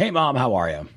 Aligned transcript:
Hey, 0.00 0.10
Mom, 0.10 0.34
how 0.34 0.54
are 0.54 0.70
you? 0.70 0.88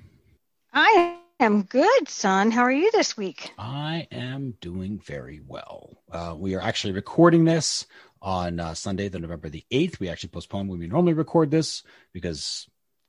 I 0.72 1.18
am 1.42 1.64
good, 1.64 2.08
son. 2.08 2.52
How 2.52 2.62
are 2.62 2.72
you 2.72 2.90
this 2.94 3.18
week? 3.18 3.52
I 3.58 4.08
am 4.14 4.56
doing 4.62 4.98
very 4.98 5.42
well. 5.46 6.02
Uh, 6.10 6.36
we 6.38 6.56
are 6.56 6.62
actually 6.62 6.94
recording 6.94 7.44
this 7.44 7.86
on 8.22 8.62
uh, 8.62 8.74
Sunday, 8.76 9.10
the 9.10 9.20
November 9.20 9.50
the 9.50 9.66
8th. 9.70 10.00
We 10.00 10.08
actually 10.08 10.30
postponed 10.30 10.70
when 10.70 10.80
we 10.80 10.88
normally 10.88 11.12
record 11.12 11.52
this 11.52 11.84
because 12.14 12.66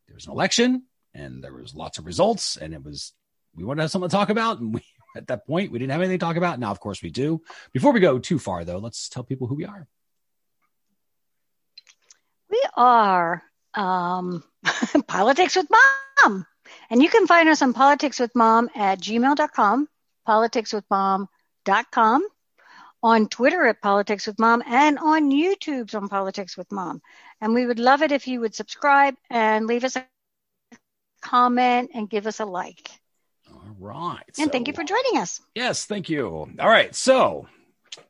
there 0.08 0.16
was 0.16 0.26
an 0.26 0.32
election 0.32 0.82
and 1.14 1.44
there 1.44 1.54
was 1.54 1.76
lots 1.76 1.98
of 1.98 2.06
results 2.06 2.56
and 2.56 2.74
it 2.74 2.82
was, 2.82 3.12
we 3.54 3.62
wanted 3.62 3.76
to 3.76 3.82
have 3.82 3.90
something 3.92 4.10
to 4.10 4.16
talk 4.16 4.30
about. 4.30 4.58
And 4.58 4.74
we, 4.74 4.82
at 5.16 5.28
that 5.28 5.46
point, 5.46 5.70
we 5.70 5.78
didn't 5.78 5.92
have 5.92 6.00
anything 6.00 6.18
to 6.18 6.26
talk 6.26 6.34
about. 6.34 6.58
Now, 6.58 6.72
of 6.72 6.80
course, 6.80 7.04
we 7.04 7.10
do. 7.10 7.40
Before 7.72 7.92
we 7.92 8.00
go 8.00 8.18
too 8.18 8.40
far, 8.40 8.64
though, 8.64 8.78
let's 8.78 9.08
tell 9.08 9.22
people 9.22 9.46
who 9.46 9.54
we 9.54 9.64
are. 9.64 9.86
We 12.50 12.60
are 12.76 13.44
um, 13.74 14.44
Politics 15.06 15.56
with 15.56 15.68
Mom. 15.70 16.46
And 16.90 17.02
you 17.02 17.08
can 17.08 17.26
find 17.26 17.48
us 17.48 17.62
on 17.62 17.72
Politics 17.72 18.20
with 18.20 18.34
Mom 18.34 18.68
at 18.74 19.00
gmail.com, 19.00 19.88
politicswithmom.com, 20.26 22.28
on 23.02 23.28
Twitter 23.28 23.66
at 23.66 23.82
Politics 23.82 24.26
with 24.26 24.38
Mom, 24.38 24.62
and 24.66 24.98
on 24.98 25.30
YouTube's 25.30 25.94
on 25.94 26.08
Politics 26.08 26.56
with 26.56 26.70
Mom. 26.72 27.02
And 27.40 27.54
we 27.54 27.66
would 27.66 27.78
love 27.78 28.02
it 28.02 28.12
if 28.12 28.26
you 28.26 28.40
would 28.40 28.54
subscribe 28.54 29.14
and 29.30 29.66
leave 29.66 29.84
us 29.84 29.96
a 29.96 30.06
comment 31.22 31.90
and 31.94 32.08
give 32.08 32.26
us 32.26 32.40
a 32.40 32.44
like. 32.44 32.90
All 33.52 33.76
right. 33.78 34.22
And 34.38 34.46
so, 34.46 34.48
thank 34.48 34.68
you 34.68 34.74
for 34.74 34.84
joining 34.84 35.18
us. 35.18 35.40
Yes, 35.54 35.86
thank 35.86 36.08
you. 36.08 36.28
All 36.28 36.68
right. 36.68 36.94
So, 36.94 37.46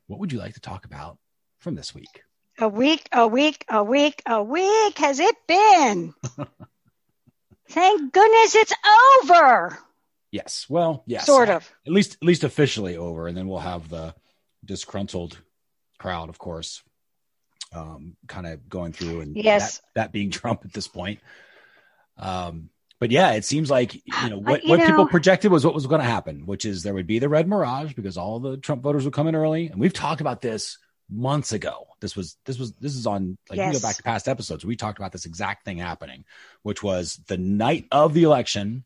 what 0.06 0.20
would 0.20 0.32
you 0.32 0.38
like 0.38 0.54
to 0.54 0.60
talk 0.60 0.84
about 0.84 1.18
from 1.58 1.74
this 1.74 1.94
week? 1.94 2.22
A 2.60 2.68
week, 2.68 3.08
a 3.12 3.26
week, 3.26 3.64
a 3.68 3.82
week, 3.82 4.22
a 4.26 4.42
week 4.42 4.98
has 4.98 5.18
it 5.18 5.36
been? 5.48 6.14
Thank 7.68 8.12
goodness 8.12 8.54
it's 8.54 8.72
over. 9.22 9.78
Yes. 10.30 10.66
Well, 10.68 11.02
yes. 11.06 11.26
Sort 11.26 11.48
of. 11.48 11.68
At 11.86 11.92
least 11.92 12.14
at 12.14 12.26
least 12.26 12.44
officially 12.44 12.96
over. 12.96 13.26
And 13.26 13.36
then 13.36 13.48
we'll 13.48 13.58
have 13.58 13.88
the 13.88 14.14
disgruntled 14.64 15.38
crowd, 15.98 16.28
of 16.28 16.38
course, 16.38 16.82
um, 17.72 18.16
kind 18.28 18.46
of 18.46 18.68
going 18.68 18.92
through 18.92 19.20
and 19.20 19.36
yes. 19.36 19.78
that, 19.78 19.84
that 19.94 20.12
being 20.12 20.30
Trump 20.32 20.64
at 20.64 20.72
this 20.72 20.86
point. 20.86 21.20
Um, 22.18 22.70
but 23.00 23.10
yeah, 23.10 23.32
it 23.32 23.44
seems 23.44 23.70
like 23.70 23.94
you 23.94 24.30
know 24.30 24.38
what, 24.40 24.62
you 24.62 24.70
what 24.70 24.78
know, 24.78 24.86
people 24.86 25.08
projected 25.08 25.50
was 25.50 25.64
what 25.64 25.74
was 25.74 25.86
going 25.86 26.00
to 26.00 26.06
happen, 26.06 26.46
which 26.46 26.64
is 26.64 26.84
there 26.84 26.94
would 26.94 27.08
be 27.08 27.18
the 27.18 27.28
red 27.28 27.48
mirage 27.48 27.94
because 27.94 28.16
all 28.16 28.38
the 28.38 28.56
Trump 28.56 28.82
voters 28.82 29.04
would 29.04 29.12
come 29.12 29.26
in 29.26 29.34
early, 29.34 29.66
and 29.66 29.80
we've 29.80 29.92
talked 29.92 30.20
about 30.20 30.40
this 30.40 30.78
months 31.10 31.52
ago. 31.52 31.86
This 32.00 32.16
was 32.16 32.36
this 32.44 32.58
was 32.58 32.72
this 32.74 32.94
is 32.94 33.06
on 33.06 33.36
like 33.50 33.58
Yes. 33.58 33.74
you 33.74 33.80
go 33.80 33.86
back 33.86 33.96
to 33.96 34.02
past 34.02 34.28
episodes. 34.28 34.64
We 34.64 34.76
talked 34.76 34.98
about 34.98 35.12
this 35.12 35.26
exact 35.26 35.64
thing 35.64 35.78
happening, 35.78 36.24
which 36.62 36.82
was 36.82 37.20
the 37.26 37.36
night 37.38 37.86
of 37.90 38.14
the 38.14 38.22
election. 38.22 38.84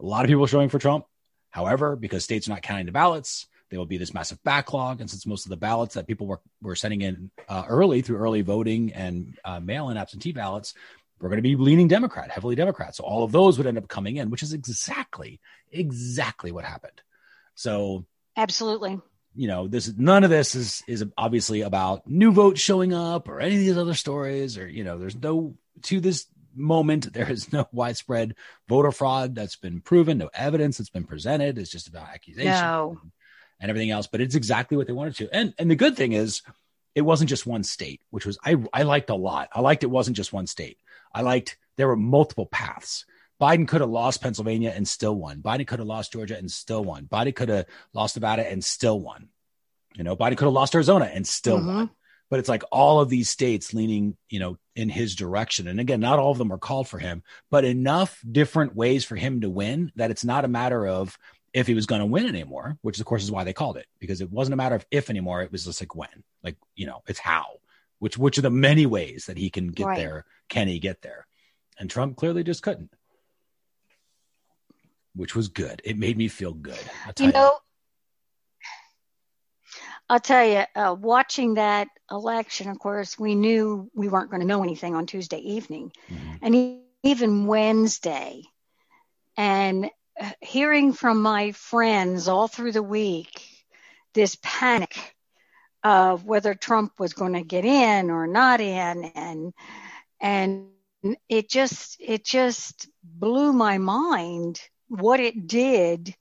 A 0.00 0.04
lot 0.04 0.24
of 0.24 0.28
people 0.28 0.46
showing 0.46 0.68
for 0.68 0.78
Trump. 0.78 1.06
However, 1.50 1.96
because 1.96 2.24
states 2.24 2.46
are 2.46 2.52
not 2.52 2.62
counting 2.62 2.86
the 2.86 2.92
ballots, 2.92 3.46
there 3.70 3.78
will 3.78 3.86
be 3.86 3.98
this 3.98 4.14
massive 4.14 4.42
backlog. 4.44 5.00
And 5.00 5.10
since 5.10 5.26
most 5.26 5.46
of 5.46 5.50
the 5.50 5.56
ballots 5.56 5.94
that 5.94 6.06
people 6.06 6.26
were 6.26 6.40
were 6.62 6.76
sending 6.76 7.02
in 7.02 7.30
uh, 7.48 7.64
early 7.68 8.02
through 8.02 8.18
early 8.18 8.42
voting 8.42 8.92
and 8.92 9.38
uh, 9.44 9.60
mail-in 9.60 9.96
absentee 9.96 10.32
ballots, 10.32 10.74
we're 11.20 11.28
going 11.28 11.38
to 11.38 11.42
be 11.42 11.56
leaning 11.56 11.88
Democrat, 11.88 12.30
heavily 12.30 12.54
Democrat. 12.54 12.94
So 12.94 13.04
all 13.04 13.24
of 13.24 13.32
those 13.32 13.58
would 13.58 13.66
end 13.66 13.78
up 13.78 13.88
coming 13.88 14.16
in, 14.16 14.30
which 14.30 14.42
is 14.42 14.52
exactly 14.52 15.40
exactly 15.72 16.52
what 16.52 16.64
happened. 16.64 17.00
So 17.54 18.04
Absolutely. 18.36 19.00
You 19.34 19.46
know 19.48 19.68
this 19.68 19.92
none 19.96 20.24
of 20.24 20.30
this 20.30 20.54
is 20.54 20.82
is 20.88 21.04
obviously 21.16 21.60
about 21.62 22.06
new 22.06 22.32
votes 22.32 22.60
showing 22.60 22.92
up 22.92 23.28
or 23.28 23.40
any 23.40 23.54
of 23.54 23.60
these 23.60 23.76
other 23.78 23.94
stories 23.94 24.58
or 24.58 24.68
you 24.68 24.84
know 24.84 24.98
there's 24.98 25.16
no 25.16 25.54
to 25.82 26.00
this 26.00 26.26
moment 26.54 27.12
there 27.12 27.30
is 27.30 27.52
no 27.52 27.68
widespread 27.72 28.34
voter 28.68 28.90
fraud 28.90 29.34
that's 29.34 29.56
been 29.56 29.80
proven 29.80 30.18
no 30.18 30.30
evidence 30.34 30.78
that's 30.78 30.90
been 30.90 31.04
presented. 31.04 31.58
It's 31.58 31.70
just 31.70 31.88
about 31.88 32.08
accusation 32.08 32.50
No. 32.52 33.00
and 33.60 33.70
everything 33.70 33.90
else 33.90 34.06
but 34.06 34.20
it's 34.20 34.34
exactly 34.34 34.76
what 34.76 34.86
they 34.86 34.92
wanted 34.92 35.16
to. 35.16 35.28
And 35.32 35.54
and 35.58 35.70
the 35.70 35.76
good 35.76 35.96
thing 35.96 36.12
is 36.12 36.42
it 36.94 37.02
wasn't 37.02 37.30
just 37.30 37.46
one 37.46 37.62
state 37.62 38.00
which 38.10 38.26
was 38.26 38.38
i 38.44 38.56
i 38.72 38.82
liked 38.82 39.10
a 39.10 39.14
lot. 39.14 39.48
I 39.52 39.60
liked 39.60 39.84
it 39.84 39.90
wasn't 39.90 40.16
just 40.16 40.32
one 40.32 40.46
state. 40.46 40.78
I 41.14 41.22
liked 41.22 41.56
there 41.76 41.86
were 41.88 41.96
multiple 41.96 42.46
paths 42.46 43.04
Biden 43.40 43.68
could 43.68 43.80
have 43.80 43.90
lost 43.90 44.20
Pennsylvania 44.22 44.72
and 44.74 44.86
still 44.86 45.14
won. 45.14 45.40
Biden 45.42 45.66
could 45.66 45.78
have 45.78 45.88
lost 45.88 46.12
Georgia 46.12 46.36
and 46.36 46.50
still 46.50 46.82
won. 46.84 47.06
Biden 47.06 47.34
could 47.34 47.48
have 47.48 47.66
lost 47.92 48.16
Nevada 48.16 48.48
and 48.48 48.64
still 48.64 48.98
won. 49.00 49.28
You 49.94 50.04
know, 50.04 50.16
Biden 50.16 50.36
could 50.36 50.46
have 50.46 50.52
lost 50.52 50.74
Arizona 50.74 51.06
and 51.06 51.26
still 51.26 51.58
Mhm. 51.58 51.66
won. 51.66 51.90
But 52.30 52.40
it's 52.40 52.48
like 52.48 52.62
all 52.70 53.00
of 53.00 53.08
these 53.08 53.30
states 53.30 53.72
leaning, 53.72 54.16
you 54.28 54.38
know, 54.38 54.58
in 54.76 54.90
his 54.90 55.14
direction. 55.14 55.66
And 55.66 55.80
again, 55.80 56.00
not 56.00 56.18
all 56.18 56.30
of 56.30 56.36
them 56.38 56.52
are 56.52 56.58
called 56.58 56.86
for 56.86 56.98
him, 56.98 57.22
but 57.50 57.64
enough 57.64 58.22
different 58.30 58.76
ways 58.76 59.04
for 59.04 59.16
him 59.16 59.40
to 59.40 59.48
win 59.48 59.92
that 59.96 60.10
it's 60.10 60.24
not 60.26 60.44
a 60.44 60.48
matter 60.48 60.86
of 60.86 61.16
if 61.54 61.66
he 61.66 61.72
was 61.74 61.86
going 61.86 62.00
to 62.00 62.06
win 62.06 62.26
anymore, 62.26 62.76
which 62.82 63.00
of 63.00 63.06
course 63.06 63.22
is 63.22 63.30
why 63.30 63.44
they 63.44 63.54
called 63.54 63.78
it 63.78 63.86
because 63.98 64.20
it 64.20 64.30
wasn't 64.30 64.52
a 64.52 64.56
matter 64.58 64.74
of 64.74 64.84
if 64.90 65.08
anymore. 65.08 65.40
It 65.42 65.50
was 65.50 65.64
just 65.64 65.80
like 65.80 65.94
when, 65.94 66.22
like, 66.42 66.56
you 66.76 66.86
know, 66.86 67.02
it's 67.08 67.18
how, 67.18 67.46
which, 67.98 68.18
which 68.18 68.36
are 68.36 68.42
the 68.42 68.50
many 68.50 68.84
ways 68.84 69.24
that 69.26 69.38
he 69.38 69.48
can 69.48 69.68
get 69.68 69.86
Right. 69.86 69.96
there. 69.96 70.26
Can 70.50 70.68
he 70.68 70.78
get 70.80 71.00
there? 71.00 71.26
And 71.78 71.88
Trump 71.88 72.16
clearly 72.16 72.44
just 72.44 72.62
couldn't 72.62 72.90
which 75.18 75.34
was 75.34 75.48
good. 75.48 75.82
It 75.84 75.98
made 75.98 76.16
me 76.16 76.28
feel 76.28 76.52
good. 76.54 76.78
You 77.18 77.32
know, 77.32 77.58
I'll 80.08 80.20
tell 80.20 80.46
you, 80.46 80.62
uh, 80.74 80.94
watching 80.98 81.54
that 81.54 81.88
election, 82.10 82.70
of 82.70 82.78
course, 82.78 83.18
we 83.18 83.34
knew 83.34 83.90
we 83.94 84.08
weren't 84.08 84.30
going 84.30 84.40
to 84.40 84.46
know 84.46 84.62
anything 84.62 84.94
on 84.94 85.06
Tuesday 85.06 85.38
evening. 85.38 85.92
Mhm. 86.10 86.38
and 86.40 86.54
e- 86.54 86.82
even 87.02 87.46
Wednesday. 87.46 88.42
And 89.36 89.90
uh, 90.20 90.30
hearing 90.40 90.92
from 90.92 91.20
my 91.20 91.52
friends 91.52 92.28
all 92.28 92.48
through 92.48 92.72
the 92.72 92.82
week 92.82 93.44
this 94.14 94.36
panic 94.42 95.14
of 95.84 96.24
whether 96.24 96.54
Trump 96.54 96.92
was 96.98 97.12
going 97.12 97.34
to 97.34 97.42
get 97.42 97.64
in 97.64 98.10
or 98.10 98.26
not 98.26 98.60
in, 98.60 99.04
and 99.14 99.52
and 100.20 100.70
it 101.28 101.48
just 101.48 101.96
it 102.00 102.24
just 102.24 102.88
blew 103.04 103.52
my 103.52 103.78
mind 103.78 104.60
what 104.88 105.20
it 105.20 105.46
did 105.46 106.14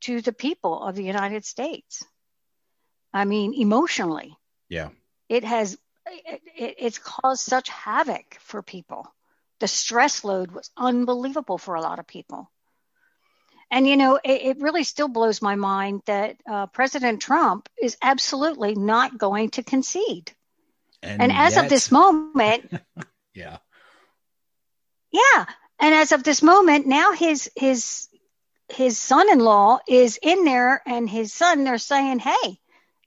to 0.00 0.20
the 0.20 0.32
people 0.32 0.82
of 0.82 0.94
the 0.94 1.04
United 1.04 1.44
States. 1.44 2.04
I 3.12 3.24
mean, 3.24 3.54
emotionally. 3.54 4.36
Yeah. 4.68 4.88
it 5.28 5.44
has 5.44 5.76
it, 6.06 6.40
it, 6.56 6.74
it's 6.78 6.98
caused 6.98 7.42
such 7.42 7.68
havoc 7.68 8.38
for 8.40 8.62
people. 8.62 9.06
The 9.60 9.68
stress 9.68 10.24
load 10.24 10.50
was 10.50 10.70
unbelievable 10.76 11.58
for 11.58 11.74
a 11.74 11.80
lot 11.82 11.98
of 11.98 12.06
people. 12.06 12.50
And 13.70 13.86
you 13.86 13.96
know 13.96 14.16
it, 14.16 14.42
it 14.42 14.60
really 14.60 14.84
still 14.84 15.08
blows 15.08 15.40
my 15.40 15.54
mind 15.54 16.02
that 16.06 16.36
uh, 16.50 16.66
president 16.66 17.22
trump 17.22 17.68
is 17.80 17.96
absolutely 18.02 18.74
not 18.74 19.16
going 19.16 19.50
to 19.50 19.62
concede. 19.62 20.32
And, 21.02 21.32
as 21.32 21.56
of 21.56 21.68
this 21.68 21.90
moment 21.90 22.72
yeah, 23.34 23.58
yeah 25.10 25.44
and 25.82 25.94
as 25.94 26.12
of 26.12 26.22
this 26.24 26.42
moment 26.42 26.86
now 26.86 27.12
his 27.12 27.50
his 27.56 28.08
his 28.70 28.98
son-in-law 28.98 29.78
is 29.86 30.18
in 30.22 30.44
there 30.44 30.80
and 30.86 31.10
his 31.10 31.32
son 31.34 31.64
they're 31.64 31.76
saying 31.78 32.18
hey 32.18 32.58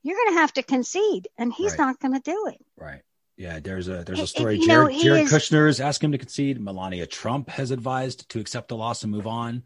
you're 0.04 0.16
going 0.18 0.36
to 0.36 0.40
have 0.40 0.54
to 0.54 0.62
concede 0.62 1.28
and 1.40 1.52
he's 1.52 1.72
Right. 1.72 1.80
not 1.80 2.00
going 2.00 2.14
to 2.14 2.20
do 2.20 2.48
it 2.48 2.64
right. 2.78 3.02
Yeah, 3.38 3.60
there's 3.60 3.90
a 3.90 4.04
there's 4.06 4.20
a 4.20 4.22
It- 4.22 4.26
it- 4.26 4.30
story. 4.30 4.60
know, 4.60 4.88
Jared, 4.90 5.24
is- 5.26 5.32
Kushner 5.34 5.68
is 5.68 5.82
asking 5.82 6.08
him 6.08 6.12
to 6.14 6.18
concede. 6.20 6.62
Melania 6.62 7.06
Trump 7.06 7.50
has 7.50 7.70
advised 7.72 8.30
to 8.30 8.40
accept 8.40 8.70
the 8.70 8.78
loss 8.78 9.04
and 9.04 9.12
move 9.12 9.28
on. 9.28 9.64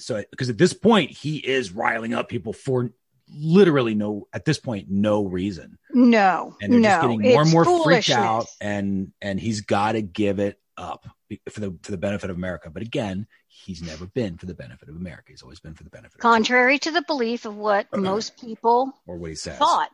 So, 0.00 0.24
because 0.30 0.48
at 0.48 0.56
this 0.56 0.72
point 0.72 1.10
he 1.10 1.36
is 1.36 1.72
riling 1.72 2.14
up 2.14 2.30
people 2.30 2.54
for 2.54 2.90
literally 3.28 3.94
no 3.94 4.28
at 4.32 4.46
this 4.46 4.58
point 4.58 4.86
no 4.90 5.26
reason, 5.26 5.76
no 5.92 6.56
and 6.62 6.72
they're 6.72 6.80
no 6.80 6.88
just 6.88 7.00
getting 7.02 7.20
more 7.22 7.42
and 7.42 7.50
more 7.52 7.84
freaked 7.84 8.08
out, 8.08 8.46
and 8.62 9.12
and 9.20 9.38
he's 9.38 9.60
got 9.60 9.92
to 9.92 10.00
give 10.00 10.38
it 10.38 10.58
up 10.76 11.06
for 11.50 11.60
the 11.60 11.72
for 11.82 11.90
the 11.90 11.96
benefit 11.98 12.30
of 12.30 12.36
America. 12.36 12.70
But 12.70 12.82
again, 12.82 13.26
he's 13.48 13.82
never 13.82 14.06
been 14.06 14.36
for 14.38 14.46
the 14.46 14.54
benefit 14.54 14.88
of 14.88 14.96
America. 14.96 15.24
He's 15.28 15.42
always 15.42 15.60
been 15.60 15.74
for 15.74 15.84
the 15.84 15.90
benefit 15.90 16.14
of 16.16 16.20
contrary 16.20 16.78
to 16.80 16.90
the 16.90 17.02
belief 17.02 17.44
of 17.44 17.56
what 17.56 17.86
most 17.96 18.40
people 18.40 18.92
or 19.06 19.16
what 19.16 19.30
he 19.30 19.36
says. 19.36 19.58
thought. 19.58 19.90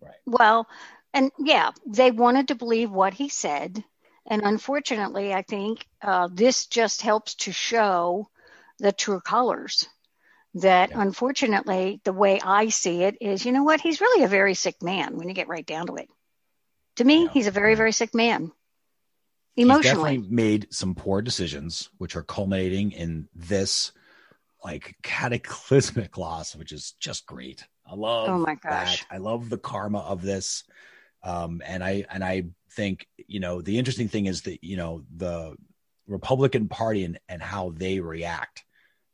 Right. 0.00 0.14
Well, 0.26 0.66
and 1.12 1.30
yeah, 1.38 1.70
they 1.86 2.10
wanted 2.10 2.48
to 2.48 2.54
believe 2.54 2.90
what 2.90 3.14
he 3.14 3.28
said. 3.28 3.82
And 4.26 4.42
unfortunately, 4.42 5.32
I 5.34 5.42
think 5.42 5.86
uh, 6.02 6.28
this 6.32 6.66
just 6.66 7.02
helps 7.02 7.34
to 7.36 7.52
show 7.52 8.28
the 8.78 8.92
true 8.92 9.20
colors. 9.20 9.88
That 10.54 10.90
Yeah. 10.90 11.02
unfortunately, 11.02 12.00
the 12.04 12.12
way 12.12 12.40
I 12.42 12.68
see 12.70 13.02
it 13.04 13.16
is, 13.20 13.44
you 13.46 13.52
know 13.52 13.62
what? 13.62 13.80
He's 13.80 14.00
really 14.00 14.24
a 14.24 14.28
very 14.28 14.54
sick 14.54 14.82
man 14.82 15.16
when 15.16 15.28
you 15.28 15.34
get 15.34 15.48
right 15.48 15.66
down 15.66 15.86
to 15.86 15.96
it. 15.96 16.08
To 16.96 17.04
me, 17.04 17.24
Yeah. 17.24 17.30
he's 17.32 17.46
a 17.46 17.52
very, 17.52 17.74
very 17.76 17.92
sick 17.92 18.14
man. 18.14 18.50
Emotionally. 19.56 20.16
definitely 20.16 20.34
made 20.34 20.68
some 20.70 20.94
poor 20.94 21.22
decisions, 21.22 21.90
which 21.98 22.16
are 22.16 22.22
culminating 22.22 22.92
in 22.92 23.28
this 23.34 23.92
like 24.64 24.96
cataclysmic 25.02 26.16
loss, 26.16 26.54
which 26.54 26.72
is 26.72 26.92
just 27.00 27.26
great. 27.26 27.64
I 27.86 27.94
love 27.94 28.28
Oh 28.28 28.38
my 28.38 28.54
gosh. 28.54 29.00
that. 29.00 29.06
I 29.10 29.18
love 29.18 29.48
the 29.48 29.58
karma 29.58 29.98
of 29.98 30.22
this. 30.22 30.64
Um, 31.22 31.60
and 31.64 31.84
I 31.84 32.06
and 32.08 32.24
I 32.24 32.44
think, 32.72 33.06
you 33.26 33.40
know, 33.40 33.60
the 33.60 33.78
interesting 33.78 34.08
thing 34.08 34.26
is 34.26 34.42
that, 34.42 34.62
you 34.62 34.76
know, 34.76 35.04
the 35.14 35.56
Republican 36.06 36.68
Party 36.68 37.04
and, 37.04 37.18
and 37.28 37.42
how 37.42 37.70
they 37.70 38.00
react 38.00 38.64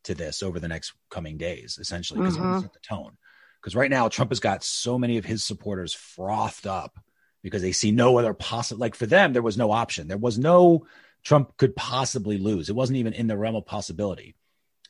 to 0.05 0.15
this 0.15 0.43
over 0.43 0.61
the 0.61 0.69
next 0.69 0.93
coming 1.11 1.37
days, 1.37 1.79
essentially, 1.81 2.21
because 2.21 2.37
mm-hmm. 2.37 2.61
set 2.61 2.73
the 2.73 2.79
tone. 2.81 3.17
Because 3.61 3.75
right 3.75 3.91
now, 3.91 4.09
Trump 4.09 4.31
has 4.31 4.41
got 4.41 4.63
so 4.63 4.99
many 4.99 5.19
of 5.19 5.25
his 5.25 5.43
supporters 5.43 5.93
frothed 5.93 6.67
up 6.67 6.99
because 7.47 7.63
they 7.63 7.71
see 7.71 7.93
no 7.93 8.19
other 8.19 8.35
possible. 8.35 8.81
Like 8.81 8.97
for 8.97 9.07
them, 9.07 9.33
there 9.33 9.41
was 9.41 9.57
no 9.57 9.71
option. 9.71 10.09
There 10.09 10.17
was 10.17 10.37
no 10.37 10.85
Trump 11.23 11.57
could 11.59 11.77
possibly 11.77 12.39
lose. 12.39 12.69
It 12.69 12.75
wasn't 12.75 12.99
even 12.99 13.13
in 13.13 13.29
the 13.29 13.37
realm 13.37 13.55
of 13.55 13.65
possibility. 13.65 14.35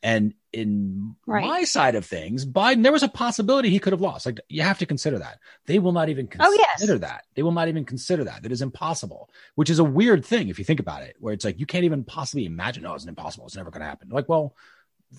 And 0.02 0.32
in 0.54 1.16
right. 1.26 1.44
my 1.44 1.64
side 1.64 1.96
of 1.96 2.06
things, 2.06 2.46
Biden, 2.46 2.82
there 2.82 2.92
was 2.92 3.02
a 3.02 3.08
possibility 3.08 3.68
he 3.68 3.78
could 3.78 3.92
have 3.92 4.00
lost. 4.00 4.24
Like 4.24 4.40
you 4.48 4.62
have 4.62 4.78
to 4.78 4.86
consider 4.86 5.18
that. 5.18 5.38
They 5.66 5.78
will 5.78 5.92
not 5.92 6.08
even 6.08 6.28
consider 6.28 6.50
oh, 6.50 6.56
yes. 6.58 7.00
that. 7.00 7.24
They 7.34 7.42
will 7.42 7.52
not 7.52 7.68
even 7.68 7.84
consider 7.84 8.24
that. 8.24 8.42
That 8.42 8.52
is 8.52 8.62
impossible, 8.62 9.28
which 9.54 9.68
is 9.68 9.78
a 9.78 9.84
weird 9.84 10.24
thing 10.24 10.48
if 10.48 10.58
you 10.58 10.64
think 10.64 10.80
about 10.80 11.02
it, 11.02 11.16
where 11.20 11.34
it's 11.34 11.44
like 11.44 11.60
you 11.60 11.66
can't 11.66 11.84
even 11.84 12.04
possibly 12.04 12.46
imagine, 12.46 12.86
oh, 12.86 12.94
it's 12.94 13.04
impossible. 13.04 13.44
It's 13.44 13.56
never 13.56 13.70
going 13.70 13.82
to 13.82 13.86
happen. 13.86 14.08
Like, 14.08 14.30
well, 14.30 14.54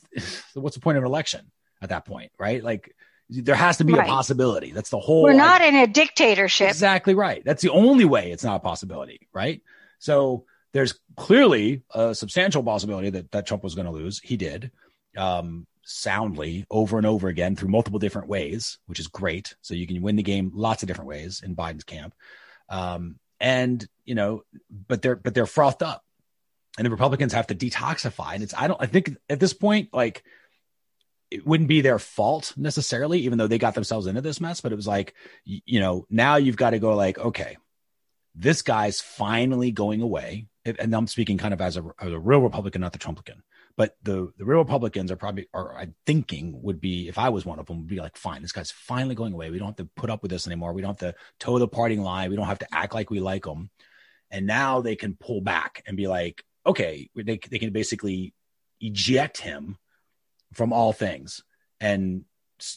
what's 0.56 0.76
the 0.76 0.82
point 0.82 0.98
of 0.98 1.04
an 1.04 1.08
election 1.08 1.52
at 1.84 1.90
that 1.90 2.06
point, 2.06 2.32
right? 2.40 2.64
Like 2.64 2.96
there 3.30 3.56
has 3.56 3.78
to 3.78 3.84
be 3.84 3.94
right. 3.94 4.08
a 4.08 4.10
possibility. 4.10 4.72
That's 4.72 4.90
the 4.90 5.00
whole. 5.00 5.24
We're 5.24 5.34
not 5.34 5.62
in 5.62 5.76
a 5.76 5.88
dictatorship. 5.88 6.70
Exactly 6.70 7.14
right. 7.14 7.44
That's 7.44 7.62
the 7.62 7.72
only 7.72 8.06
way 8.06 8.32
it's 8.32 8.44
not 8.44 8.58
a 8.58 8.60
possibility, 8.60 9.28
right? 9.34 9.62
So 10.00 10.46
there's 10.74 11.00
clearly 11.16 11.84
a 11.94 12.16
substantial 12.16 12.64
possibility 12.64 13.10
that, 13.12 13.32
that 13.32 13.48
Trump 13.48 13.64
was 13.64 13.76
going 13.76 13.86
to 13.86 13.92
lose. 13.92 14.20
He 14.20 14.38
did 14.38 14.72
um, 15.18 15.68
soundly 15.84 16.66
over 16.70 16.98
and 16.98 17.06
over 17.06 17.28
again 17.28 17.56
through 17.56 17.70
multiple 17.70 18.00
different 18.00 18.28
ways, 18.28 18.78
which 18.86 19.00
is 19.00 19.08
great. 19.08 19.56
So 19.62 19.74
you 19.74 19.88
can 19.88 20.02
win 20.02 20.16
the 20.16 20.24
game 20.24 20.52
lots 20.54 20.84
of 20.84 20.88
different 20.88 21.10
ways 21.10 21.42
in 21.44 21.56
Biden's 21.56 21.84
camp. 21.84 22.14
Um, 22.70 23.20
and 23.40 23.86
you 24.06 24.16
know, 24.16 24.44
but 24.70 25.02
they're 25.02 25.16
but 25.16 25.34
they're 25.34 25.46
frothed 25.46 25.84
up, 25.84 26.04
and 26.78 26.86
the 26.86 26.92
Republicans 26.92 27.34
have 27.34 27.48
to 27.48 27.56
detoxify. 27.56 28.34
And 28.34 28.44
it's 28.44 28.54
I 28.54 28.68
don't 28.68 28.82
I 28.82 28.88
think 28.88 29.16
at 29.30 29.40
this 29.40 29.54
point 29.54 29.90
like 29.94 30.24
it 31.30 31.46
wouldn't 31.46 31.70
be 31.70 31.82
their 31.82 32.00
fault 32.00 32.54
necessarily, 32.56 33.20
even 33.20 33.38
though 33.38 33.48
they 33.48 33.58
got 33.58 33.76
themselves 33.76 34.08
into 34.08 34.22
this 34.22 34.42
mess. 34.42 34.62
But 34.62 34.72
it 34.72 34.76
was 34.76 34.88
like 34.88 35.14
you 35.46 35.80
know 35.80 36.06
now 36.10 36.36
you've 36.36 36.58
got 36.58 36.72
to 36.72 36.80
go 36.80 36.96
like 36.96 37.18
okay, 37.18 37.58
this 38.36 38.62
guy's 38.62 39.02
finally 39.02 39.72
going 39.72 40.02
away 40.02 40.48
and 40.80 40.94
I'm 40.94 41.08
speaking 41.08 41.38
kind 41.38 41.54
of 41.54 41.62
as 41.62 41.78
a, 41.78 41.84
as 42.00 42.12
a 42.12 42.20
real 42.20 42.40
Republican, 42.40 42.82
not 42.82 42.94
the 42.94 43.00
Trumplican, 43.00 43.42
but 43.76 43.96
the, 44.04 44.32
the 44.38 44.46
real 44.46 44.60
Republicans 44.60 45.12
are 45.12 45.16
probably, 45.16 45.48
are 45.54 45.76
I'm 45.78 45.96
thinking 46.06 46.62
would 46.62 46.82
be, 46.82 47.08
if 47.08 47.18
I 47.18 47.30
was 47.30 47.46
one 47.46 47.60
of 47.60 47.66
them, 47.66 47.78
would 47.78 47.88
be 47.88 48.00
like, 48.00 48.18
fine, 48.18 48.42
this 48.42 48.52
guy's 48.52 48.72
finally 48.72 49.16
going 49.16 49.34
away. 49.34 49.50
We 49.50 49.60
don't 49.60 49.68
have 49.68 49.76
to 49.78 49.90
put 49.96 50.10
up 50.10 50.22
with 50.22 50.32
this 50.32 50.48
anymore. 50.48 50.74
We 50.74 50.82
don't 50.82 51.00
have 51.00 51.14
to 51.14 51.20
toe 51.40 51.60
the 51.60 51.68
parting 51.68 52.02
line. 52.02 52.30
We 52.30 52.36
don't 52.36 52.48
have 52.48 52.60
to 52.60 52.74
act 52.74 52.94
like 52.94 53.10
we 53.10 53.20
like 53.20 53.44
them. 53.44 53.70
And 54.30 54.46
now 54.46 54.82
they 54.82 54.96
can 54.96 55.16
pull 55.16 55.42
back 55.42 55.84
and 55.88 55.96
be 55.96 56.08
like, 56.08 56.44
okay, 56.66 57.10
they, 57.16 57.40
they 57.50 57.60
can 57.60 57.72
basically 57.72 58.34
eject 58.82 59.38
him 59.38 59.78
from 60.54 60.74
all 60.74 60.94
things 60.94 61.44
and 61.80 62.24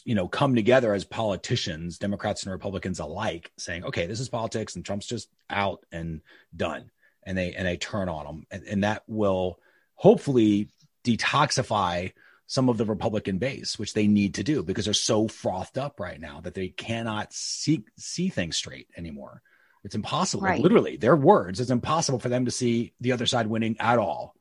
you 0.05 0.13
know 0.13 0.27
come 0.27 0.55
together 0.55 0.93
as 0.93 1.03
politicians 1.03 1.97
democrats 1.97 2.43
and 2.43 2.51
republicans 2.51 2.99
alike 2.99 3.51
saying 3.57 3.83
okay 3.83 4.05
this 4.05 4.19
is 4.19 4.29
politics 4.29 4.75
and 4.75 4.85
trump's 4.85 5.07
just 5.07 5.29
out 5.49 5.83
and 5.91 6.21
done 6.55 6.91
and 7.23 7.37
they 7.37 7.53
and 7.53 7.67
they 7.67 7.77
turn 7.77 8.09
on 8.09 8.25
them, 8.25 8.45
and, 8.51 8.63
and 8.63 8.83
that 8.83 9.03
will 9.07 9.59
hopefully 9.95 10.69
detoxify 11.03 12.11
some 12.47 12.67
of 12.67 12.77
the 12.77 12.85
Republican 12.85 13.37
base, 13.37 13.79
which 13.79 13.93
they 13.93 14.07
need 14.07 14.35
to 14.35 14.43
do 14.43 14.61
because 14.63 14.85
they're 14.85 14.93
so 14.93 15.27
frothed 15.27 15.77
up 15.77 15.99
right 15.99 16.19
now 16.19 16.41
that 16.41 16.53
they 16.53 16.67
cannot 16.69 17.31
see 17.33 17.83
see 17.97 18.29
things 18.29 18.57
straight 18.57 18.87
anymore. 18.97 19.41
It's 19.83 19.95
impossible. 19.95 20.43
Right. 20.43 20.59
Literally, 20.59 20.97
their 20.97 21.15
words. 21.15 21.59
It's 21.59 21.71
impossible 21.71 22.19
for 22.19 22.29
them 22.29 22.45
to 22.45 22.51
see 22.51 22.93
the 22.99 23.13
other 23.13 23.25
side 23.25 23.47
winning 23.47 23.77
at 23.79 23.99
all, 23.99 24.35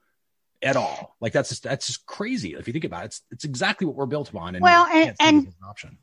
at 0.62 0.77
all. 0.77 1.17
Like 1.21 1.33
that's 1.33 1.49
just 1.49 1.62
that's 1.62 1.87
just 1.87 2.07
crazy 2.07 2.55
if 2.55 2.67
you 2.67 2.73
think 2.73 2.85
about 2.85 3.03
it. 3.03 3.07
It's 3.07 3.23
it's 3.31 3.45
exactly 3.45 3.87
what 3.87 3.97
we're 3.97 4.07
built 4.07 4.31
upon. 4.31 4.55
And 4.55 4.62
well, 4.62 4.87
and, 4.87 5.15
and 5.21 5.53
option. 5.69 5.99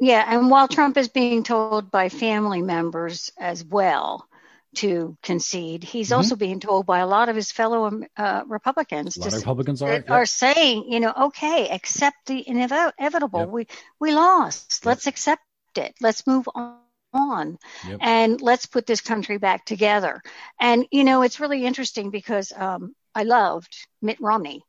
Yeah, 0.00 0.24
and 0.26 0.50
while 0.50 0.68
Trump 0.68 0.96
is 0.96 1.08
being 1.08 1.42
told 1.42 1.90
by 1.90 2.08
family 2.08 2.62
members 2.62 3.32
as 3.38 3.64
well 3.64 4.28
to 4.76 5.16
concede. 5.22 5.82
He's 5.82 6.08
mm-hmm. 6.08 6.16
also 6.16 6.36
being 6.36 6.60
told 6.60 6.86
by 6.86 6.98
a 6.98 7.06
lot 7.06 7.28
of 7.28 7.36
his 7.36 7.50
fellow 7.50 7.86
um, 7.86 8.04
uh, 8.16 8.42
Republicans. 8.46 9.16
A 9.16 9.20
lot 9.20 9.28
of 9.28 9.34
Republicans 9.34 9.82
are, 9.82 10.04
are 10.08 10.26
saying, 10.26 10.84
you 10.90 11.00
know, 11.00 11.12
okay, 11.22 11.68
accept 11.70 12.16
the 12.26 12.46
inevitable. 12.46 13.40
Yep. 13.40 13.48
We 13.48 13.66
we 13.98 14.12
lost. 14.12 14.82
Yep. 14.82 14.86
Let's 14.86 15.06
accept 15.06 15.42
it. 15.76 15.94
Let's 16.00 16.26
move 16.26 16.48
on. 16.54 16.78
On 17.10 17.56
yep. 17.88 18.00
and 18.02 18.38
let's 18.42 18.66
put 18.66 18.84
this 18.84 19.00
country 19.00 19.38
back 19.38 19.64
together. 19.64 20.22
And 20.60 20.84
you 20.90 21.04
know, 21.04 21.22
it's 21.22 21.40
really 21.40 21.64
interesting 21.64 22.10
because 22.10 22.52
um, 22.54 22.94
I 23.14 23.24
loved 23.24 23.74
Mitt 24.00 24.20
Romney. 24.20 24.62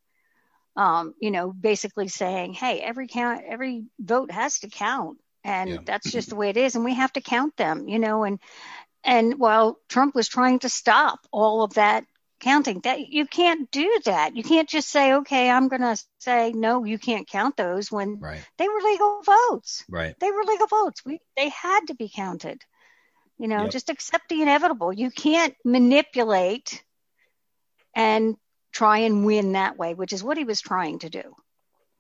Um, 0.76 1.14
you 1.20 1.32
know, 1.32 1.52
basically 1.52 2.08
saying, 2.08 2.54
"Hey, 2.54 2.80
every 2.80 3.08
count, 3.08 3.44
every 3.46 3.86
vote 4.00 4.32
has 4.32 4.60
to 4.60 4.70
count, 4.70 5.18
and 5.44 5.70
yeah. 5.70 5.78
that's 5.84 6.12
just 6.12 6.30
the 6.30 6.36
way 6.36 6.50
it 6.50 6.58
is, 6.58 6.76
and 6.76 6.86
we 6.86 6.94
have 6.94 7.12
to 7.14 7.22
count 7.22 7.58
them." 7.58 7.88
You 7.88 8.00
know, 8.00 8.24
and 8.24 8.40
and 9.04 9.40
while 9.40 9.80
Trump 9.90 10.16
was 10.16 10.28
trying 10.28 10.60
to 10.60 10.70
stop 10.70 11.20
all 11.32 11.64
of 11.64 11.74
that 11.76 12.06
counting, 12.40 12.80
that 12.82 13.10
you 13.10 13.26
can't 13.26 13.70
do 13.72 14.00
that. 14.06 14.36
You 14.36 14.44
can't 14.44 14.70
just 14.70 14.90
say, 14.90 15.14
okay, 15.16 15.50
I'm 15.50 15.68
going 15.68 15.82
to 15.82 16.02
say, 16.20 16.52
no, 16.52 16.84
you 16.84 16.98
can't 16.98 17.28
count 17.28 17.58
those 17.58 17.92
when 17.92 18.20
right. 18.20 18.42
they 18.58 18.68
were 18.68 18.82
legal 18.82 19.22
votes. 19.24 19.84
Right. 19.90 20.16
They 20.20 20.32
were 20.32 20.44
legal 20.44 20.68
votes. 20.68 21.02
We, 21.06 21.20
they 21.38 21.50
had 21.50 21.88
to 21.88 21.96
be 21.96 22.10
counted. 22.14 22.62
You 23.38 23.48
know, 23.48 23.64
yep. 23.64 23.72
just 23.72 23.90
accept 23.90 24.30
the 24.30 24.42
inevitable. 24.42 24.92
You 24.92 25.12
can't 25.12 25.56
manipulate 25.64 26.84
and 27.96 28.36
try 28.72 29.00
and 29.00 29.26
win 29.26 29.54
that 29.54 29.78
way, 29.78 29.94
which 29.94 30.14
is 30.14 30.24
what 30.24 30.38
he 30.38 30.44
was 30.44 30.62
trying 30.62 31.00
to 31.00 31.10
do. 31.10 31.36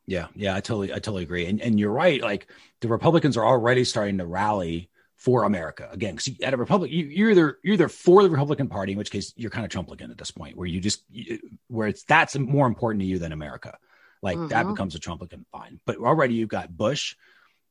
Yeah, 0.05 0.27
yeah, 0.35 0.55
I 0.55 0.61
totally, 0.61 0.91
I 0.91 0.95
totally 0.95 1.23
agree. 1.23 1.45
And 1.45 1.61
and 1.61 1.79
you're 1.79 1.91
right. 1.91 2.21
Like 2.21 2.47
the 2.81 2.87
Republicans 2.87 3.37
are 3.37 3.45
already 3.45 3.83
starting 3.83 4.17
to 4.17 4.25
rally 4.25 4.89
for 5.17 5.43
America 5.43 5.87
again. 5.91 6.15
Because 6.15 6.41
at 6.41 6.53
a 6.53 6.57
Republic, 6.57 6.91
you, 6.91 7.27
are 7.27 7.29
either 7.29 7.59
you're 7.63 7.73
either 7.73 7.89
for 7.89 8.23
the 8.23 8.29
Republican 8.29 8.69
Party, 8.69 8.93
in 8.93 8.97
which 8.97 9.11
case 9.11 9.33
you're 9.35 9.51
kind 9.51 9.65
of 9.65 9.71
Trumplican 9.71 10.09
at 10.09 10.17
this 10.17 10.31
point, 10.31 10.57
where 10.57 10.65
you 10.65 10.79
just 10.79 11.03
where 11.67 11.87
it's 11.87 12.03
that's 12.03 12.35
more 12.37 12.65
important 12.65 13.01
to 13.01 13.05
you 13.05 13.19
than 13.19 13.31
America. 13.31 13.77
Like 14.21 14.37
mm-hmm. 14.37 14.47
that 14.47 14.67
becomes 14.67 14.95
a 14.95 14.99
Trumplican 14.99 15.45
fine. 15.51 15.79
But 15.85 15.97
already 15.97 16.33
you've 16.33 16.49
got 16.49 16.75
Bush, 16.75 17.15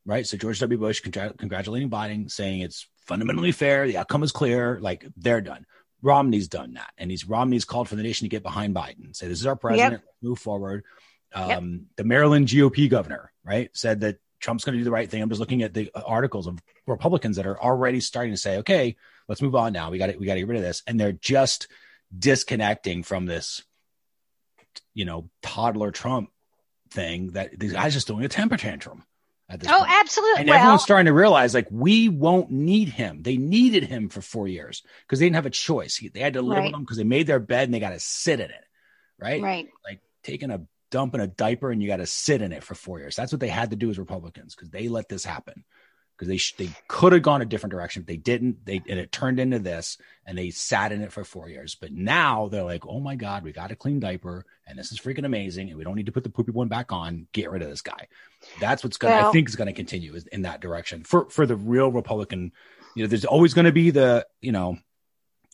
right? 0.05 0.25
So 0.25 0.37
George 0.37 0.59
W. 0.59 0.79
Bush 0.79 1.01
congr- 1.01 1.37
congratulating 1.37 1.89
Biden, 1.89 2.31
saying 2.31 2.61
it's 2.61 2.87
fundamentally 3.05 3.51
fair, 3.51 3.87
the 3.87 3.97
outcome 3.97 4.23
is 4.23 4.31
clear, 4.31 4.79
like 4.79 5.05
they're 5.17 5.41
done. 5.41 5.65
Romney's 6.01 6.47
done 6.47 6.73
that, 6.73 6.91
and 6.97 7.11
he's 7.11 7.27
Romney's 7.27 7.65
called 7.65 7.89
for 7.89 7.95
the 7.95 8.03
nation 8.03 8.25
to 8.25 8.29
get 8.29 8.43
behind 8.43 8.75
Biden, 8.75 9.15
say 9.15 9.27
this 9.27 9.39
is 9.39 9.45
our 9.45 9.55
president, 9.55 10.03
yep. 10.03 10.03
move 10.21 10.39
forward. 10.39 10.83
Um, 11.33 11.49
yep. 11.49 11.81
The 11.97 12.03
Maryland 12.05 12.47
GOP 12.47 12.89
governor, 12.89 13.31
right, 13.43 13.69
said 13.73 14.01
that 14.01 14.19
Trump's 14.39 14.63
going 14.63 14.73
to 14.73 14.79
do 14.79 14.85
the 14.85 14.91
right 14.91 15.09
thing. 15.09 15.21
I'm 15.21 15.29
just 15.29 15.39
looking 15.39 15.63
at 15.63 15.73
the 15.73 15.91
articles 15.93 16.47
of 16.47 16.61
Republicans 16.87 17.35
that 17.35 17.45
are 17.45 17.61
already 17.61 17.99
starting 17.99 18.33
to 18.33 18.37
say, 18.37 18.57
okay, 18.59 18.95
let's 19.27 19.41
move 19.41 19.55
on 19.55 19.73
now. 19.73 19.91
We 19.91 19.97
got 19.97 20.07
to, 20.07 20.17
we 20.17 20.25
got 20.25 20.35
to 20.35 20.39
get 20.39 20.47
rid 20.47 20.57
of 20.57 20.63
this. 20.63 20.81
And 20.87 20.99
they're 20.99 21.11
just 21.11 21.67
disconnecting 22.17 23.03
from 23.03 23.25
this, 23.25 23.63
you 24.93 25.05
know, 25.05 25.29
toddler 25.41 25.91
Trump 25.91 26.31
thing 26.89 27.31
that 27.31 27.59
these 27.59 27.73
guys 27.73 27.93
just 27.93 28.07
doing 28.07 28.25
a 28.25 28.29
temper 28.29 28.57
tantrum. 28.57 29.03
At 29.49 29.61
this 29.61 29.69
oh, 29.71 29.79
point. 29.79 29.91
absolutely. 29.91 30.41
And 30.41 30.49
well, 30.49 30.59
everyone's 30.59 30.83
starting 30.83 31.07
to 31.07 31.13
realize 31.13 31.55
like 31.55 31.67
we 31.71 32.07
won't 32.07 32.51
need 32.51 32.89
him. 32.89 33.23
They 33.23 33.37
needed 33.37 33.83
him 33.83 34.09
for 34.09 34.21
four 34.21 34.47
years 34.47 34.83
because 35.01 35.19
they 35.19 35.25
didn't 35.25 35.37
have 35.37 35.47
a 35.47 35.51
choice. 35.51 35.99
They 36.13 36.19
had 36.19 36.33
to 36.33 36.41
live 36.43 36.59
right. 36.59 36.65
with 36.65 36.75
him 36.75 36.81
because 36.81 36.97
they 36.97 37.03
made 37.03 37.25
their 37.25 37.39
bed 37.39 37.63
and 37.63 37.73
they 37.73 37.79
got 37.79 37.89
to 37.89 37.99
sit 37.99 38.39
in 38.39 38.51
it. 38.51 38.63
Right. 39.19 39.41
Right. 39.41 39.67
Like 39.83 40.01
taking 40.23 40.51
a 40.51 40.61
dump 40.91 41.15
in 41.15 41.21
a 41.21 41.27
diaper 41.27 41.71
and 41.71 41.81
you 41.81 41.87
got 41.87 41.97
to 41.97 42.05
sit 42.05 42.43
in 42.43 42.51
it 42.51 42.63
for 42.63 42.75
four 42.75 42.99
years. 42.99 43.15
That's 43.15 43.31
what 43.31 43.39
they 43.39 43.47
had 43.47 43.71
to 43.71 43.75
do 43.75 43.89
as 43.89 43.97
Republicans 43.97 44.55
because 44.55 44.69
they 44.69 44.87
let 44.87 45.09
this 45.09 45.25
happen 45.25 45.65
because 46.19 46.27
they 46.27 46.37
sh- 46.37 46.55
they 46.57 46.69
could 46.89 47.13
have 47.13 47.21
gone 47.21 47.41
a 47.41 47.45
different 47.45 47.71
direction. 47.71 48.03
They 48.05 48.17
didn't. 48.17 48.65
They 48.65 48.81
and 48.89 48.99
it 48.99 49.11
turned 49.11 49.39
into 49.39 49.57
this, 49.57 49.97
and 50.25 50.37
they 50.37 50.49
sat 50.49 50.91
in 50.91 51.01
it 51.01 51.13
for 51.13 51.23
four 51.23 51.47
years. 51.47 51.75
But 51.75 51.93
now 51.93 52.49
they're 52.49 52.63
like, 52.63 52.85
oh 52.85 52.99
my 52.99 53.15
god, 53.15 53.43
we 53.43 53.53
got 53.53 53.71
a 53.71 53.75
clean 53.75 54.01
diaper, 54.01 54.45
and 54.67 54.77
this 54.77 54.91
is 54.91 54.99
freaking 54.99 55.25
amazing, 55.25 55.69
and 55.69 55.77
we 55.77 55.85
don't 55.85 55.95
need 55.95 56.07
to 56.07 56.11
put 56.11 56.23
the 56.23 56.29
poopy 56.29 56.51
one 56.51 56.67
back 56.67 56.91
on. 56.91 57.27
Get 57.31 57.49
rid 57.49 57.61
of 57.61 57.69
this 57.69 57.81
guy. 57.81 58.07
That's 58.59 58.83
what's 58.83 58.97
gonna. 58.97 59.15
Well, 59.15 59.29
I 59.29 59.31
think 59.31 59.49
is 59.49 59.55
going 59.55 59.67
to 59.67 59.73
continue 59.73 60.17
in 60.31 60.43
that 60.43 60.61
direction 60.61 61.03
for 61.03 61.29
for 61.29 61.45
the 61.45 61.55
real 61.55 61.91
Republican. 61.91 62.51
You 62.95 63.03
know, 63.03 63.07
there's 63.07 63.25
always 63.25 63.53
going 63.53 63.65
to 63.65 63.71
be 63.71 63.89
the 63.91 64.25
you 64.41 64.51
know 64.51 64.77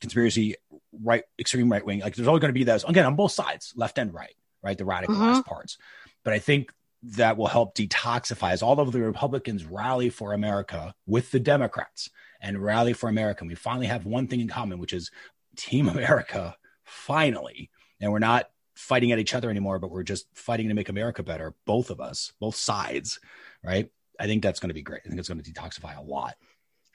conspiracy 0.01 0.55
right 1.03 1.23
extreme 1.39 1.71
right 1.71 1.85
wing. 1.85 1.99
Like 1.99 2.15
there's 2.15 2.27
always 2.27 2.41
going 2.41 2.53
to 2.53 2.57
be 2.57 2.63
those 2.63 2.83
again 2.83 3.05
on 3.05 3.15
both 3.15 3.31
sides, 3.31 3.73
left 3.75 3.97
and 3.97 4.13
right 4.13 4.35
right? 4.65 4.77
The 4.77 4.83
radicalized 4.83 5.07
mm-hmm. 5.07 5.41
parts. 5.41 5.77
But 6.23 6.33
I 6.33 6.39
think 6.39 6.73
that 7.03 7.37
will 7.37 7.47
help 7.47 7.75
detoxify 7.75 8.51
as 8.51 8.63
all 8.63 8.79
of 8.79 8.91
the 8.91 8.99
Republicans 8.99 9.63
rally 9.63 10.09
for 10.09 10.33
America 10.33 10.95
with 11.05 11.31
the 11.31 11.39
Democrats 11.39 12.09
and 12.41 12.61
rally 12.61 12.93
for 12.93 13.07
America. 13.07 13.41
And 13.41 13.49
we 13.49 13.55
finally 13.55 13.85
have 13.85 14.05
one 14.05 14.27
thing 14.27 14.41
in 14.41 14.47
common, 14.47 14.79
which 14.79 14.91
is 14.91 15.11
Team 15.55 15.87
America, 15.87 16.57
finally. 16.83 17.69
And 18.01 18.11
we're 18.11 18.19
not 18.19 18.49
fighting 18.75 19.12
at 19.12 19.20
each 19.20 19.34
other 19.34 19.50
anymore, 19.50 19.79
but 19.79 19.91
we're 19.91 20.03
just 20.03 20.27
fighting 20.34 20.67
to 20.67 20.74
make 20.74 20.89
America 20.89 21.24
better, 21.24 21.53
both 21.65 21.89
of 21.89 22.00
us, 22.00 22.34
both 22.39 22.55
sides, 22.55 23.20
right? 23.63 23.89
I 24.20 24.27
think 24.27 24.44
that's 24.44 24.60
going 24.60 24.70
to 24.70 24.74
be 24.74 24.82
great. 24.82 25.01
I 25.05 25.10
think 25.10 25.20
it's 25.20 25.29
going 25.29 25.41
to 25.41 25.51
detoxify 25.51 25.98
a 25.98 26.01
lot. 26.01 26.36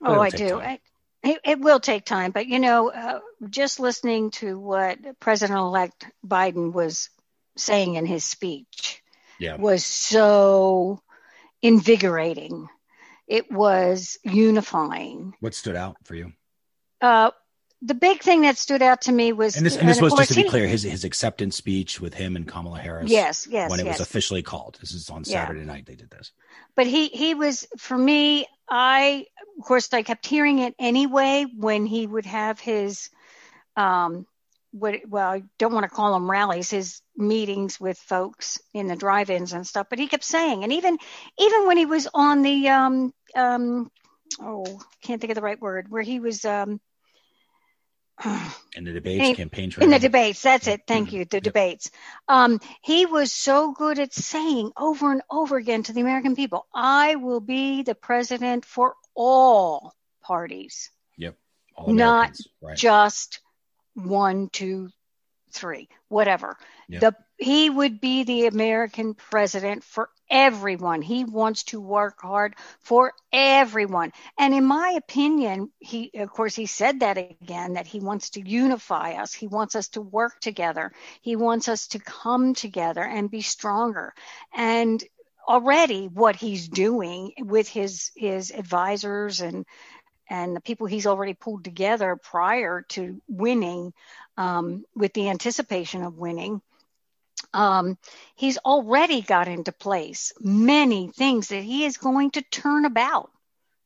Oh, 0.03 0.21
I 0.21 0.31
do. 0.31 0.61
I, 0.61 0.79
It, 1.23 1.41
it 1.45 1.61
will 1.61 1.81
take 1.81 2.07
time, 2.07 2.31
but 2.31 2.47
you 2.47 2.59
know, 2.59 2.91
uh, 2.91 3.21
just 3.51 3.79
listening 3.79 4.31
to 4.33 4.59
what 4.59 4.99
President-elect 5.21 6.07
Biden 6.27 6.73
was 6.73 7.11
saying 7.57 7.97
in 7.97 8.07
his 8.07 8.25
speech 8.25 9.03
Yeah. 9.39 9.57
was 9.57 9.85
so 9.85 11.03
invigorating. 11.61 12.69
It 13.27 13.53
was 13.53 14.19
unifying. 14.25 15.35
What 15.41 15.55
stood 15.55 15.77
out 15.77 15.97
for 16.05 16.15
you? 16.15 16.33
Uh, 17.03 17.33
the 17.83 17.95
big 17.95 18.21
thing 18.23 18.43
that 18.43 18.59
stood 18.59 18.83
out 18.83 19.03
to 19.03 19.13
me 19.13 19.33
was, 19.33 19.57
And 19.57 19.65
this, 19.65 19.77
and 19.77 19.89
this 19.89 19.97
of 19.99 20.03
was 20.03 20.15
just 20.15 20.31
to 20.31 20.35
be 20.37 20.43
he- 20.43 20.49
clear, 20.49 20.67
his 20.67 20.83
his 20.83 21.05
acceptance 21.05 21.57
speech 21.57 22.01
with 22.01 22.15
him 22.15 22.37
and 22.37 22.47
Kamala 22.47 22.79
Harris. 22.79 23.11
Yes, 23.11 23.47
yes, 23.51 23.71
when 23.71 23.81
it 23.81 23.87
yes. 23.87 23.99
was 23.99 24.07
officially 24.07 24.43
called. 24.43 24.77
This 24.81 24.93
is 24.93 25.09
on 25.11 25.23
Yeah. 25.27 25.45
Saturday 25.47 25.65
night. 25.65 25.87
They 25.87 25.95
did 25.97 26.11
this. 26.11 26.33
but 26.77 26.87
he 26.87 27.09
he 27.09 27.35
was 27.35 27.67
for 27.79 27.97
me 27.99 28.47
i 28.69 29.25
of 29.59 29.65
course 29.65 29.93
i 29.93 30.03
kept 30.03 30.25
hearing 30.27 30.61
it 30.61 30.75
anyway 30.79 31.45
when 31.57 31.85
he 31.87 32.07
would 32.07 32.25
have 32.27 32.61
his 32.61 33.11
um 33.77 34.25
what 34.73 35.01
well 35.09 35.29
i 35.31 35.43
don't 35.59 35.75
want 35.75 35.83
to 35.85 35.91
call 35.91 36.13
them 36.13 36.31
rallies 36.31 36.71
his 36.71 37.03
meetings 37.17 37.81
with 37.81 37.99
folks 37.99 38.61
in 38.73 38.87
the 38.87 38.95
drive-ins 38.95 39.53
and 39.53 39.67
stuff 39.67 39.89
but 39.91 39.99
he 39.99 40.07
kept 40.07 40.23
saying 40.23 40.63
and 40.63 40.73
even 40.73 40.97
even 41.39 41.67
when 41.67 41.77
he 41.77 41.87
was 41.87 42.07
on 42.15 42.43
the 42.43 42.69
um 42.69 43.13
um 43.35 43.91
oh 44.41 44.65
can't 45.03 45.21
think 45.21 45.33
of 45.33 45.35
the 45.35 45.43
right 45.43 45.61
word 45.61 45.87
where 45.91 46.03
he 46.03 46.21
was 46.21 46.45
um 46.45 46.81
In 48.77 48.85
the 48.85 48.93
debates, 48.93 49.37
campaign 49.37 49.71
trail. 49.71 49.85
in 49.85 49.91
the 49.91 49.99
debates 49.99 50.43
that's 50.43 50.67
it 50.69 50.83
thank 50.87 51.09
Mhm. 51.09 51.12
you 51.12 51.25
the 51.25 51.39
Yep. 51.39 51.43
debates 51.45 51.91
um 52.29 52.61
he 52.83 53.07
was 53.07 53.33
so 53.33 53.73
good 53.73 53.99
at 53.99 54.12
saying 54.12 54.71
over 54.77 55.11
and 55.11 55.23
over 55.31 55.57
again 55.57 55.83
to 55.83 55.93
the 55.93 56.00
american 56.00 56.37
people 56.37 56.67
i 56.75 57.17
will 57.17 57.41
be 57.41 57.83
the 57.83 57.95
president 57.95 58.65
for 58.65 58.95
all 59.15 59.95
parties 60.23 60.91
All 61.77 61.93
not 61.93 62.31
right. 62.62 62.77
just 62.77 63.41
one 63.95 64.49
two 64.50 64.89
three 65.53 65.89
whatever 66.09 66.57
Yep. 66.89 67.00
the 67.00 67.17
he 67.40 67.70
would 67.70 68.00
be 68.00 68.25
the 68.25 68.47
american 68.47 69.14
president 69.14 69.82
for 69.82 70.11
everyone. 70.30 71.02
He 71.02 71.25
wants 71.25 71.64
to 71.64 71.80
work 71.80 72.20
hard 72.20 72.54
for 72.82 73.12
everyone. 73.32 74.12
And 74.38 74.54
in 74.54 74.64
my 74.64 74.90
opinion 74.97 75.70
he 75.80 76.12
of 76.14 76.30
course 76.30 76.54
he 76.54 76.66
said 76.66 77.00
that 77.00 77.18
again 77.18 77.75
that 77.75 77.87
he 77.87 78.00
wants 78.00 78.30
to 78.30 78.49
unify 78.49 79.14
us. 79.14 79.35
He 79.35 79.49
wants 79.49 79.75
us 79.75 79.88
to 79.88 80.00
work 80.00 80.38
together. 80.40 80.92
He 81.20 81.35
wants 81.35 81.68
us 81.68 81.88
to 81.88 81.99
come 81.99 82.54
together 82.54 83.02
and 83.02 83.30
be 83.30 83.40
stronger. 83.40 84.14
And 84.54 85.02
already 85.49 86.06
what 86.06 86.37
he's 86.37 86.68
doing 86.68 87.32
with 87.38 87.68
his 87.68 88.12
his 88.14 88.52
advisors 88.52 89.40
and 89.40 89.66
and 90.28 90.54
the 90.54 90.61
people 90.61 90.87
he's 90.87 91.06
already 91.06 91.35
pulled 91.35 91.64
together 91.64 92.14
prior 92.14 92.82
to 92.90 93.20
winning 93.26 93.92
um, 94.37 94.85
with 94.94 95.12
the 95.12 95.28
anticipation 95.28 96.04
of 96.04 96.18
winning 96.18 96.62
um, 97.54 97.99
he's 98.37 98.59
already 98.59 99.23
got 99.23 99.49
into 99.49 99.73
place 99.73 100.33
many 100.40 101.09
things 101.09 101.49
that 101.49 101.62
he 101.62 101.85
is 101.85 101.97
going 101.99 102.30
to 102.33 102.42
turn 102.42 102.85
about 102.85 103.30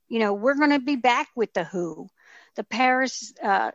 you 0.08 0.18
know 0.20 0.34
we're 0.34 0.56
going 0.56 0.70
to 0.70 0.80
be 0.80 0.96
back 0.96 1.28
with 1.36 1.52
the 1.54 1.64
who 1.64 2.08
the 2.56 2.64
paris 2.64 3.32
uh, 3.42 3.70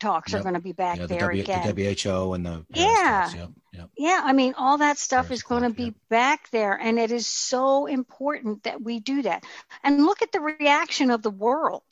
talks 0.00 0.32
Yep. 0.32 0.34
are 0.34 0.40
going 0.40 0.54
to 0.54 0.60
be 0.60 0.72
back 0.72 1.00
Yeah, 1.00 1.06
the, 1.06 1.16
there 1.16 1.28
w, 1.28 1.44
again 1.44 1.62
the 1.62 1.72
WHO 1.72 2.32
and 2.34 2.46
the 2.46 2.64
Yeah. 2.72 3.32
Yep, 3.34 3.50
yep. 3.72 3.90
yeah, 3.96 4.20
I 4.24 4.32
mean, 4.32 4.54
all 4.56 4.78
that 4.78 4.98
stuff 4.98 5.30
Paris 5.30 5.32
is 5.32 5.42
going 5.42 5.62
to 5.62 5.70
be 5.70 5.94
back 6.10 6.50
there, 6.50 6.74
and 6.74 6.98
it 6.98 7.12
is 7.12 7.26
so 7.26 7.86
important 7.86 8.64
that 8.64 8.82
we 8.82 9.00
do 9.00 9.22
that. 9.22 9.44
And 9.84 10.04
look 10.06 10.22
at 10.22 10.32
the 10.32 10.40
reaction 10.40 11.10
of 11.10 11.22
the 11.22 11.30
world. 11.30 11.82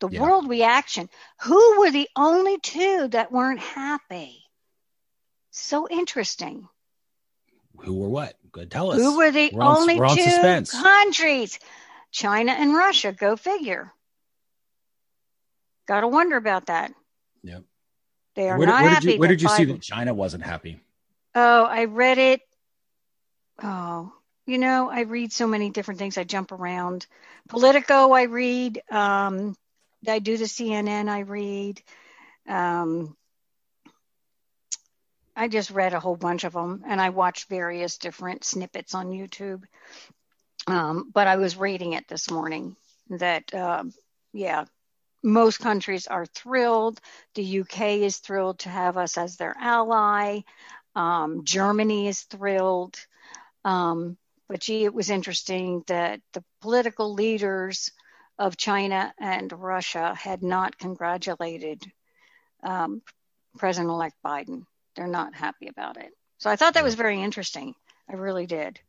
The 0.00 0.08
Yeah. 0.08 0.20
world 0.20 0.48
reaction. 0.48 1.08
Who 1.42 1.78
were 1.78 1.90
the 1.90 2.08
only 2.16 2.58
two 2.58 3.08
that 3.08 3.30
weren't 3.30 3.60
happy? 3.60 4.47
So 5.60 5.88
interesting. 5.88 6.68
Who 7.78 7.94
or 8.02 8.08
what? 8.08 8.34
Good. 8.52 8.70
Tell 8.70 8.90
us. 8.92 8.98
Who 8.98 9.16
were 9.18 9.30
the 9.30 9.50
We're 9.52 9.62
on- 9.62 9.76
only 9.78 9.98
we're 9.98 10.06
on 10.06 10.16
two 10.16 10.22
suspense. 10.22 10.70
countries? 10.72 11.58
China 12.10 12.52
and 12.52 12.74
Russia. 12.74 13.12
Go 13.12 13.36
figure. 13.36 13.92
Got 15.86 16.00
to 16.00 16.08
wonder 16.08 16.36
about 16.36 16.66
that. 16.66 16.92
Yep. 17.42 17.62
They 18.34 18.48
are 18.48 18.58
Where, 18.58 18.66
not 18.66 18.82
where 18.82 18.90
happy. 18.90 19.06
did 19.06 19.12
you, 19.14 19.20
where 19.20 19.28
did 19.28 19.42
you 19.42 19.48
see 19.48 19.64
that 19.64 19.80
China 19.82 20.14
wasn't 20.14 20.44
happy? 20.44 20.80
Oh, 21.34 21.64
I 21.64 21.84
read 21.84 22.18
it. 22.18 22.40
Oh, 23.62 24.12
you 24.46 24.58
know, 24.58 24.88
I 24.90 25.00
read 25.02 25.32
so 25.32 25.46
many 25.46 25.70
different 25.70 25.98
things. 25.98 26.16
I 26.18 26.24
jump 26.24 26.52
around. 26.52 27.06
Politico, 27.48 28.12
I 28.12 28.22
read. 28.24 28.80
Um, 28.90 29.56
I 30.06 30.20
do 30.20 30.36
the 30.36 30.44
CNN, 30.44 31.08
I 31.08 31.20
read. 31.20 31.82
Um, 32.46 33.16
I 35.38 35.46
just 35.46 35.70
read 35.70 35.94
a 35.94 36.00
whole 36.00 36.16
bunch 36.16 36.42
of 36.42 36.52
them 36.52 36.82
and 36.84 37.00
I 37.00 37.10
watched 37.10 37.48
various 37.48 37.96
different 37.96 38.42
snippets 38.42 38.92
on 38.92 39.10
YouTube. 39.10 39.62
Um, 40.66 41.12
but 41.14 41.28
I 41.28 41.36
was 41.36 41.56
reading 41.56 41.92
it 41.92 42.08
this 42.08 42.28
morning 42.28 42.74
that, 43.08 43.54
um, 43.54 43.94
yeah, 44.32 44.64
most 45.22 45.60
countries 45.60 46.08
are 46.08 46.26
thrilled. 46.26 47.00
The 47.36 47.60
UK 47.60 47.80
is 48.02 48.16
thrilled 48.16 48.58
to 48.60 48.68
have 48.68 48.96
us 48.96 49.16
as 49.16 49.36
their 49.36 49.54
ally. 49.60 50.40
Um, 50.96 51.44
Germany 51.44 52.08
is 52.08 52.22
thrilled. 52.22 52.96
Um, 53.64 54.18
but 54.48 54.58
gee, 54.58 54.82
it 54.82 54.92
was 54.92 55.08
interesting 55.08 55.84
that 55.86 56.20
the 56.32 56.42
political 56.60 57.14
leaders 57.14 57.92
of 58.40 58.56
China 58.56 59.14
and 59.20 59.52
Russia 59.52 60.16
had 60.16 60.42
not 60.42 60.78
congratulated 60.78 61.84
um, 62.64 63.02
President 63.56 63.90
elect 63.90 64.16
Biden. 64.24 64.64
They're 64.98 65.06
not 65.06 65.32
happy 65.32 65.68
about 65.68 65.96
it. 65.96 66.10
So 66.38 66.50
I 66.50 66.56
thought 66.56 66.74
that 66.74 66.82
was 66.82 66.96
very 66.96 67.22
interesting. 67.22 67.76
I 68.10 68.14
really 68.14 68.46
did. 68.46 68.80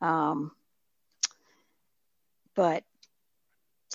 Um, 0.00 0.50
but 2.56 2.82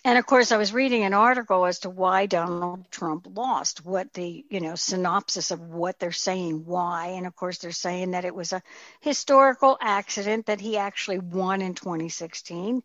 and 0.06 0.18
of 0.18 0.26
course, 0.26 0.54
I 0.54 0.58
was 0.58 0.74
reading 0.74 1.04
an 1.04 1.14
article 1.14 1.66
as 1.66 1.80
to 1.80 1.90
why 1.90 2.26
Donald 2.26 2.90
Trump 2.90 3.28
lost, 3.36 3.86
what 3.86 4.14
the, 4.14 4.46
you 4.50 4.62
know, 4.62 4.76
synopsis 4.76 5.52
of 5.52 5.60
what 5.60 6.00
they're 6.00 6.14
saying, 6.14 6.64
why. 6.66 7.08
And 7.18 7.28
of 7.28 7.36
course, 7.36 7.58
they're 7.58 7.74
saying 7.74 8.12
that 8.12 8.24
it 8.24 8.34
was 8.34 8.54
a 8.54 8.64
historical 9.02 9.78
accident 9.82 10.46
that 10.46 10.62
he 10.62 10.78
actually 10.78 11.20
won 11.20 11.62
in 11.62 11.76
2016. 11.76 12.82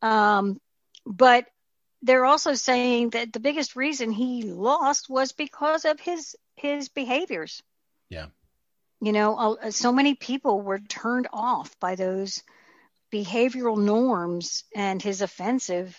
Um, 0.00 0.58
but 1.04 1.44
they're 2.00 2.24
also 2.24 2.54
saying 2.54 3.10
that 3.10 3.34
the 3.34 3.40
biggest 3.40 3.76
reason 3.76 4.10
he 4.10 4.44
lost 4.44 5.10
was 5.10 5.32
because 5.32 5.84
of 5.84 6.00
his 6.00 6.34
his 6.56 6.88
behaviors. 6.88 7.62
Yeah. 8.10 8.26
You 9.00 9.12
know, 9.12 9.36
uh, 9.36 9.70
so 9.70 9.92
many 9.92 10.14
people 10.14 10.60
were 10.60 10.78
turned 10.78 11.28
off 11.32 11.78
by 11.78 11.94
those 11.94 12.42
behavioral 13.12 13.78
norms 13.78 14.64
and 14.74 15.00
his 15.00 15.22
offensive 15.22 15.96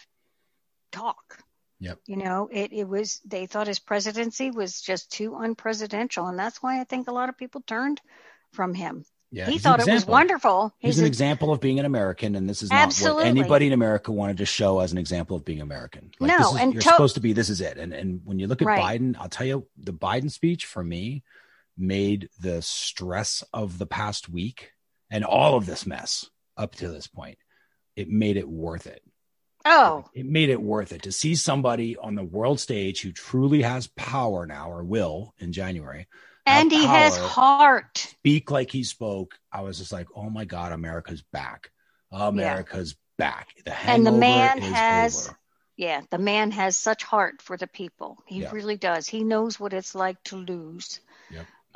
talk. 0.91 1.39
Yep. 1.79 1.99
You 2.07 2.17
know, 2.17 2.49
it, 2.51 2.73
it 2.73 2.87
was, 2.87 3.21
they 3.25 3.45
thought 3.45 3.67
his 3.67 3.79
presidency 3.79 4.51
was 4.51 4.81
just 4.81 5.11
too 5.11 5.31
unpresidential. 5.31 6.27
And 6.27 6.37
that's 6.37 6.61
why 6.61 6.81
I 6.81 6.83
think 6.83 7.07
a 7.07 7.13
lot 7.13 7.29
of 7.29 7.37
people 7.37 7.61
turned 7.65 8.01
from 8.51 8.73
him. 8.73 9.05
Yeah. 9.31 9.45
he 9.45 9.59
thought 9.59 9.79
it 9.79 9.87
was 9.87 10.07
wonderful. 10.07 10.73
He's, 10.79 10.95
He's 10.95 10.99
an 10.99 11.05
a- 11.05 11.07
example 11.07 11.51
of 11.51 11.61
being 11.61 11.79
an 11.79 11.85
American, 11.85 12.35
and 12.35 12.49
this 12.49 12.63
is 12.63 12.71
not 12.71 12.81
Absolutely. 12.81 13.25
what 13.25 13.27
anybody 13.27 13.67
in 13.67 13.73
America 13.73 14.11
wanted 14.11 14.37
to 14.37 14.45
show 14.45 14.79
as 14.79 14.91
an 14.91 14.97
example 14.97 15.37
of 15.37 15.45
being 15.45 15.61
American. 15.61 16.09
No, 16.19 16.35
this 16.35 16.47
is, 16.47 16.55
and 16.57 16.73
you're 16.73 16.81
to- 16.81 16.89
supposed 16.89 17.13
to 17.13 17.21
be. 17.21 17.33
This 17.33 17.49
is 17.49 17.61
it. 17.61 17.77
And 17.77 17.93
and 17.93 18.21
when 18.25 18.39
you 18.39 18.47
look 18.47 18.63
at 18.63 18.65
Right. 18.67 18.99
Biden, 18.99 19.15
I'll 19.19 19.29
tell 19.29 19.45
you, 19.45 19.67
the 19.77 19.93
Biden 19.93 20.31
speech 20.31 20.65
for 20.65 20.83
me 20.83 21.23
made 21.79 22.29
the 22.39 22.61
stress 22.61 23.43
of 23.53 23.77
the 23.77 23.85
past 23.85 24.29
week 24.29 24.71
and 25.09 25.23
all 25.23 25.55
of 25.55 25.65
this 25.65 25.85
mess 25.85 26.29
up 26.57 26.75
to 26.75 26.89
this 26.89 27.07
point, 27.07 27.37
it 27.95 28.09
made 28.09 28.37
it 28.37 28.47
worth 28.47 28.85
it. 28.87 29.01
oh, 29.65 30.05
It 30.13 30.25
made 30.25 30.49
it 30.49 30.61
worth 30.61 30.91
it 30.91 31.03
to 31.03 31.11
see 31.11 31.35
somebody 31.35 31.97
on 31.97 32.15
the 32.15 32.23
world 32.23 32.59
stage 32.59 33.01
who 33.01 33.11
truly 33.11 33.61
has 33.61 33.87
power 33.87 34.45
now 34.45 34.71
or 34.71 34.83
will 34.83 35.33
in 35.39 35.51
January 35.53 36.07
and 36.45 36.71
he 36.71 36.83
has 36.85 37.15
heart. 37.17 37.97
speak 37.97 38.49
like 38.49 38.71
he 38.71 38.83
spoke. 38.83 39.35
I 39.51 39.61
was 39.61 39.77
just 39.77 39.91
like, 39.91 40.07
oh 40.15 40.29
my 40.29 40.45
God, 40.45 40.71
America's 40.71 41.21
back. 41.31 41.69
America's 42.11 42.95
back. 43.17 43.49
The 43.65 43.77
And 43.87 44.05
the 44.05 44.11
man 44.11 44.57
has- 44.61 45.27
over. 45.27 45.37
Yeah, 45.77 46.01
the 46.09 46.17
man 46.17 46.51
has 46.51 46.75
such 46.75 47.03
heart 47.03 47.41
for 47.41 47.55
the 47.55 47.67
people. 47.67 48.21
He 48.25 48.41
Yeah. 48.41 48.51
really 48.51 48.75
does. 48.75 49.07
He 49.07 49.23
knows 49.23 49.59
what 49.61 49.71
it's 49.73 49.95
like 49.95 50.21
to 50.25 50.35
lose. 50.35 50.99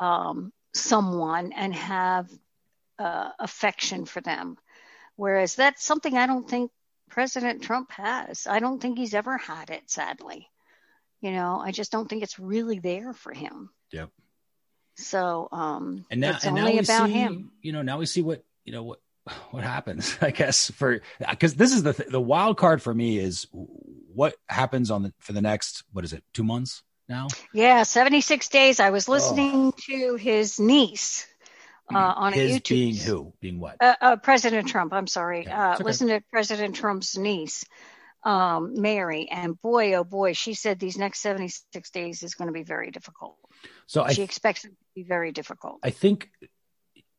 Um, 0.03 0.51
someone 0.73 1.53
and 1.53 1.73
have 1.73 2.29
uh, 2.99 3.29
affection 3.39 4.05
for 4.05 4.19
them. 4.21 4.57
Whereas 5.15 5.55
that's 5.55 5.83
something 5.83 6.17
I 6.17 6.27
don't 6.27 6.49
think 6.49 6.71
President 7.09 7.63
Trump 7.63 7.91
has. 7.91 8.47
I 8.47 8.59
don't 8.59 8.81
think 8.81 8.97
he's 8.97 9.13
ever 9.13 9.37
had 9.37 9.69
it, 9.69 9.83
sadly. 9.89 10.49
You 11.21 11.31
know, 11.31 11.61
I 11.63 11.71
just 11.71 11.91
don't 11.91 12.09
think 12.09 12.23
it's 12.23 12.37
really 12.37 12.79
there 12.79 13.13
for 13.13 13.31
him. 13.31 13.69
Yep. 13.93 14.09
So 14.97 15.47
um, 15.51 16.05
And 16.11 16.19
now, 16.19 16.31
it's 16.31 16.43
and 16.43 16.55
now 16.55 16.61
only 16.61 16.73
we 16.73 16.79
about 16.79 17.07
see, 17.07 17.13
him. 17.13 17.51
you 17.61 17.71
know, 17.71 17.81
now 17.81 17.97
we 17.97 18.05
see 18.05 18.21
what, 18.21 18.43
you 18.65 18.73
know, 18.73 18.83
what 18.83 18.99
what 19.51 19.63
happens, 19.63 20.17
I 20.21 20.31
guess, 20.31 20.69
for 20.71 21.01
because 21.29 21.55
this 21.55 21.71
is 21.71 21.83
the 21.83 21.93
th- 21.93 22.09
the 22.09 22.19
wild 22.21 22.57
card 22.57 22.81
for 22.81 22.93
me 22.93 23.19
is 23.19 23.47
what 23.51 24.35
happens 24.49 24.91
on 24.91 25.03
the 25.03 25.13
for 25.19 25.31
the 25.31 25.41
next 25.41 25.83
what 25.93 26.03
is 26.03 26.11
it 26.11 26.23
two 26.33 26.43
months 26.43 26.83
now? 27.13 27.27
Yeah, 27.53 27.83
seventy 27.83 28.21
six 28.21 28.49
days. 28.49 28.79
I 28.79 28.89
was 28.89 29.07
listening 29.07 29.67
oh. 29.67 29.73
to 29.87 30.15
his 30.15 30.59
niece 30.59 31.27
uh, 31.93 31.97
on 31.97 32.33
his 32.33 32.55
a 32.55 32.59
YouTube. 32.59 32.69
Being 32.69 32.95
who? 32.95 33.33
Being 33.39 33.59
what? 33.59 33.77
Uh, 33.79 33.95
uh, 34.01 34.15
President 34.17 34.67
Trump. 34.67 34.93
I'm 34.93 35.07
sorry. 35.07 35.45
Yeah, 35.45 35.75
okay. 35.75 35.83
Listen 35.83 36.07
to 36.07 36.21
President 36.31 36.75
Trump's 36.75 37.17
niece, 37.17 37.65
um, 38.23 38.81
Mary, 38.81 39.29
and 39.29 39.61
boy, 39.61 39.93
oh 39.93 40.03
boy, 40.03 40.33
she 40.33 40.53
said 40.53 40.79
these 40.79 40.97
next 40.97 41.21
seventy 41.21 41.49
six 41.71 41.91
days 41.91 42.23
is 42.23 42.35
going 42.35 42.47
to 42.47 42.53
be 42.53 42.63
very 42.63 42.91
difficult. 42.91 43.37
So 43.85 44.07
she 44.09 44.23
expects 44.23 44.65
it 44.65 44.69
to 44.69 44.75
be 44.95 45.03
very 45.03 45.31
difficult. 45.31 45.79
I 45.83 45.91
think 45.91 46.29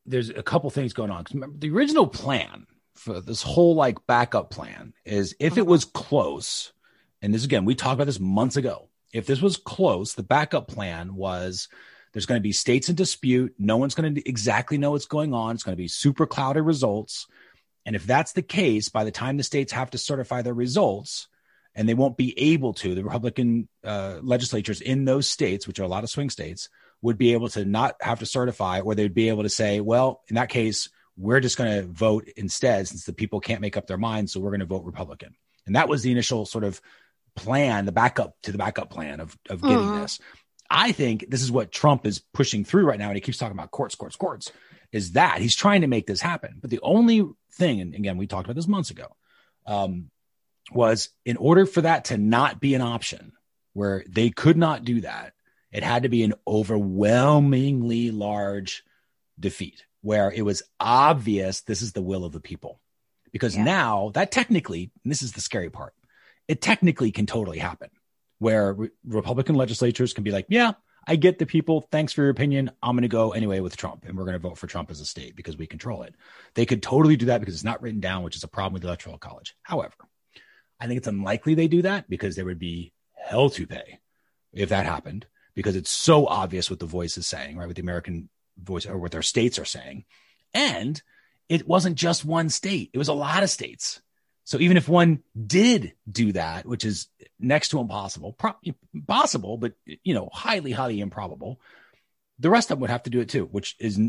there's 0.05 0.29
a 0.29 0.43
couple 0.43 0.69
things 0.69 0.93
going 0.93 1.11
on. 1.11 1.25
Remember, 1.33 1.57
the 1.57 1.71
original 1.71 2.07
plan 2.07 2.67
for 2.95 3.21
this 3.21 3.41
whole 3.41 3.75
like 3.75 4.05
backup 4.07 4.49
plan 4.49 4.93
is 5.03 5.35
if 5.39 5.57
it 5.57 5.61
uh-huh. 5.61 5.71
was 5.71 5.85
close, 5.85 6.73
and 7.21 7.33
this 7.33 7.45
again, 7.45 7.65
we 7.65 7.75
talked 7.75 7.95
about 7.95 8.07
this 8.07 8.19
months 8.19 8.57
ago. 8.57 8.89
If 9.15 9.25
this 9.25 9.41
was 9.41 9.55
close, 9.55 10.13
the 10.13 10.23
backup 10.23 10.67
plan 10.67 11.15
was 11.15 11.69
there's 12.11 12.25
going 12.25 12.39
to 12.39 12.43
be 12.43 12.51
states 12.51 12.89
in 12.89 12.95
dispute. 12.95 13.55
No 13.57 13.77
one's 13.77 13.95
going 13.95 14.13
to 14.13 14.29
exactly 14.29 14.77
know 14.77 14.91
what's 14.91 15.05
going 15.05 15.33
on. 15.33 15.55
It's 15.55 15.63
going 15.63 15.75
to 15.75 15.81
be 15.81 15.87
super 15.87 16.25
cloudy 16.25 16.59
results. 16.59 17.25
And 17.85 17.95
if 17.95 18.05
that's 18.05 18.33
the 18.33 18.41
case, 18.41 18.89
by 18.89 19.05
the 19.05 19.11
time 19.11 19.37
the 19.37 19.43
states 19.43 19.71
have 19.71 19.91
to 19.91 19.97
certify 19.97 20.41
their 20.41 20.53
results, 20.53 21.29
and 21.75 21.87
they 21.87 21.93
won't 21.93 22.17
be 22.17 22.37
able 22.53 22.73
to, 22.73 22.93
the 22.93 23.05
Republican 23.05 23.69
uh, 23.85 24.19
legislatures 24.21 24.81
in 24.81 25.05
those 25.05 25.29
states, 25.29 25.65
which 25.65 25.79
are 25.79 25.83
a 25.83 25.87
lot 25.87 26.03
of 26.03 26.09
swing 26.09 26.29
states, 26.29 26.67
would 27.01 27.17
be 27.17 27.31
able 27.31 27.47
to 27.49 27.63
not 27.63 27.95
have 28.01 28.19
to 28.19 28.25
certify, 28.25 28.81
or 28.81 28.95
they'd 28.95 29.13
be 29.13 29.29
able 29.29 29.43
to 29.43 29.49
say, 29.49 29.79
well, 29.79 30.23
in 30.27 30.35
that 30.35 30.49
case, 30.49 30.89
we're 31.15 31.39
just 31.39 31.57
going 31.57 31.71
to 31.71 31.87
vote 31.87 32.27
instead 32.35 32.85
since 32.87 33.05
the 33.05 33.13
people 33.13 33.39
can't 33.39 33.61
make 33.61 33.77
up 33.77 33.87
their 33.87 33.97
minds. 33.97 34.33
So 34.33 34.41
we're 34.41 34.51
going 34.51 34.59
to 34.59 34.65
vote 34.65 34.83
Republican. 34.83 35.35
And 35.65 35.77
that 35.77 35.87
was 35.87 36.01
the 36.01 36.11
initial 36.11 36.45
sort 36.45 36.65
of 36.65 36.81
plan, 37.35 37.85
the 37.85 37.91
backup 37.91 38.33
to 38.43 38.51
the 38.51 38.57
backup 38.57 38.89
plan 38.89 39.19
of, 39.19 39.37
of 39.49 39.61
getting 39.61 39.77
mm-hmm. 39.77 40.01
this. 40.01 40.19
I 40.69 40.91
think 40.91 41.25
this 41.29 41.41
is 41.41 41.51
what 41.51 41.71
Trump 41.71 42.05
is 42.05 42.23
pushing 42.33 42.63
through 42.63 42.85
right 42.85 42.99
now. 42.99 43.07
And 43.07 43.15
he 43.15 43.21
keeps 43.21 43.37
talking 43.37 43.57
about 43.57 43.71
courts, 43.71 43.95
courts, 43.95 44.15
courts 44.15 44.51
is 44.91 45.11
that 45.11 45.39
he's 45.39 45.55
trying 45.55 45.81
to 45.81 45.87
make 45.87 46.07
this 46.07 46.21
happen. 46.21 46.57
But 46.61 46.69
the 46.69 46.79
only 46.81 47.27
thing, 47.53 47.81
and 47.81 47.93
again, 47.93 48.17
we 48.17 48.27
talked 48.27 48.45
about 48.45 48.55
this 48.55 48.67
months 48.67 48.91
ago, 48.91 49.15
um, 49.65 50.09
was 50.71 51.09
in 51.25 51.37
order 51.37 51.65
for 51.65 51.81
that 51.81 52.05
to 52.05 52.17
not 52.17 52.59
be 52.59 52.73
an 52.75 52.81
option 52.81 53.33
where 53.73 54.03
they 54.09 54.29
could 54.29 54.57
not 54.57 54.85
do 54.85 55.01
that, 55.01 55.33
it 55.71 55.83
had 55.83 56.03
to 56.03 56.09
be 56.09 56.23
an 56.23 56.33
overwhelmingly 56.47 58.09
large 58.11 58.83
defeat 59.39 59.83
where 60.01 60.31
it 60.31 60.43
was 60.43 60.63
obvious 60.79 61.61
this 61.61 61.81
is 61.81 61.91
the 61.91 62.01
will 62.01 62.23
of 62.23 62.31
the 62.31 62.39
people. 62.39 62.79
Because 63.31 63.55
yeah. 63.55 63.63
now 63.63 64.11
that 64.13 64.31
technically, 64.31 64.91
this 65.03 65.21
is 65.21 65.33
the 65.33 65.41
scary 65.41 65.69
part, 65.69 65.93
it 66.47 66.61
technically 66.61 67.11
can 67.11 67.25
totally 67.25 67.57
happen 67.57 67.89
where 68.39 68.73
re- 68.73 68.89
Republican 69.05 69.55
legislatures 69.55 70.13
can 70.13 70.23
be 70.23 70.31
like, 70.31 70.45
yeah, 70.49 70.73
I 71.07 71.15
get 71.15 71.39
the 71.39 71.45
people. 71.45 71.81
Thanks 71.91 72.13
for 72.13 72.21
your 72.21 72.31
opinion. 72.31 72.71
I'm 72.81 72.95
going 72.95 73.03
to 73.03 73.07
go 73.07 73.31
anyway 73.31 73.59
with 73.59 73.77
Trump, 73.77 74.05
and 74.05 74.17
we're 74.17 74.25
going 74.25 74.33
to 74.33 74.39
vote 74.39 74.57
for 74.57 74.67
Trump 74.67 74.89
as 74.89 75.01
a 75.01 75.05
state 75.05 75.35
because 75.35 75.57
we 75.57 75.67
control 75.67 76.03
it. 76.03 76.15
They 76.55 76.65
could 76.65 76.81
totally 76.81 77.15
do 77.15 77.27
that 77.27 77.39
because 77.39 77.53
it's 77.53 77.63
not 77.63 77.81
written 77.81 77.99
down, 77.99 78.23
which 78.23 78.35
is 78.35 78.43
a 78.43 78.47
problem 78.47 78.73
with 78.73 78.81
the 78.81 78.87
Electoral 78.87 79.17
College. 79.17 79.55
However, 79.61 79.93
I 80.79 80.87
think 80.87 80.97
it's 80.97 81.07
unlikely 81.07 81.53
they 81.53 81.67
do 81.67 81.83
that 81.83 82.09
because 82.09 82.35
there 82.35 82.45
would 82.45 82.59
be 82.59 82.91
hell 83.13 83.49
to 83.51 83.67
pay 83.67 83.99
if 84.51 84.69
that 84.69 84.85
happened 84.85 85.25
because 85.53 85.75
it's 85.75 85.89
so 85.89 86.27
obvious 86.27 86.69
what 86.69 86.79
the 86.79 86.85
voice 86.85 87.17
is 87.17 87.27
saying, 87.27 87.57
right? 87.57 87.67
What 87.67 87.75
the 87.75 87.81
American 87.81 88.29
voice 88.57 88.85
or 88.85 88.97
what 88.97 89.11
their 89.11 89.21
states 89.21 89.59
are 89.59 89.65
saying. 89.65 90.05
And 90.53 91.01
it 91.49 91.67
wasn't 91.67 91.95
just 91.95 92.25
one 92.25 92.49
state, 92.49 92.89
it 92.93 92.97
was 92.97 93.07
a 93.07 93.13
lot 93.13 93.43
of 93.43 93.49
states. 93.49 94.01
So 94.45 94.59
even 94.59 94.77
if 94.77 94.87
one 94.87 95.23
did 95.35 95.93
do 96.09 96.31
that, 96.33 96.65
which 96.65 96.85
is 96.85 97.07
next 97.39 97.69
to 97.69 97.79
impossible, 97.79 98.33
pro- 98.33 98.55
possible, 99.07 99.57
but 99.57 99.73
you 99.85 100.13
know, 100.13 100.29
highly, 100.31 100.71
highly 100.71 101.01
improbable, 101.01 101.59
the 102.39 102.49
rest 102.49 102.69
of 102.69 102.77
them 102.77 102.81
would 102.81 102.91
have 102.91 103.03
to 103.03 103.09
do 103.09 103.19
it 103.19 103.29
too, 103.29 103.45
which 103.45 103.75
is 103.79 103.99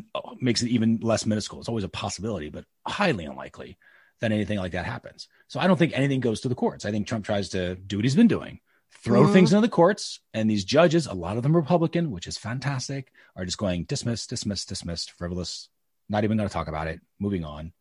makes 0.40 0.62
it 0.62 0.69
even 0.69 0.99
less 1.00 1.26
minuscule. 1.26 1.61
It's 1.61 1.69
always 1.69 1.85
a 1.85 1.88
possibility, 1.88 2.50
but 2.50 2.66
highly 2.87 3.25
unlikely 3.25 3.78
that 4.21 4.32
anything 4.32 4.58
like 4.58 4.73
that 4.73 4.84
happens. 4.84 5.28
So 5.49 5.60
I 5.60 5.67
don't 5.67 5.78
think 5.78 5.93
anything 5.95 6.21
goes 6.21 6.41
to 6.41 6.49
the 6.49 6.54
courts. 6.54 6.84
I 6.84 6.91
think 6.91 7.06
Trump 7.06 7.25
tries 7.25 7.50
to 7.50 7.75
do 7.75 7.97
what 7.97 8.04
he's 8.04 8.17
been 8.17 8.28
doing, 8.28 8.60
throw 8.91 9.23
mm-hmm. 9.23 9.32
things 9.32 9.52
into 9.52 9.63
the 9.63 9.71
courts. 9.71 10.21
And 10.34 10.50
these 10.50 10.65
judges, 10.65 11.06
a 11.06 11.15
lot 11.15 11.37
of 11.37 11.43
them 11.43 11.54
Republican, 11.54 12.10
which 12.10 12.26
is 12.26 12.39
fantastic, 12.39 13.13
are 13.37 13.45
just 13.45 13.58
going 13.58 13.84
dismiss, 13.84 14.26
dismiss, 14.26 14.65
dismissed, 14.65 15.13
frivolous, 15.13 15.69
not 16.08 16.25
even 16.25 16.37
going 16.37 16.49
to 16.49 16.52
talk 16.52 16.69
about 16.69 16.89
it, 16.89 17.00
moving 17.19 17.45
on. 17.45 17.73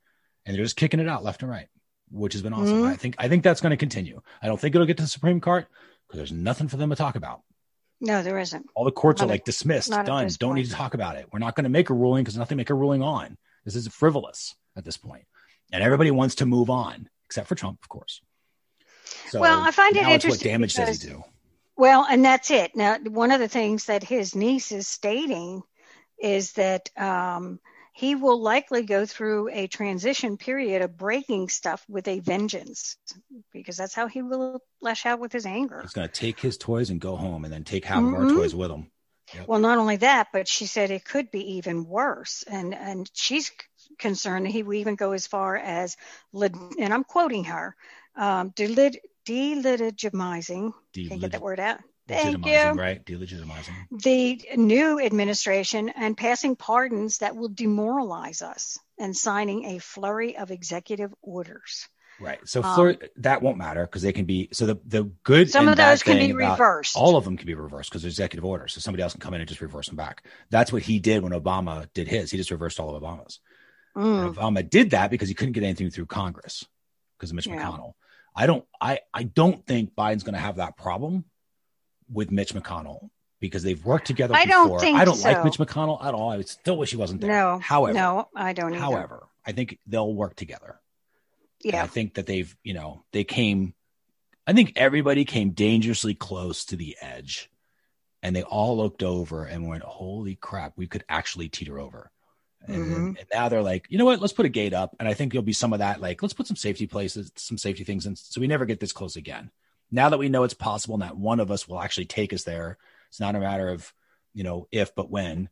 And 0.46 0.56
they're 0.56 0.64
just 0.64 0.76
kicking 0.76 1.00
it 1.00 1.08
out 1.08 1.24
left 1.24 1.42
and 1.42 1.50
right, 1.50 1.68
which 2.16 2.34
has 2.34 2.42
been 2.42 2.54
awesome. 2.54 2.78
Mm-hmm. 2.78 2.88
I 2.88 2.96
think 2.96 3.16
I 3.20 3.28
think 3.28 3.44
that's 3.44 3.62
going 3.62 3.72
to 3.72 3.78
continue. 3.78 4.22
I 4.42 4.48
don't 4.48 4.60
think 4.60 4.74
it'll 4.74 4.88
get 4.88 4.98
to 4.98 5.04
the 5.04 5.10
Supreme 5.10 5.42
Court 5.42 5.68
because 6.08 6.18
there's 6.18 6.32
nothing 6.32 6.68
for 6.68 6.78
them 6.78 6.90
to 6.90 6.96
talk 6.96 7.16
about. 7.16 7.42
No, 8.02 8.24
there 8.24 8.40
isn't. 8.40 8.66
All 8.76 8.86
the 8.86 8.92
courts 8.92 9.22
not 9.22 9.28
are 9.28 9.32
like 9.32 9.46
dismissed, 9.46 9.92
done. 9.92 10.06
Don't 10.06 10.40
point. 10.40 10.56
need 10.56 10.66
to 10.66 10.72
talk 10.72 10.94
about 10.94 11.16
it. 11.18 11.28
We're 11.32 11.40
not 11.40 11.56
going 11.56 11.64
to 11.64 11.70
make 11.70 11.90
a 11.90 11.94
ruling 11.94 12.24
because 12.24 12.38
nothing 12.38 12.58
to 12.58 12.60
make 12.60 12.70
a 12.70 12.74
ruling 12.74 13.02
on. 13.02 13.38
This 13.64 13.76
is 13.76 13.88
frivolous 13.88 14.56
at 14.76 14.86
this 14.86 14.98
point, 14.98 15.26
and 15.72 15.84
everybody 15.84 16.12
wants 16.12 16.36
to 16.36 16.46
move 16.46 16.70
on, 16.70 17.10
except 17.28 17.48
for 17.48 17.56
Trump, 17.56 17.80
of 17.82 17.90
course. 17.90 18.22
So 19.30 19.40
well, 19.40 19.62
I 19.62 19.72
find 19.72 19.96
it 19.96 20.08
interesting. 20.08 20.30
What 20.30 20.40
damage 20.54 20.76
because, 20.76 21.00
does 21.00 21.02
he 21.02 21.10
do? 21.10 21.24
Well, 21.78 22.06
and 22.10 22.24
that's 22.24 22.52
it. 22.52 22.76
Now, 22.76 22.98
one 23.00 23.32
of 23.32 23.40
the 23.40 23.48
things 23.48 23.86
that 23.86 24.04
his 24.04 24.36
niece 24.36 24.72
is 24.72 24.88
stating 24.88 25.64
is 26.20 26.54
that 26.54 26.90
um, 26.98 27.60
he 27.96 28.14
will 28.14 28.40
likely 28.42 28.84
go 28.84 29.06
through 29.06 29.50
a 29.54 29.68
transition 29.68 30.36
period 30.36 30.82
of 30.82 30.98
breaking 30.98 31.48
stuff 31.48 31.86
with 31.88 32.10
a 32.10 32.20
vengeance 32.20 32.98
because 33.54 33.78
that's 33.78 33.96
how 33.96 34.08
he 34.08 34.22
will 34.22 34.60
lash 34.82 35.06
out 35.06 35.22
with 35.22 35.32
his 35.32 35.46
anger. 35.46 35.80
He's 35.82 35.94
going 35.94 36.10
to 36.10 36.14
take 36.14 36.42
his 36.42 36.58
toys 36.58 36.90
and 36.90 37.00
go 37.00 37.16
home 37.16 37.46
and 37.46 37.54
then 37.54 37.64
take 37.64 37.86
half 37.86 38.00
mm-hmm. 38.00 38.14
of 38.14 38.16
our 38.16 38.26
mm-hmm. 38.26 38.36
toys 38.36 38.54
with 38.54 38.70
him. 38.70 38.92
Yep. 39.34 39.48
Well, 39.48 39.62
not 39.62 39.78
only 39.78 39.96
that, 39.98 40.28
but 40.34 40.50
she 40.50 40.66
said 40.66 40.92
it 40.92 41.06
could 41.06 41.32
be 41.32 41.54
even 41.54 41.86
worse. 41.86 42.44
And, 42.46 42.76
and 42.76 43.10
she's 43.14 43.54
concerned 43.98 44.46
that 44.46 44.52
he 44.52 44.64
will 44.64 44.74
even 44.74 44.96
go 44.96 45.14
as 45.14 45.26
far 45.26 45.56
as, 45.56 45.96
and 46.34 46.94
I'm 46.94 47.06
quoting 47.06 47.46
her, 47.46 47.78
um, 48.18 48.52
delegitimizing. 48.52 50.74
Can't 50.94 51.22
get 51.22 51.32
that 51.32 51.42
word 51.42 51.62
out. 51.62 51.80
Thank 52.08 52.46
you. 52.46 52.72
Right, 52.72 53.04
delegitimizing 53.04 53.74
the 53.92 54.42
new 54.56 55.02
administration 55.02 55.90
and 55.90 56.16
passing 56.16 56.56
pardons 56.56 57.20
that 57.20 57.36
will 57.36 57.50
demoralize 57.50 58.42
us 58.44 58.78
and 59.00 59.16
signing 59.16 59.66
a 59.66 59.80
flurry 59.80 60.38
of 60.38 60.52
executive 60.52 61.14
orders. 61.22 61.88
Right. 62.20 62.40
So 62.48 62.64
um, 62.64 62.96
that 63.18 63.42
won't 63.42 63.58
matter 63.58 63.86
because 63.86 64.02
they 64.02 64.14
can 64.14 64.26
be 64.26 64.50
so 64.54 64.66
the 64.66 64.78
the 64.86 65.04
good. 65.24 65.50
Some 65.50 65.68
of 65.68 65.76
those 65.76 66.04
can 66.04 66.18
be 66.18 66.32
reversed. 66.32 66.96
All 66.96 67.18
of 67.18 67.26
them 67.26 67.38
can 67.38 67.48
be 67.48 67.56
reversed 67.56 67.90
because 67.90 68.06
executive 68.06 68.46
orders. 68.46 68.74
So 68.74 68.80
somebody 68.80 69.04
else 69.04 69.14
can 69.14 69.22
come 69.22 69.34
in 69.34 69.42
and 69.42 69.48
just 69.48 69.62
reverse 69.62 69.88
them 69.88 69.98
back. 69.98 70.24
That's 70.50 70.72
what 70.72 70.84
he 70.84 71.00
did 71.00 71.24
when 71.24 71.34
Obama 71.34 71.88
did 71.94 72.08
his. 72.08 72.32
He 72.32 72.38
just 72.38 72.52
reversed 72.52 72.80
all 72.80 72.96
of 72.96 73.02
Obama's. 73.02 73.40
Mm. 73.98 74.34
Obama 74.34 74.68
did 74.68 74.92
that 74.92 75.10
because 75.10 75.28
he 75.28 75.34
couldn't 75.34 75.54
get 75.54 75.64
anything 75.64 75.90
through 75.90 76.06
Congress 76.06 76.66
because 77.18 77.32
of 77.32 77.36
Mitch 77.36 77.48
yeah. 77.48 77.62
McConnell. 77.62 77.94
I 78.36 78.48
don't 78.48 78.66
I 78.80 79.00
I 79.14 79.24
don't 79.24 79.66
think 79.66 79.96
Biden's 79.96 80.24
going 80.24 80.36
to 80.36 80.40
have 80.40 80.58
that 80.58 80.78
problem 80.78 81.26
with 82.12 82.32
Mitch 82.32 82.54
McConnell 82.54 83.10
because 83.40 83.64
they've 83.64 83.84
worked 83.84 84.08
together. 84.08 84.36
I 84.36 84.46
before. 84.46 84.68
don't 84.68 84.80
think 84.80 84.98
I 84.98 85.06
don't 85.06 85.16
so. 85.16 85.30
like 85.30 85.44
Mitch 85.44 85.58
McConnell 85.58 86.04
at 86.04 86.14
all. 86.14 86.32
I 86.32 86.42
still 86.42 86.78
wish 86.78 86.92
he 86.92 86.98
wasn't 86.98 87.22
there. 87.22 87.30
No, 87.30 87.60
however, 87.60 87.94
no, 87.94 88.30
I 88.36 88.54
don't. 88.54 88.74
Either. 88.74 88.80
However, 88.82 89.28
I 89.46 89.52
think 89.52 89.80
they'll 89.88 90.14
work 90.14 90.36
together. 90.36 90.80
Yeah, 91.62 91.78
and 91.78 91.84
I 91.84 91.88
think 91.88 92.16
that 92.16 92.26
they've 92.26 92.56
you 92.64 92.74
know 92.74 93.04
they 93.12 93.24
came. 93.24 93.74
I 94.48 94.54
think 94.54 94.74
everybody 94.76 95.26
came 95.26 95.52
dangerously 95.52 96.14
close 96.14 96.66
to 96.66 96.76
the 96.76 96.96
edge, 97.02 97.50
and 98.22 98.36
they 98.36 98.44
all 98.44 98.78
looked 98.78 99.04
over 99.04 99.46
and 99.46 99.68
went, 99.68 99.84
"Holy 99.84 100.36
crap, 100.36 100.74
we 100.76 100.88
could 100.88 101.04
actually 101.10 101.50
teeter 101.50 101.80
over." 101.80 102.12
And, 102.68 102.86
mm-hmm. 102.86 103.06
and, 103.08 103.26
now 103.32 103.50
they're 103.50 103.62
like, 103.62 103.86
you 103.90 104.00
know 104.00 104.06
what? 104.06 104.20
Let's 104.20 104.34
put 104.34 104.48
a 104.48 104.50
gate 104.50 104.74
up. 104.74 104.96
And 105.00 105.08
I 105.08 105.14
think 105.14 105.32
there'll 105.32 105.44
be 105.44 105.54
some 105.54 105.72
of 105.72 105.80
that. 105.80 106.02
Like, 106.02 106.24
let's 106.24 106.34
put 106.34 106.48
some 106.48 106.56
safety 106.56 106.88
places, 106.88 107.32
some 107.36 107.60
safety 107.60 107.84
things, 107.84 108.08
in, 108.08 108.16
so 108.16 108.42
we 108.42 108.48
never 108.48 108.66
get 108.66 108.80
this 108.80 108.92
close 108.92 109.16
again. 109.16 109.52
Now 109.92 110.10
that 110.10 110.18
we 110.18 110.30
know 110.30 110.44
it's 110.44 110.54
possible, 110.54 110.96
and 110.96 111.04
that 111.04 111.18
one 111.18 111.40
of 111.40 111.52
us 111.52 111.68
will 111.68 111.80
actually 111.80 112.06
take 112.06 112.34
us 112.34 112.44
there. 112.44 112.78
It's 113.10 113.20
not 113.20 113.36
a 113.36 113.40
matter 113.40 113.70
of, 113.70 113.94
you 114.34 114.44
know, 114.44 114.68
if 114.72 114.94
but 114.96 115.10
when. 115.10 115.50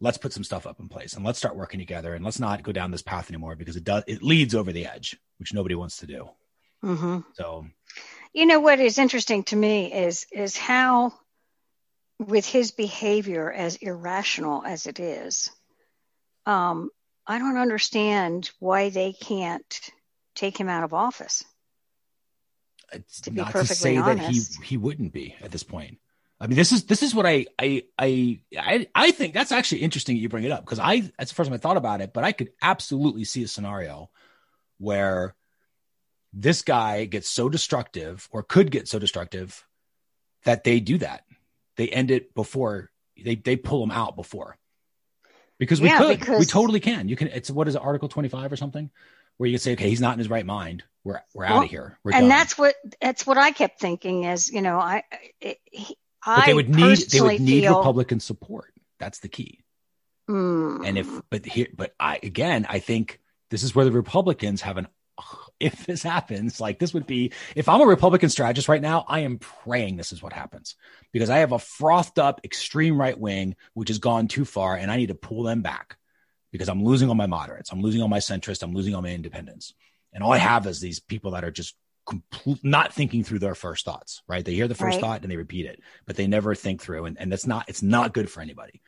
Let's 0.00 0.18
put 0.18 0.32
some 0.32 0.44
stuff 0.44 0.66
up 0.66 0.80
in 0.80 0.88
place 0.88 1.14
and 1.14 1.24
let's 1.24 1.38
start 1.38 1.56
working 1.56 1.78
together 1.78 2.14
and 2.14 2.24
let's 2.24 2.40
not 2.40 2.62
go 2.62 2.72
down 2.72 2.90
this 2.90 3.02
path 3.02 3.30
anymore 3.30 3.56
because 3.56 3.76
it 3.76 3.84
does 3.84 4.02
it 4.06 4.22
leads 4.22 4.54
over 4.54 4.72
the 4.72 4.86
edge, 4.86 5.16
which 5.38 5.54
nobody 5.54 5.74
wants 5.76 5.98
to 5.98 6.06
do. 6.06 6.28
Mm-hmm. 6.82 7.20
So, 7.34 7.66
you 8.34 8.44
know 8.44 8.60
what 8.60 8.80
is 8.80 8.98
interesting 8.98 9.44
to 9.44 9.56
me 9.56 9.92
is 9.92 10.26
is 10.32 10.56
how, 10.56 11.14
with 12.18 12.44
his 12.44 12.72
behavior 12.72 13.50
as 13.50 13.76
irrational 13.76 14.64
as 14.64 14.86
it 14.86 14.98
is, 15.00 15.50
um, 16.44 16.90
I 17.26 17.38
don't 17.38 17.56
understand 17.56 18.50
why 18.58 18.90
they 18.90 19.12
can't 19.12 19.80
take 20.34 20.58
him 20.58 20.68
out 20.68 20.84
of 20.84 20.92
office. 20.92 21.44
It's 22.94 23.20
to 23.22 23.30
not 23.30 23.52
to 23.52 23.66
say 23.66 23.96
honest. 23.96 24.58
that 24.58 24.62
he 24.62 24.66
he 24.66 24.76
wouldn't 24.76 25.12
be 25.12 25.34
at 25.42 25.50
this 25.50 25.62
point. 25.62 25.98
I 26.40 26.46
mean, 26.46 26.56
this 26.56 26.72
is 26.72 26.84
this 26.84 27.02
is 27.02 27.14
what 27.14 27.26
I 27.26 27.46
I 27.58 27.84
I 27.98 28.40
I, 28.56 28.86
I 28.94 29.10
think 29.12 29.34
that's 29.34 29.52
actually 29.52 29.82
interesting 29.82 30.16
that 30.16 30.20
you 30.20 30.28
bring 30.28 30.44
it 30.44 30.50
up 30.50 30.64
because 30.64 30.78
I 30.78 31.10
that's 31.18 31.30
the 31.30 31.34
first 31.34 31.48
time 31.48 31.54
I 31.54 31.58
thought 31.58 31.76
about 31.76 32.00
it, 32.00 32.12
but 32.12 32.24
I 32.24 32.32
could 32.32 32.50
absolutely 32.60 33.24
see 33.24 33.42
a 33.44 33.48
scenario 33.48 34.10
where 34.78 35.34
this 36.32 36.62
guy 36.62 37.04
gets 37.04 37.28
so 37.28 37.48
destructive 37.48 38.28
or 38.30 38.42
could 38.42 38.70
get 38.70 38.88
so 38.88 38.98
destructive 38.98 39.64
that 40.44 40.64
they 40.64 40.80
do 40.80 40.98
that. 40.98 41.24
They 41.76 41.88
end 41.88 42.10
it 42.10 42.34
before 42.34 42.90
they 43.22 43.36
they 43.36 43.56
pull 43.56 43.82
him 43.82 43.90
out 43.90 44.16
before. 44.16 44.56
Because 45.58 45.80
we 45.80 45.88
yeah, 45.88 45.98
could. 45.98 46.18
Because... 46.18 46.40
We 46.40 46.46
totally 46.46 46.80
can. 46.80 47.08
You 47.08 47.16
can 47.16 47.28
it's 47.28 47.50
what 47.50 47.68
is 47.68 47.76
it, 47.76 47.82
Article 47.82 48.08
25 48.08 48.52
or 48.52 48.56
something? 48.56 48.90
Where 49.36 49.48
you 49.48 49.54
can 49.54 49.60
say, 49.60 49.72
okay, 49.72 49.88
he's 49.88 50.00
not 50.00 50.12
in 50.12 50.18
his 50.18 50.30
right 50.30 50.46
mind. 50.46 50.84
We're 51.02 51.20
we're 51.34 51.44
well, 51.44 51.58
out 51.58 51.64
of 51.64 51.70
here. 51.70 51.98
We're 52.02 52.12
and 52.12 52.22
done. 52.22 52.28
that's 52.28 52.56
what 52.56 52.74
that's 53.00 53.26
what 53.26 53.36
I 53.36 53.50
kept 53.50 53.78
thinking 53.78 54.24
is, 54.24 54.50
you 54.50 54.62
know, 54.62 54.78
I 54.78 55.02
it, 55.40 55.58
but 56.24 56.46
they 56.46 56.54
would 56.54 56.70
need 56.70 56.98
they 57.10 57.20
would 57.20 57.40
need 57.40 57.62
feel... 57.62 57.78
Republican 57.78 58.20
support. 58.20 58.72
That's 58.98 59.18
the 59.18 59.28
key. 59.28 59.64
Mm. 60.28 60.86
And 60.86 60.98
if 60.98 61.08
but 61.28 61.44
here 61.44 61.68
but 61.76 61.94
I 62.00 62.18
again 62.22 62.66
I 62.68 62.78
think 62.78 63.20
this 63.50 63.62
is 63.62 63.74
where 63.74 63.84
the 63.84 63.92
Republicans 63.92 64.62
have 64.62 64.78
an 64.78 64.88
if 65.60 65.84
this 65.84 66.02
happens, 66.02 66.60
like 66.60 66.78
this 66.78 66.94
would 66.94 67.06
be 67.06 67.32
if 67.54 67.68
I'm 67.68 67.82
a 67.82 67.86
Republican 67.86 68.30
strategist 68.30 68.68
right 68.68 68.80
now, 68.80 69.04
I 69.06 69.20
am 69.20 69.38
praying 69.38 69.96
this 69.96 70.12
is 70.12 70.22
what 70.22 70.32
happens 70.32 70.76
because 71.12 71.28
I 71.28 71.38
have 71.38 71.52
a 71.52 71.58
frothed 71.58 72.18
up 72.18 72.40
extreme 72.44 72.98
right 72.98 73.18
wing 73.18 73.56
which 73.74 73.88
has 73.88 73.98
gone 73.98 74.28
too 74.28 74.46
far 74.46 74.76
and 74.76 74.90
I 74.90 74.96
need 74.96 75.08
to 75.08 75.14
pull 75.14 75.42
them 75.42 75.60
back 75.60 75.98
because 76.54 76.68
I'm 76.68 76.84
losing 76.84 77.08
all 77.08 77.16
my 77.16 77.26
moderates, 77.26 77.72
I'm 77.72 77.82
losing 77.82 78.00
all 78.00 78.06
my 78.06 78.20
centrists, 78.20 78.62
I'm 78.62 78.74
losing 78.74 78.94
all 78.94 79.02
my 79.02 79.10
independents. 79.10 79.74
And 80.12 80.22
all 80.22 80.32
I 80.32 80.38
have 80.38 80.68
is 80.68 80.78
these 80.78 81.00
people 81.00 81.32
that 81.32 81.42
are 81.42 81.50
just 81.50 81.74
complete, 82.06 82.62
not 82.62 82.94
thinking 82.94 83.24
through 83.24 83.40
their 83.40 83.56
first 83.56 83.84
thoughts, 83.84 84.22
right? 84.28 84.44
They 84.44 84.54
hear 84.54 84.68
the 84.68 84.76
first 84.76 84.94
right. 84.94 85.00
thought 85.00 85.22
and 85.22 85.32
they 85.32 85.36
repeat 85.36 85.66
it, 85.66 85.80
but 86.06 86.14
they 86.14 86.28
never 86.28 86.54
think 86.54 86.80
through. 86.80 87.06
And, 87.06 87.18
and 87.18 87.32
that's 87.32 87.44
not, 87.44 87.68
it's 87.68 87.82
not 87.82 88.14
good 88.14 88.30
for 88.30 88.40
anybody. 88.40 88.82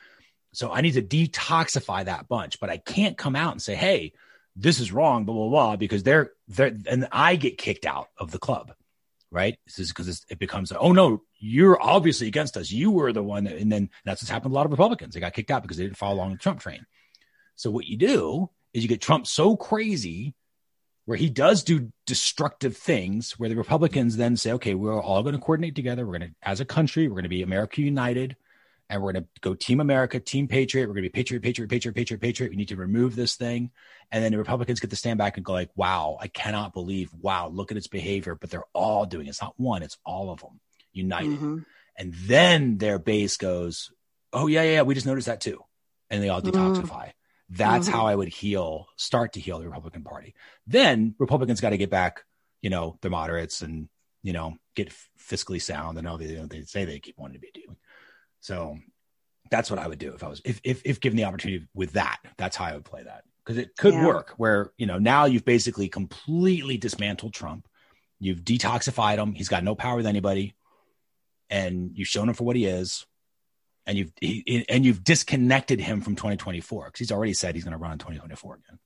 So 0.53 0.71
I 0.71 0.81
need 0.81 0.93
to 0.93 1.03
detoxify 1.03 2.05
that 2.05 2.29
bunch, 2.29 2.61
but 2.61 2.71
I 2.71 2.77
can't 2.77 3.19
come 3.19 3.35
out 3.35 3.51
and 3.51 3.61
say, 3.61 3.75
Hey, 3.75 4.13
this 4.55 4.79
is 4.79 4.93
wrong, 4.93 5.25
blah, 5.25 5.35
blah, 5.35 5.49
blah, 5.49 5.77
because 5.77 6.05
they're, 6.05 6.31
they're, 6.47 6.73
and 6.87 7.09
I 7.11 7.35
get 7.35 7.59
kicked 7.59 7.85
out 7.85 8.11
of 8.17 8.31
the 8.31 8.39
club, 8.39 8.75
right? 9.33 9.59
This 9.67 9.81
is 9.81 9.89
because 9.89 10.25
it 10.29 10.39
becomes, 10.39 10.71
oh 10.71 10.93
no, 10.93 11.25
you're 11.37 11.83
obviously 11.83 12.29
against 12.29 12.57
us. 12.57 12.71
You 12.71 12.93
were 12.93 13.13
the 13.13 13.25
one. 13.25 13.43
That, 13.43 13.57
and 13.57 13.73
then 13.73 13.91
that's 14.05 14.23
what's 14.23 14.31
happened 14.31 14.53
to 14.53 14.55
a 14.55 14.59
lot 14.59 14.67
of 14.67 14.71
Republicans. 14.71 15.15
They 15.15 15.21
got 15.21 15.35
kicked 15.35 15.51
out 15.51 15.63
because 15.63 15.79
they 15.79 15.83
didn't 15.83 15.97
follow 15.97 16.15
along 16.15 16.31
the 16.31 16.39
Trump 16.39 16.61
train. 16.61 16.87
So 17.57 17.71
what 17.71 17.87
you 17.87 17.97
do 17.97 18.51
is 18.73 18.83
you 18.83 18.89
get 18.89 19.01
Trump 19.01 19.27
so 19.27 19.57
crazy 19.57 20.35
where 21.07 21.17
he 21.17 21.31
does 21.31 21.63
do 21.63 21.93
destructive 22.05 22.77
things 22.77 23.39
where 23.39 23.49
the 23.49 23.57
Republicans 23.57 24.17
then 24.17 24.37
say, 24.37 24.53
okay, 24.53 24.75
we're 24.75 25.01
all 25.01 25.23
going 25.23 25.35
to 25.35 25.41
coordinate 25.41 25.75
together. 25.75 26.05
We're 26.05 26.19
going 26.19 26.31
to, 26.31 26.37
as 26.43 26.61
a 26.61 26.65
country, 26.65 27.09
we're 27.09 27.15
going 27.15 27.25
to 27.25 27.29
be 27.29 27.43
America 27.43 27.81
United 27.81 28.37
and 28.89 29.03
we're 29.03 29.13
going 29.13 29.25
to 29.25 29.29
go 29.41 29.55
Team 29.55 29.81
America, 29.81 30.21
Team 30.21 30.49
Patriot. 30.49 30.87
We're 30.87 30.95
going 30.95 31.05
to 31.05 31.11
be 31.11 31.19
Patriot, 31.19 31.43
Patriot, 31.43 31.69
Patriot, 31.69 31.95
Patriot, 31.95 32.21
Patriot. 32.21 32.51
We 32.51 32.57
need 32.57 32.69
to 32.69 32.77
remove 32.77 33.17
this 33.17 33.37
thing. 33.37 33.71
And 34.13 34.23
then 34.23 34.33
the 34.33 34.39
Republicans 34.39 34.81
get 34.81 34.91
to 34.91 34.97
stand 34.97 35.19
back 35.19 35.37
and 35.37 35.45
go 35.45 35.53
like, 35.53 35.71
wow, 35.75 36.19
I 36.21 36.29
cannot 36.29 36.73
believe, 36.73 37.11
wow, 37.15 37.49
look 37.49 37.71
at 37.71 37.77
its 37.77 37.89
behavior. 37.89 38.35
But 38.35 38.51
they're 38.51 38.67
all 38.73 39.07
doing 39.07 39.27
it. 39.27 39.31
It's 39.31 39.43
not 39.43 39.55
one, 39.57 39.83
it's 39.83 39.99
all 40.05 40.31
of 40.31 40.41
them 40.41 40.61
united. 40.93 41.33
Mm-hmm. 41.33 41.59
And 41.97 42.15
then 42.15 42.79
their 42.79 42.99
base 42.99 43.37
goes, 43.37 43.91
oh, 44.33 44.47
yeah, 44.47 44.63
yeah, 44.63 44.83
we 44.83 44.95
just 44.95 45.07
noticed 45.07 45.27
that 45.29 45.41
too. 45.41 45.63
And 46.11 46.23
they 46.23 46.29
all 46.29 46.43
detoxify. 46.43 46.89
Mm-hmm. 46.89 47.11
That's 47.49 47.87
mm-hmm. 47.87 47.97
how 47.97 48.07
I 48.07 48.15
would 48.15 48.29
heal, 48.29 48.89
start 48.97 49.35
to 49.35 49.41
heal 49.41 49.59
the 49.59 49.67
Republican 49.67 50.03
Party. 50.03 50.35
Then 50.67 51.15
Republicans 51.19 51.61
got 51.61 51.71
to 51.71 51.77
get 51.77 51.91
back, 51.91 52.25
you 52.61 52.71
know, 52.71 52.99
the 53.03 53.11
moderates 53.11 53.63
and, 53.63 53.89
you 54.23 54.33
know, 54.33 54.57
get 54.75 54.93
fiscally 55.19 55.63
sound 55.63 55.99
and 55.99 56.09
all 56.09 56.19
the, 56.19 56.27
you 56.27 56.37
know, 56.39 56.47
they 56.47 56.63
say 56.63 56.85
they 56.85 56.99
keep 56.99 57.19
wanting 57.19 57.35
to 57.35 57.41
be 57.41 57.51
doing. 57.55 57.77
So 58.41 58.79
that's 59.51 59.71
what 59.71 59.79
I 59.79 59.87
would 59.87 60.01
do 60.01 60.13
if 60.13 60.25
I 60.25 60.29
was, 60.29 60.43
if, 60.45 60.61
if, 60.65 60.83
if 60.85 61.01
given 61.01 61.17
the 61.17 61.25
opportunity 61.25 61.69
with 61.73 61.93
that, 61.93 62.19
that's 62.37 62.57
how 62.57 62.65
I 62.65 62.75
would 62.75 62.85
play 62.85 63.05
that. 63.05 63.23
Cause 63.45 63.59
it 63.59 63.77
could 63.77 63.95
yeah. 63.95 64.07
work 64.07 64.35
where, 64.39 64.73
you 64.77 64.87
know, 64.87 64.99
now 64.99 65.27
you've 65.27 65.45
basically 65.45 65.89
completely 65.89 66.77
dismantled 66.79 67.33
Trump. 67.33 67.69
You've 68.19 68.41
detoxified 68.41 69.19
him. 69.19 69.35
He's 69.35 69.49
got 69.49 69.63
no 69.63 69.77
power 69.77 69.97
with 69.97 70.07
anybody 70.07 70.57
and 71.49 71.93
you've 71.95 72.09
shown 72.09 72.29
him 72.29 72.35
for 72.35 72.43
what 72.43 72.57
he 72.57 72.67
is 72.67 73.07
and 73.87 73.97
you've 73.97 74.13
he, 74.21 74.65
and 74.69 74.85
you've 74.85 75.05
disconnected 75.05 75.81
him 75.81 76.01
from 76.01 76.17
2024 76.17 76.87
because 76.87 76.99
he's 76.99 77.13
already 77.13 77.35
said 77.35 77.55
he's 77.55 77.65
going 77.65 77.73
to 77.73 77.79
run 77.79 77.93
in 77.93 77.99
2024 77.99 78.55
again. 78.55 78.79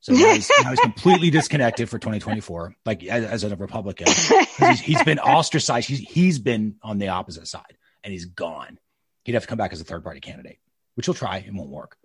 So 0.00 0.14
now 0.14 0.32
he's, 0.32 0.50
now 0.62 0.70
he's 0.70 0.80
completely 0.80 1.30
disconnected 1.30 1.90
for 1.90 1.98
2024, 1.98 2.74
like 2.86 3.04
as, 3.04 3.44
as 3.44 3.52
a 3.52 3.54
Republican. 3.54 4.06
He's, 4.60 4.80
he's 4.80 5.02
been 5.04 5.18
ostracized. 5.18 5.88
He's, 5.88 6.00
he's 6.00 6.38
been 6.38 6.76
on 6.82 6.98
the 6.98 7.08
opposite 7.08 7.48
side 7.48 7.78
and 8.02 8.12
he's 8.12 8.26
gone. 8.26 8.78
He'd 9.24 9.32
have 9.32 9.42
to 9.42 9.48
come 9.48 9.56
back 9.58 9.72
as 9.72 9.80
a 9.80 9.84
third 9.84 10.04
party 10.04 10.20
candidate, 10.20 10.58
which 10.94 11.06
he'll 11.06 11.14
try. 11.14 11.38
It 11.38 11.52
won't 11.52 11.70
work. 11.70 11.96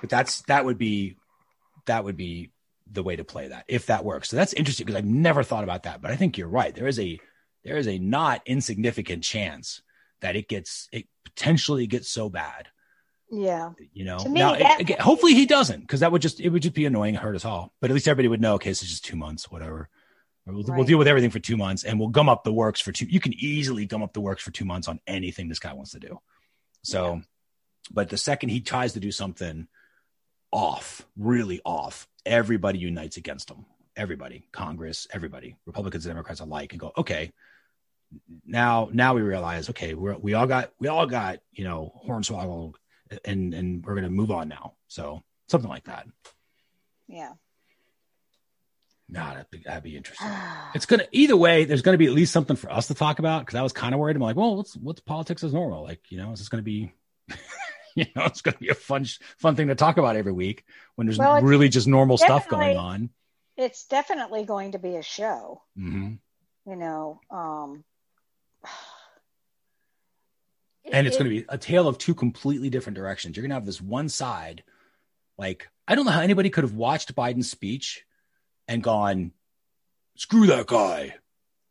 But 0.00 0.10
that's 0.10 0.42
that 0.42 0.64
would 0.64 0.78
be 0.78 1.16
that 1.86 2.04
would 2.04 2.16
be 2.16 2.50
the 2.90 3.02
way 3.02 3.16
to 3.16 3.24
play 3.24 3.48
that 3.48 3.64
if 3.68 3.86
that 3.86 4.04
works. 4.04 4.28
So 4.28 4.36
that's 4.36 4.52
interesting 4.52 4.86
because 4.86 4.98
I've 4.98 5.04
never 5.04 5.42
thought 5.42 5.64
about 5.64 5.84
that. 5.84 6.00
But 6.00 6.10
I 6.10 6.16
think 6.16 6.38
you're 6.38 6.48
right. 6.48 6.74
There 6.74 6.86
is 6.86 7.00
a 7.00 7.18
there 7.64 7.76
is 7.76 7.88
a 7.88 7.98
not 7.98 8.42
insignificant 8.46 9.24
chance 9.24 9.82
that 10.20 10.36
it 10.36 10.48
gets 10.48 10.88
it 10.92 11.06
potentially 11.24 11.86
gets 11.86 12.08
so 12.08 12.28
bad. 12.28 12.68
Yeah. 13.30 13.72
You 13.92 14.04
know, 14.04 14.18
me, 14.24 14.40
now 14.40 14.54
it, 14.54 14.80
again, 14.80 14.98
hopefully 15.00 15.34
he 15.34 15.46
doesn't 15.46 15.80
because 15.80 16.00
that 16.00 16.12
would 16.12 16.22
just 16.22 16.40
it 16.40 16.48
would 16.48 16.62
just 16.62 16.74
be 16.74 16.86
annoying, 16.86 17.14
hurt 17.14 17.34
us 17.34 17.44
all. 17.44 17.72
But 17.80 17.90
at 17.90 17.94
least 17.94 18.08
everybody 18.08 18.28
would 18.28 18.40
know. 18.40 18.54
Okay, 18.54 18.70
this 18.70 18.82
is 18.82 18.88
just 18.88 19.04
two 19.04 19.16
months, 19.16 19.50
whatever. 19.50 19.88
We'll, 20.46 20.62
right. 20.62 20.76
we'll, 20.76 20.86
deal 20.86 20.98
with 20.98 21.08
everything 21.08 21.30
for 21.30 21.40
two 21.40 21.56
months, 21.56 21.82
and 21.82 21.98
we'll 21.98 22.10
gum 22.10 22.28
up 22.28 22.44
the 22.44 22.52
works 22.52 22.80
for 22.80 22.92
two. 22.92 23.06
You 23.06 23.18
can 23.18 23.34
easily 23.34 23.84
gum 23.84 24.04
up 24.04 24.12
the 24.12 24.20
works 24.20 24.44
for 24.44 24.52
two 24.52 24.64
months 24.64 24.86
on 24.86 25.00
anything 25.06 25.48
this 25.48 25.58
guy 25.58 25.72
wants 25.72 25.90
to 25.90 25.98
do. 25.98 26.20
So, 26.82 27.14
yeah. 27.14 27.20
but 27.90 28.10
the 28.10 28.16
second 28.16 28.50
he 28.50 28.60
tries 28.60 28.92
to 28.92 29.00
do 29.00 29.10
something 29.10 29.66
off, 30.52 31.04
really 31.16 31.60
off, 31.64 32.06
everybody 32.24 32.78
unites 32.78 33.16
against 33.16 33.50
him. 33.50 33.66
Everybody, 33.96 34.46
Congress, 34.52 35.08
everybody, 35.10 35.56
Republicans 35.66 36.06
and 36.06 36.14
Democrats 36.14 36.40
alike, 36.40 36.72
and 36.72 36.80
go, 36.80 36.92
okay, 36.96 37.32
now 38.46 38.88
now 38.92 39.14
we 39.14 39.22
realize 39.22 39.70
okay 39.70 39.94
we're, 39.94 40.16
we 40.16 40.34
all 40.34 40.46
got 40.46 40.72
we 40.78 40.88
all 40.88 41.06
got 41.06 41.40
you 41.52 41.64
know 41.64 41.92
hornswoggled 42.06 42.74
and 43.24 43.54
and 43.54 43.84
we're 43.84 43.94
gonna 43.94 44.10
move 44.10 44.30
on 44.30 44.48
now 44.48 44.74
so 44.88 45.22
something 45.48 45.70
like 45.70 45.84
that 45.84 46.06
yeah 47.08 47.32
Nah, 49.08 49.34
that'd 49.34 49.50
be, 49.50 49.62
that'd 49.64 49.84
be 49.84 49.96
interesting. 49.96 50.28
it's 50.74 50.86
gonna 50.86 51.06
either 51.12 51.36
way. 51.36 51.64
There's 51.64 51.82
gonna 51.82 51.98
be 51.98 52.06
at 52.06 52.12
least 52.12 52.32
something 52.32 52.56
for 52.56 52.70
us 52.72 52.88
to 52.88 52.94
talk 52.94 53.18
about 53.18 53.40
because 53.40 53.54
I 53.54 53.62
was 53.62 53.72
kind 53.72 53.94
of 53.94 54.00
worried. 54.00 54.16
I'm 54.16 54.22
like, 54.22 54.36
well, 54.36 54.56
what's 54.56 54.76
what's 54.76 55.00
politics 55.00 55.44
as 55.44 55.52
normal? 55.52 55.82
Like, 55.82 56.00
you 56.10 56.18
know, 56.18 56.32
is 56.32 56.40
this 56.40 56.48
gonna 56.48 56.62
be, 56.62 56.92
you 57.94 58.06
know, 58.16 58.24
it's 58.24 58.40
gonna 58.40 58.58
be 58.58 58.68
a 58.68 58.74
fun 58.74 59.06
fun 59.38 59.54
thing 59.54 59.68
to 59.68 59.74
talk 59.74 59.96
about 59.96 60.16
every 60.16 60.32
week 60.32 60.64
when 60.96 61.06
there's 61.06 61.18
well, 61.18 61.40
really 61.40 61.68
just 61.68 61.86
normal 61.86 62.18
stuff 62.18 62.48
going 62.48 62.76
on. 62.76 63.10
It's 63.56 63.86
definitely 63.86 64.44
going 64.44 64.72
to 64.72 64.78
be 64.78 64.96
a 64.96 65.02
show. 65.02 65.62
Mm-hmm. 65.78 66.14
You 66.68 66.76
know, 66.76 67.20
um, 67.30 67.84
and 70.92 71.06
it's 71.06 71.16
it, 71.16 71.18
going 71.18 71.30
to 71.30 71.36
be 71.40 71.46
a 71.48 71.58
tale 71.58 71.88
of 71.88 71.98
two 71.98 72.14
completely 72.14 72.70
different 72.70 72.96
directions. 72.96 73.36
You're 73.36 73.42
going 73.42 73.50
to 73.50 73.56
have 73.56 73.66
this 73.66 73.80
one 73.80 74.08
side, 74.08 74.62
like 75.38 75.68
I 75.86 75.94
don't 75.94 76.04
know 76.04 76.12
how 76.12 76.20
anybody 76.20 76.50
could 76.50 76.64
have 76.64 76.74
watched 76.74 77.14
Biden's 77.14 77.50
speech 77.50 78.04
and 78.68 78.82
gone, 78.82 79.32
"Screw 80.16 80.46
that 80.46 80.66
guy." 80.66 81.16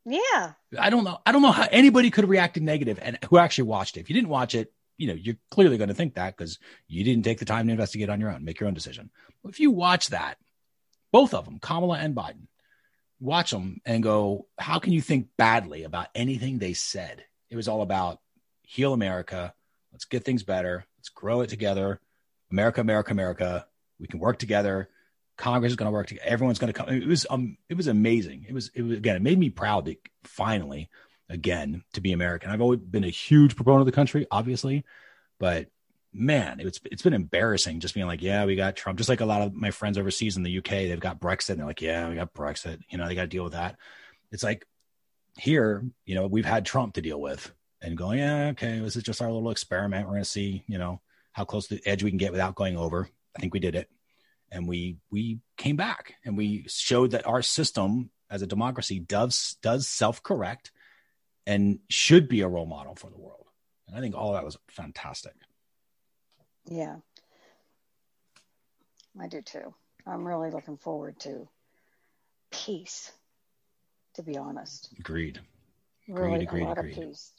Yeah. 0.06 0.54
I 0.78 0.90
don't 0.90 1.04
know. 1.04 1.18
I 1.26 1.32
don't 1.32 1.42
know 1.42 1.52
how 1.52 1.68
anybody 1.72 2.12
could 2.12 2.24
have 2.24 2.30
reacted 2.30 2.64
negative 2.64 3.00
and 3.02 3.18
who 3.30 3.38
actually 3.38 3.66
watched 3.66 3.98
it. 3.98 4.02
If 4.02 4.10
you 4.10 4.14
didn't 4.14 4.30
watch 4.30 4.54
it, 4.54 4.72
you 4.98 5.08
know, 5.08 5.14
you're 5.14 5.38
clearly 5.50 5.78
going 5.78 5.90
to 5.90 5.96
think 5.96 6.14
that 6.14 6.38
because 6.38 6.60
you 6.88 7.04
didn't 7.04 7.26
take 7.26 7.40
the 7.40 7.46
time 7.46 7.66
to 7.66 7.72
investigate 7.72 8.10
on 8.10 8.20
your 8.20 8.32
own, 8.32 8.46
make 8.46 8.60
your 8.60 8.68
own 8.68 8.76
decision. 8.76 9.10
But 9.44 9.50
if 9.50 9.60
you 9.60 9.72
watch 9.72 10.10
that, 10.10 10.38
both 11.12 11.34
of 11.34 11.46
them, 11.46 11.60
Kamala 11.60 11.98
and 11.98 12.16
Biden, 12.16 12.48
watch 13.26 13.52
them 13.52 13.82
and 13.86 14.04
go, 14.04 14.48
how 14.58 14.80
can 14.80 14.94
you 14.94 15.02
think 15.02 15.28
badly 15.38 15.84
about 15.84 16.08
anything 16.16 16.58
they 16.58 16.74
said? 16.74 17.24
It 17.50 17.56
was 17.56 17.68
all 17.68 17.82
about 17.82 18.20
heal 18.64 18.94
America. 18.94 19.54
Let's 19.92 20.06
get 20.06 20.24
things 20.24 20.44
better. 20.44 20.86
Let's 20.98 21.10
grow 21.10 21.42
it 21.42 21.50
together. 21.50 22.00
America, 22.52 22.82
America, 22.82 23.12
America. 23.12 23.68
We 24.00 24.08
can 24.08 24.20
work 24.20 24.40
together. 24.40 24.90
Congress 25.38 25.72
is 25.72 25.76
going 25.76 25.88
to 25.88 25.94
work 25.94 26.08
together. 26.08 26.28
Everyone's 26.28 26.60
going 26.60 26.72
to 26.72 26.78
come. 26.78 26.90
It 26.90 27.08
was 27.08 27.26
um, 27.30 27.58
it 27.70 27.76
was 27.76 27.88
amazing. 27.88 28.46
It 28.48 28.54
was 28.54 28.72
it 28.74 28.82
was 28.82 28.98
again. 28.98 29.16
It 29.16 29.22
made 29.22 29.40
me 29.40 29.50
proud 29.50 29.86
to 29.86 29.96
finally 30.24 30.90
again 31.30 31.84
to 31.94 32.02
be 32.02 32.14
American. 32.14 32.52
I've 32.52 32.62
always 32.62 32.80
been 32.80 33.04
a 33.04 33.10
huge 33.10 33.56
proponent 33.56 33.82
of 33.82 33.86
the 33.88 33.92
country, 33.92 34.28
obviously, 34.32 34.86
but 35.40 35.68
man, 36.16 36.60
it's 36.60 36.80
it's 36.86 37.02
been 37.02 37.14
embarrassing 37.14 37.80
just 37.80 37.94
being 37.94 38.08
like, 38.08 38.22
yeah, 38.22 38.46
we 38.46 38.56
got 38.56 38.76
Trump. 38.76 38.98
Just 38.98 39.10
like 39.10 39.22
a 39.22 39.26
lot 39.26 39.42
of 39.42 39.54
my 39.54 39.72
friends 39.72 39.98
overseas 39.98 40.38
in 40.38 40.44
the 40.44 40.58
UK, 40.58 40.70
they've 40.70 41.00
got 41.00 41.20
Brexit, 41.20 41.52
and 41.52 41.60
they're 41.60 41.68
like, 41.68 41.82
yeah, 41.82 42.10
we 42.10 42.16
got 42.16 42.34
Brexit. 42.34 42.80
You 42.90 42.98
know, 42.98 43.08
they 43.08 43.16
got 43.16 43.24
to 43.24 43.28
deal 43.28 43.44
with 43.44 43.54
that. 43.54 43.78
It's 44.32 44.44
like 44.44 44.66
here, 45.38 45.84
you 46.06 46.16
know, 46.16 46.28
we've 46.28 46.46
had 46.46 46.66
Trump 46.66 46.96
to 46.96 47.02
deal 47.02 47.20
with, 47.20 47.52
and 47.82 47.98
going, 47.98 48.20
yeah, 48.20 48.48
okay, 48.50 48.80
this 48.80 48.96
is 48.96 49.04
just 49.04 49.22
our 49.22 49.32
little 49.32 49.52
experiment. 49.52 50.06
We're 50.06 50.14
going 50.14 50.24
to 50.24 50.30
see, 50.30 50.64
you 50.68 50.78
know, 50.78 51.02
how 51.34 51.46
close 51.46 51.68
to 51.68 51.76
the 51.76 51.88
edge 51.88 52.04
we 52.04 52.12
can 52.12 52.18
get 52.18 52.32
without 52.32 52.56
going 52.56 52.78
over. 52.78 53.10
I 53.36 53.40
think 53.42 53.54
we 53.54 53.60
did 53.60 53.76
it, 53.76 53.90
and 54.52 54.68
we 54.68 54.98
we 55.12 55.40
came 55.58 55.76
back 55.76 56.16
and 56.24 56.38
we 56.38 56.66
showed 56.68 57.12
that 57.12 57.28
our 57.28 57.42
system 57.42 58.10
as 58.30 58.42
a 58.42 58.48
democracy 58.48 59.00
does 59.00 59.58
does 59.62 59.88
self 59.88 60.24
correct 60.24 60.72
and 61.46 61.80
should 61.90 62.28
be 62.28 62.42
a 62.42 62.48
role 62.48 62.66
model 62.66 62.96
for 62.96 63.10
the 63.10 63.20
world. 63.20 63.48
And 63.88 63.96
I 63.96 64.00
think 64.00 64.16
all 64.16 64.34
that 64.34 64.46
was 64.46 64.58
fantastic. 64.68 65.34
Yeah. 66.68 66.98
I 69.20 69.28
do 69.28 69.42
too. 69.42 69.74
I'm 70.06 70.28
really 70.28 70.52
looking 70.52 70.78
forward 70.78 71.20
to 71.22 71.48
peace, 72.52 73.12
to 74.16 74.24
be 74.24 74.38
honest. 74.38 74.90
Agreed. 75.00 75.40
Really, 76.08 76.44
agreed, 76.44 76.64
a 76.64 76.66
lot 76.66 76.78
agreed. 76.78 76.98
of 76.98 77.04
peace. 77.04 77.32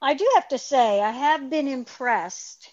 I 0.00 0.14
do 0.14 0.28
have 0.34 0.48
to 0.48 0.58
say, 0.58 1.00
I 1.00 1.10
have 1.10 1.50
been 1.50 1.68
impressed. 1.68 2.70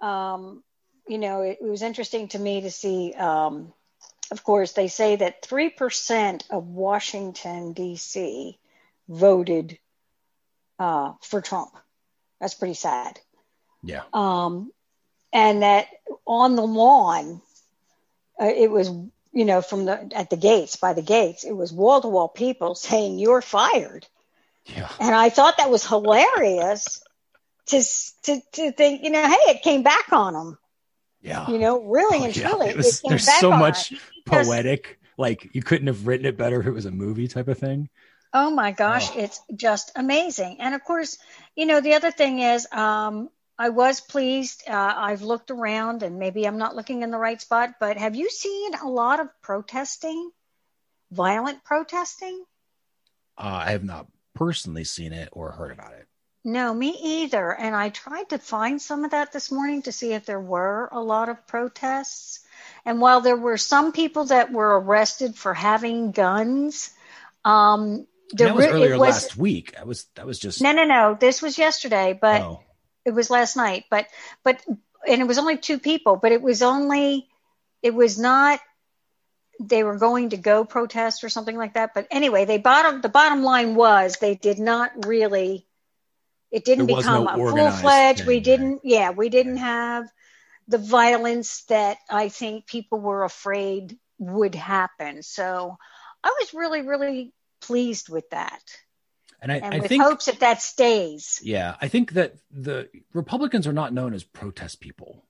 Um, 0.00 0.62
you 1.08 1.18
know, 1.18 1.42
it, 1.42 1.58
it, 1.60 1.64
was 1.64 1.82
interesting 1.82 2.28
to 2.28 2.38
me 2.38 2.62
to 2.62 2.70
see, 2.70 3.12
um, 3.14 3.72
of 4.30 4.42
course, 4.42 4.72
they 4.72 4.88
say 4.88 5.16
that 5.16 5.42
3% 5.42 6.42
of 6.50 6.66
Washington, 6.66 7.72
D.C. 7.72 8.58
voted 9.08 9.78
uh, 10.78 11.12
for 11.22 11.40
Trump. 11.40 11.70
That's 12.40 12.54
pretty 12.54 12.74
sad. 12.74 13.20
Yeah. 13.82 14.02
Um, 14.12 14.72
and 15.32 15.62
that 15.62 15.88
on 16.26 16.56
the 16.56 16.62
lawn, 16.62 17.40
uh, 18.40 18.46
it 18.46 18.70
was 18.70 18.88
you 19.32 19.44
know 19.44 19.62
from 19.62 19.84
the 19.86 20.10
at 20.14 20.30
the 20.30 20.36
gates 20.36 20.76
by 20.76 20.92
the 20.92 21.02
gates, 21.02 21.44
it 21.44 21.52
was 21.52 21.72
wall 21.72 22.00
to 22.00 22.08
wall 22.08 22.28
people 22.28 22.74
saying 22.74 23.18
you're 23.18 23.42
fired. 23.42 24.06
Yeah. 24.66 24.88
And 25.00 25.14
I 25.14 25.28
thought 25.28 25.56
that 25.56 25.70
was 25.70 25.86
hilarious 25.86 27.02
to 27.66 27.82
to 28.24 28.40
to 28.52 28.72
think 28.72 29.02
you 29.02 29.10
know 29.10 29.26
hey 29.26 29.52
it 29.52 29.62
came 29.62 29.82
back 29.82 30.12
on 30.12 30.34
them. 30.34 30.58
Yeah. 31.22 31.48
You 31.48 31.58
know, 31.58 31.82
really 31.84 32.18
oh, 32.18 32.24
and 32.24 32.36
yeah. 32.36 32.48
truly. 32.48 32.68
It 32.68 32.76
was, 32.76 33.00
it 33.00 33.08
there's 33.08 33.38
so 33.38 33.50
much 33.50 33.94
poetic. 34.26 34.98
Like 35.16 35.50
you 35.52 35.62
couldn't 35.62 35.86
have 35.86 36.06
written 36.06 36.26
it 36.26 36.36
better 36.36 36.60
if 36.60 36.66
it 36.66 36.72
was 36.72 36.86
a 36.86 36.90
movie 36.90 37.28
type 37.28 37.48
of 37.48 37.58
thing. 37.58 37.88
Oh 38.34 38.50
my 38.50 38.72
gosh, 38.72 39.10
oh. 39.10 39.20
it's 39.20 39.40
just 39.54 39.92
amazing. 39.94 40.56
And 40.58 40.74
of 40.74 40.82
course, 40.82 41.18
you 41.54 41.66
know, 41.66 41.80
the 41.80 41.94
other 41.94 42.10
thing 42.10 42.38
is, 42.38 42.66
um, 42.72 43.28
I 43.62 43.68
was 43.68 44.00
pleased. 44.00 44.64
Uh, 44.68 44.72
I've 44.96 45.22
looked 45.22 45.52
around 45.52 46.02
and 46.02 46.18
maybe 46.18 46.48
I'm 46.48 46.58
not 46.58 46.74
looking 46.74 47.02
in 47.02 47.12
the 47.12 47.16
right 47.16 47.40
spot, 47.40 47.74
but 47.78 47.96
have 47.96 48.16
you 48.16 48.28
seen 48.28 48.74
a 48.74 48.88
lot 48.88 49.20
of 49.20 49.28
protesting, 49.40 50.32
violent 51.12 51.62
protesting? 51.62 52.44
Uh, 53.38 53.62
I 53.66 53.70
have 53.70 53.84
not 53.84 54.08
personally 54.34 54.82
seen 54.82 55.12
it 55.12 55.28
or 55.30 55.52
heard 55.52 55.70
about 55.70 55.92
it. 55.92 56.08
No, 56.44 56.74
me 56.74 56.98
either. 57.00 57.54
And 57.54 57.76
I 57.76 57.90
tried 57.90 58.30
to 58.30 58.38
find 58.38 58.82
some 58.82 59.04
of 59.04 59.12
that 59.12 59.32
this 59.32 59.52
morning 59.52 59.82
to 59.82 59.92
see 59.92 60.12
if 60.12 60.26
there 60.26 60.40
were 60.40 60.88
a 60.90 61.00
lot 61.00 61.28
of 61.28 61.46
protests. 61.46 62.40
And 62.84 63.00
while 63.00 63.20
there 63.20 63.36
were 63.36 63.58
some 63.58 63.92
people 63.92 64.24
that 64.24 64.50
were 64.50 64.80
arrested 64.80 65.36
for 65.36 65.54
having 65.54 66.10
guns, 66.10 66.90
um, 67.44 68.08
that 68.32 68.56
was 68.56 68.66
earlier 68.66 68.98
was, 68.98 69.14
last 69.14 69.36
week. 69.36 69.74
That 69.76 69.86
was 69.86 70.06
that 70.16 70.26
was 70.26 70.40
just 70.40 70.60
no, 70.60 70.72
no, 70.72 70.82
no. 70.82 71.16
This 71.20 71.40
was 71.40 71.58
yesterday, 71.58 72.18
but 72.20 72.40
oh. 72.40 72.64
It 73.04 73.12
was 73.12 73.30
last 73.30 73.56
night. 73.56 73.84
But 73.90 74.06
but 74.44 74.62
and 75.06 75.20
it 75.20 75.26
was 75.26 75.38
only 75.38 75.56
two 75.56 75.78
people, 75.78 76.16
but 76.16 76.32
it 76.32 76.42
was 76.42 76.62
only 76.62 77.28
it 77.82 77.94
was 77.94 78.18
not 78.18 78.60
they 79.60 79.84
were 79.84 79.98
going 79.98 80.30
to 80.30 80.36
go 80.36 80.64
protest 80.64 81.24
or 81.24 81.28
something 81.28 81.56
like 81.56 81.74
that. 81.74 81.94
But 81.94 82.06
anyway, 82.10 82.44
they 82.44 82.58
bottom 82.58 83.00
the 83.00 83.08
bottom 83.08 83.42
line 83.42 83.74
was 83.74 84.16
they 84.20 84.34
did 84.34 84.58
not 84.58 85.06
really. 85.06 85.66
It 86.50 86.64
didn't 86.66 86.86
become 86.86 87.24
no 87.24 87.30
a 87.30 87.50
full 87.50 87.70
fledged. 87.70 88.26
We 88.26 88.40
didn't. 88.40 88.80
Yeah, 88.84 89.10
we 89.10 89.28
didn't 89.28 89.56
have 89.58 90.06
the 90.68 90.78
violence 90.78 91.64
that 91.64 91.98
I 92.10 92.28
think 92.28 92.66
people 92.66 93.00
were 93.00 93.24
afraid 93.24 93.98
would 94.18 94.54
happen. 94.54 95.22
So 95.22 95.76
I 96.22 96.34
was 96.40 96.54
really, 96.54 96.82
really 96.82 97.32
pleased 97.60 98.08
with 98.08 98.28
that. 98.30 98.62
And 99.42 99.50
I, 99.50 99.56
and 99.56 99.74
I 99.74 99.78
with 99.80 99.88
think 99.88 100.04
hopes 100.04 100.26
that 100.26 100.38
that 100.38 100.62
stays. 100.62 101.40
Yeah, 101.42 101.74
I 101.80 101.88
think 101.88 102.12
that 102.12 102.36
the 102.52 102.88
Republicans 103.12 103.66
are 103.66 103.72
not 103.72 103.92
known 103.92 104.14
as 104.14 104.22
protest 104.22 104.80
people, 104.80 105.26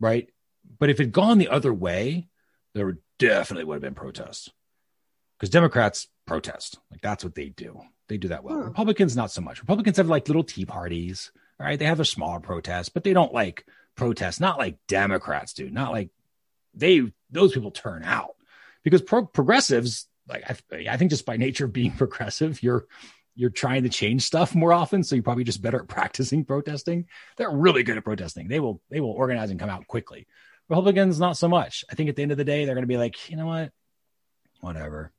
right? 0.00 0.30
But 0.78 0.88
if 0.88 0.98
it 0.98 1.04
had 1.04 1.12
gone 1.12 1.36
the 1.36 1.50
other 1.50 1.72
way, 1.72 2.28
there 2.72 2.96
definitely 3.18 3.64
would 3.64 3.74
have 3.74 3.82
been 3.82 3.94
protests. 3.94 4.48
Because 5.38 5.50
Democrats 5.50 6.08
protest, 6.26 6.78
like 6.90 7.02
that's 7.02 7.22
what 7.22 7.34
they 7.34 7.50
do. 7.50 7.82
They 8.08 8.16
do 8.16 8.28
that 8.28 8.42
well. 8.42 8.56
Hmm. 8.56 8.64
Republicans 8.64 9.14
not 9.14 9.30
so 9.30 9.42
much. 9.42 9.60
Republicans 9.60 9.98
have 9.98 10.08
like 10.08 10.28
little 10.28 10.44
tea 10.44 10.64
parties, 10.64 11.30
right? 11.60 11.78
They 11.78 11.84
have 11.84 12.00
a 12.00 12.06
smaller 12.06 12.40
protest, 12.40 12.94
but 12.94 13.04
they 13.04 13.12
don't 13.12 13.34
like 13.34 13.66
protest. 13.96 14.40
Not 14.40 14.56
like 14.56 14.78
Democrats 14.88 15.52
do. 15.52 15.68
Not 15.68 15.92
like 15.92 16.08
they 16.72 17.12
those 17.30 17.52
people 17.52 17.70
turn 17.70 18.02
out 18.02 18.36
because 18.82 19.02
pro- 19.02 19.26
progressives 19.26 20.06
like 20.28 20.44
I, 20.48 20.88
I 20.90 20.96
think 20.96 21.10
just 21.10 21.26
by 21.26 21.36
nature 21.36 21.66
of 21.66 21.72
being 21.72 21.90
progressive, 21.96 22.62
you're 22.62 22.86
you're 23.36 23.50
trying 23.50 23.84
to 23.84 23.88
change 23.88 24.22
stuff 24.22 24.54
more 24.54 24.72
often, 24.72 25.04
so 25.04 25.14
you're 25.14 25.22
probably 25.22 25.44
just 25.44 25.62
better 25.62 25.80
at 25.80 25.88
practicing 25.88 26.44
protesting. 26.44 27.06
They're 27.36 27.50
really 27.50 27.82
good 27.82 27.96
at 27.96 28.04
protesting. 28.04 28.48
They 28.48 28.58
will 28.58 28.82
they 28.90 29.00
will 29.00 29.12
organize 29.12 29.50
and 29.50 29.60
come 29.60 29.70
out 29.70 29.86
quickly. 29.86 30.26
Republicans 30.68 31.20
not 31.20 31.36
so 31.36 31.46
much. 31.46 31.84
I 31.90 31.94
think 31.94 32.08
at 32.08 32.16
the 32.16 32.22
end 32.22 32.32
of 32.32 32.38
the 32.38 32.44
day, 32.44 32.64
they're 32.64 32.74
going 32.74 32.82
to 32.82 32.88
be 32.88 32.96
like, 32.96 33.30
you 33.30 33.36
know 33.36 33.46
what, 33.46 33.70
whatever. 34.60 35.12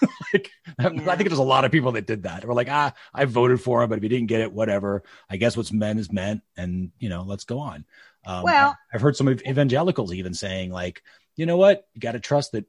like, 0.32 0.50
yeah. 0.78 0.86
I 0.86 1.16
think 1.16 1.28
there's 1.28 1.38
a 1.38 1.42
lot 1.42 1.64
of 1.64 1.72
people 1.72 1.92
that 1.92 2.06
did 2.06 2.22
that. 2.22 2.44
We're 2.44 2.54
like, 2.54 2.70
ah, 2.70 2.94
I 3.12 3.24
voted 3.26 3.60
for 3.60 3.82
him, 3.82 3.90
but 3.90 3.98
if 3.98 4.02
you 4.02 4.08
didn't 4.08 4.28
get 4.28 4.40
it, 4.40 4.52
whatever. 4.52 5.02
I 5.28 5.36
guess 5.36 5.56
what's 5.56 5.72
meant 5.72 5.98
is 5.98 6.10
meant, 6.10 6.42
and 6.56 6.92
you 6.98 7.08
know, 7.08 7.22
let's 7.22 7.44
go 7.44 7.58
on. 7.58 7.84
Um, 8.24 8.42
well, 8.42 8.76
I've 8.92 9.00
heard 9.00 9.16
some 9.16 9.28
evangelicals 9.28 10.12
even 10.12 10.34
saying 10.34 10.70
like, 10.70 11.02
you 11.36 11.46
know 11.46 11.56
what, 11.56 11.86
you 11.94 12.00
got 12.00 12.12
to 12.12 12.20
trust 12.20 12.52
that 12.52 12.64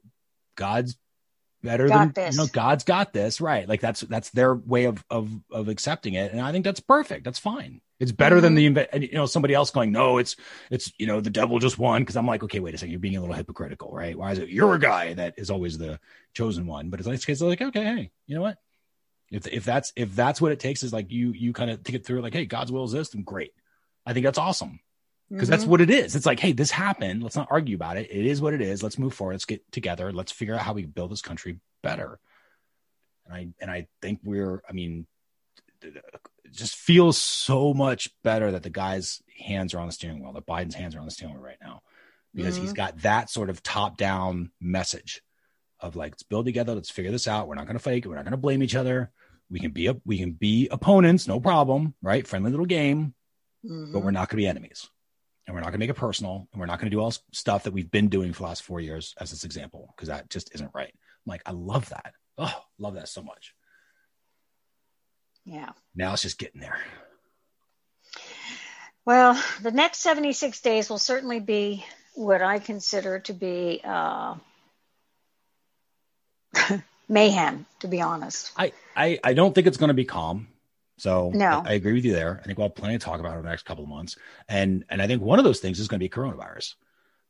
God's 0.54 0.96
better 1.62 1.88
got 1.88 2.14
than 2.14 2.24
this. 2.24 2.34
you 2.34 2.42
know 2.42 2.48
god's 2.52 2.84
got 2.84 3.12
this. 3.12 3.40
Right. 3.40 3.68
Like 3.68 3.80
that's 3.80 4.00
that's 4.02 4.30
their 4.30 4.54
way 4.54 4.84
of 4.84 5.04
of 5.10 5.30
of 5.50 5.68
accepting 5.68 6.14
it. 6.14 6.32
And 6.32 6.40
i 6.40 6.52
think 6.52 6.64
that's 6.64 6.80
perfect. 6.80 7.24
That's 7.24 7.38
fine. 7.38 7.80
It's 8.00 8.12
better 8.12 8.36
mm-hmm. 8.36 8.54
than 8.54 8.74
the 8.74 8.88
you 9.00 9.14
know 9.14 9.26
somebody 9.26 9.54
else 9.54 9.70
going 9.70 9.90
no 9.92 10.18
it's 10.18 10.36
it's 10.70 10.92
you 10.98 11.06
know 11.06 11.20
the 11.20 11.30
devil 11.30 11.58
just 11.58 11.78
won. 11.78 12.02
Because 12.02 12.16
i'm 12.16 12.26
like 12.26 12.42
okay 12.44 12.60
wait 12.60 12.74
a 12.74 12.78
second. 12.78 12.92
You're 12.92 13.00
being 13.00 13.16
a 13.16 13.20
little 13.20 13.34
hypocritical 13.34 13.92
right? 13.92 14.16
Why 14.16 14.32
is 14.32 14.38
it 14.38 14.48
you're 14.48 14.74
a 14.74 14.80
guy 14.80 15.14
that 15.14 15.34
is 15.36 15.50
always 15.50 15.78
the 15.78 16.00
chosen 16.34 16.66
one? 16.66 16.90
But 16.90 17.00
it's 17.00 17.08
like 17.08 17.28
it's 17.28 17.40
like 17.40 17.62
okay 17.62 17.84
hey 17.84 18.10
you 18.26 18.34
know 18.34 18.42
what? 18.42 18.58
If 19.30 19.46
if 19.46 19.64
that's 19.64 19.92
if 19.96 20.14
that's 20.14 20.40
what 20.40 20.52
it 20.52 20.60
takes 20.60 20.82
is 20.82 20.92
like 20.92 21.10
you 21.10 21.32
you 21.32 21.52
kind 21.52 21.70
of 21.70 21.82
think 21.82 21.96
it 21.96 22.06
through 22.06 22.22
like 22.22 22.34
hey 22.34 22.46
god's 22.46 22.72
will 22.72 22.84
is 22.84 22.92
this 22.92 23.10
then 23.10 23.22
great. 23.22 23.52
I 24.06 24.14
think 24.14 24.24
that's 24.24 24.38
awesome 24.38 24.80
because 25.30 25.48
mm-hmm. 25.48 25.50
that's 25.50 25.66
what 25.66 25.80
it 25.80 25.90
is. 25.90 26.16
It's 26.16 26.26
like, 26.26 26.40
hey, 26.40 26.52
this 26.52 26.70
happened. 26.70 27.22
Let's 27.22 27.36
not 27.36 27.48
argue 27.50 27.76
about 27.76 27.98
it. 27.98 28.10
It 28.10 28.24
is 28.24 28.40
what 28.40 28.54
it 28.54 28.62
is. 28.62 28.82
Let's 28.82 28.98
move 28.98 29.12
forward. 29.12 29.34
Let's 29.34 29.44
get 29.44 29.70
together. 29.72 30.12
Let's 30.12 30.32
figure 30.32 30.54
out 30.54 30.62
how 30.62 30.72
we 30.72 30.86
build 30.86 31.10
this 31.10 31.22
country 31.22 31.60
better. 31.82 32.18
And 33.26 33.34
I 33.34 33.48
and 33.60 33.70
I 33.70 33.88
think 34.00 34.20
we're. 34.24 34.62
I 34.68 34.72
mean, 34.72 35.06
it 35.82 36.02
just 36.52 36.76
feels 36.76 37.18
so 37.18 37.74
much 37.74 38.08
better 38.24 38.52
that 38.52 38.62
the 38.62 38.70
guy's 38.70 39.22
hands 39.38 39.74
are 39.74 39.80
on 39.80 39.86
the 39.86 39.92
steering 39.92 40.22
wheel. 40.22 40.32
That 40.32 40.46
Biden's 40.46 40.74
hands 40.74 40.96
are 40.96 41.00
on 41.00 41.04
the 41.04 41.10
steering 41.10 41.34
wheel 41.34 41.42
right 41.42 41.58
now 41.60 41.82
because 42.34 42.54
mm-hmm. 42.54 42.64
he's 42.64 42.72
got 42.72 42.98
that 43.02 43.28
sort 43.28 43.50
of 43.50 43.62
top 43.62 43.98
down 43.98 44.50
message 44.60 45.22
of 45.80 45.94
like, 45.94 46.12
let's 46.12 46.22
build 46.22 46.46
together. 46.46 46.74
Let's 46.74 46.90
figure 46.90 47.10
this 47.10 47.28
out. 47.28 47.48
We're 47.48 47.54
not 47.54 47.66
going 47.66 47.76
to 47.76 47.82
fake. 47.82 48.06
We're 48.06 48.16
not 48.16 48.24
going 48.24 48.32
to 48.32 48.38
blame 48.38 48.62
each 48.62 48.74
other. 48.74 49.12
We 49.50 49.60
can 49.60 49.70
be 49.72 49.86
a, 49.88 49.96
we 50.04 50.18
can 50.18 50.32
be 50.32 50.68
opponents, 50.70 51.28
no 51.28 51.38
problem, 51.38 51.94
right? 52.02 52.26
Friendly 52.26 52.50
little 52.50 52.66
game, 52.66 53.14
mm-hmm. 53.64 53.92
but 53.92 54.00
we're 54.00 54.10
not 54.10 54.28
going 54.28 54.38
to 54.38 54.42
be 54.42 54.46
enemies 54.46 54.88
and 55.48 55.54
we're 55.54 55.60
not 55.60 55.68
going 55.68 55.78
to 55.80 55.86
make 55.86 55.90
it 55.90 55.94
personal 55.94 56.46
and 56.52 56.60
we're 56.60 56.66
not 56.66 56.78
going 56.78 56.90
to 56.90 56.94
do 56.94 57.00
all 57.00 57.10
stuff 57.32 57.64
that 57.64 57.72
we've 57.72 57.90
been 57.90 58.08
doing 58.08 58.34
for 58.34 58.40
the 58.40 58.48
last 58.48 58.62
four 58.62 58.80
years 58.80 59.14
as 59.18 59.30
this 59.30 59.44
example 59.44 59.94
because 59.96 60.08
that 60.08 60.28
just 60.28 60.54
isn't 60.54 60.70
right. 60.74 60.92
I'm 60.92 61.30
like 61.30 61.42
i 61.46 61.52
love 61.52 61.88
that. 61.88 62.12
Oh 62.36 62.54
love 62.78 62.94
that 62.94 63.08
so 63.08 63.22
much. 63.22 63.54
Yeah. 65.46 65.70
Now 65.96 66.12
it's 66.12 66.22
just 66.22 66.38
getting 66.38 66.60
there. 66.60 66.78
Well 69.06 69.42
the 69.62 69.70
next 69.70 70.00
76 70.00 70.60
days 70.60 70.90
will 70.90 70.98
certainly 70.98 71.40
be 71.40 71.84
what 72.14 72.42
i 72.42 72.58
consider 72.58 73.20
to 73.20 73.32
be 73.32 73.80
uh, 73.82 74.34
mayhem 77.08 77.64
to 77.80 77.88
be 77.88 78.02
honest. 78.02 78.52
I, 78.54 78.72
I 78.94 79.18
i 79.24 79.32
don't 79.32 79.54
think 79.54 79.66
it's 79.66 79.78
going 79.78 79.88
to 79.88 79.94
be 79.94 80.04
calm 80.04 80.48
so 80.98 81.30
no. 81.34 81.62
I, 81.64 81.70
I, 81.70 81.72
agree 81.74 81.94
with 81.94 82.04
you 82.04 82.12
there. 82.12 82.40
I 82.42 82.46
think 82.46 82.58
we'll 82.58 82.68
have 82.68 82.74
plenty 82.74 82.98
to 82.98 83.04
talk 83.04 83.20
about 83.20 83.32
over 83.32 83.42
the 83.42 83.48
next 83.48 83.64
couple 83.64 83.84
of 83.84 83.90
months. 83.90 84.16
And 84.48 84.84
and 84.90 85.00
I 85.00 85.06
think 85.06 85.22
one 85.22 85.38
of 85.38 85.44
those 85.44 85.60
things 85.60 85.80
is 85.80 85.88
going 85.88 86.00
to 86.00 86.04
be 86.04 86.08
coronavirus 86.08 86.74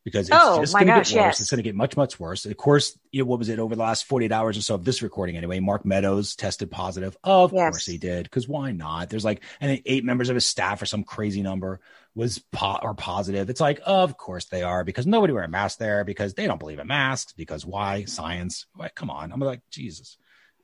because 0.04 0.28
it's 0.28 0.38
oh, 0.40 0.60
just 0.60 0.72
going 0.72 0.86
to 0.86 0.92
get 0.92 0.98
worse. 0.98 1.12
Yes. 1.12 1.40
It's 1.40 1.50
going 1.50 1.58
to 1.58 1.62
get 1.62 1.74
much, 1.74 1.96
much 1.96 2.18
worse. 2.18 2.46
Of 2.46 2.56
course, 2.56 2.98
you 3.12 3.22
know, 3.22 3.26
what 3.28 3.38
was 3.38 3.48
it 3.48 3.58
over 3.58 3.74
the 3.74 3.82
last 3.82 4.06
48 4.06 4.32
hours 4.32 4.56
or 4.56 4.62
so 4.62 4.74
of 4.74 4.84
this 4.84 5.02
recording 5.02 5.36
anyway? 5.36 5.60
Mark 5.60 5.84
Meadows 5.84 6.34
tested 6.34 6.70
positive. 6.70 7.16
Of 7.22 7.52
yes. 7.52 7.70
course 7.70 7.86
he 7.86 7.98
did. 7.98 8.30
Cause 8.30 8.48
why 8.48 8.72
not? 8.72 9.10
There's 9.10 9.24
like, 9.24 9.42
I 9.60 9.66
think 9.66 9.82
eight 9.84 10.04
members 10.04 10.30
of 10.30 10.34
his 10.34 10.46
staff 10.46 10.80
or 10.80 10.86
some 10.86 11.04
crazy 11.04 11.42
number 11.42 11.80
was 12.14 12.38
po- 12.38 12.78
or 12.82 12.94
positive. 12.94 13.50
It's 13.50 13.60
like, 13.60 13.80
of 13.84 14.16
course 14.16 14.46
they 14.46 14.62
are 14.62 14.82
because 14.82 15.06
nobody 15.06 15.32
wear 15.32 15.44
a 15.44 15.48
mask 15.48 15.78
there 15.78 16.04
because 16.04 16.34
they 16.34 16.46
don't 16.46 16.60
believe 16.60 16.78
in 16.78 16.86
masks 16.86 17.32
because 17.32 17.66
why 17.66 18.04
science? 18.04 18.66
Why, 18.74 18.88
come 18.88 19.10
on. 19.10 19.30
I'm 19.30 19.40
like, 19.40 19.60
Jesus, 19.70 20.16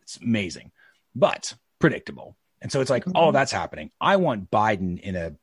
it's 0.03 0.17
amazing, 0.17 0.73
but 1.15 1.55
predictable. 1.79 2.37
And 2.65 2.73
so 2.73 2.81
it's 2.81 2.89
like, 2.89 3.05
mm-hmm. 3.05 3.13
oh, 3.15 3.31
that's 3.31 3.53
happening. 3.53 3.91
I 4.01 4.17
want 4.17 4.51
Biden 4.51 4.99
in 4.99 5.17
a 5.17 5.37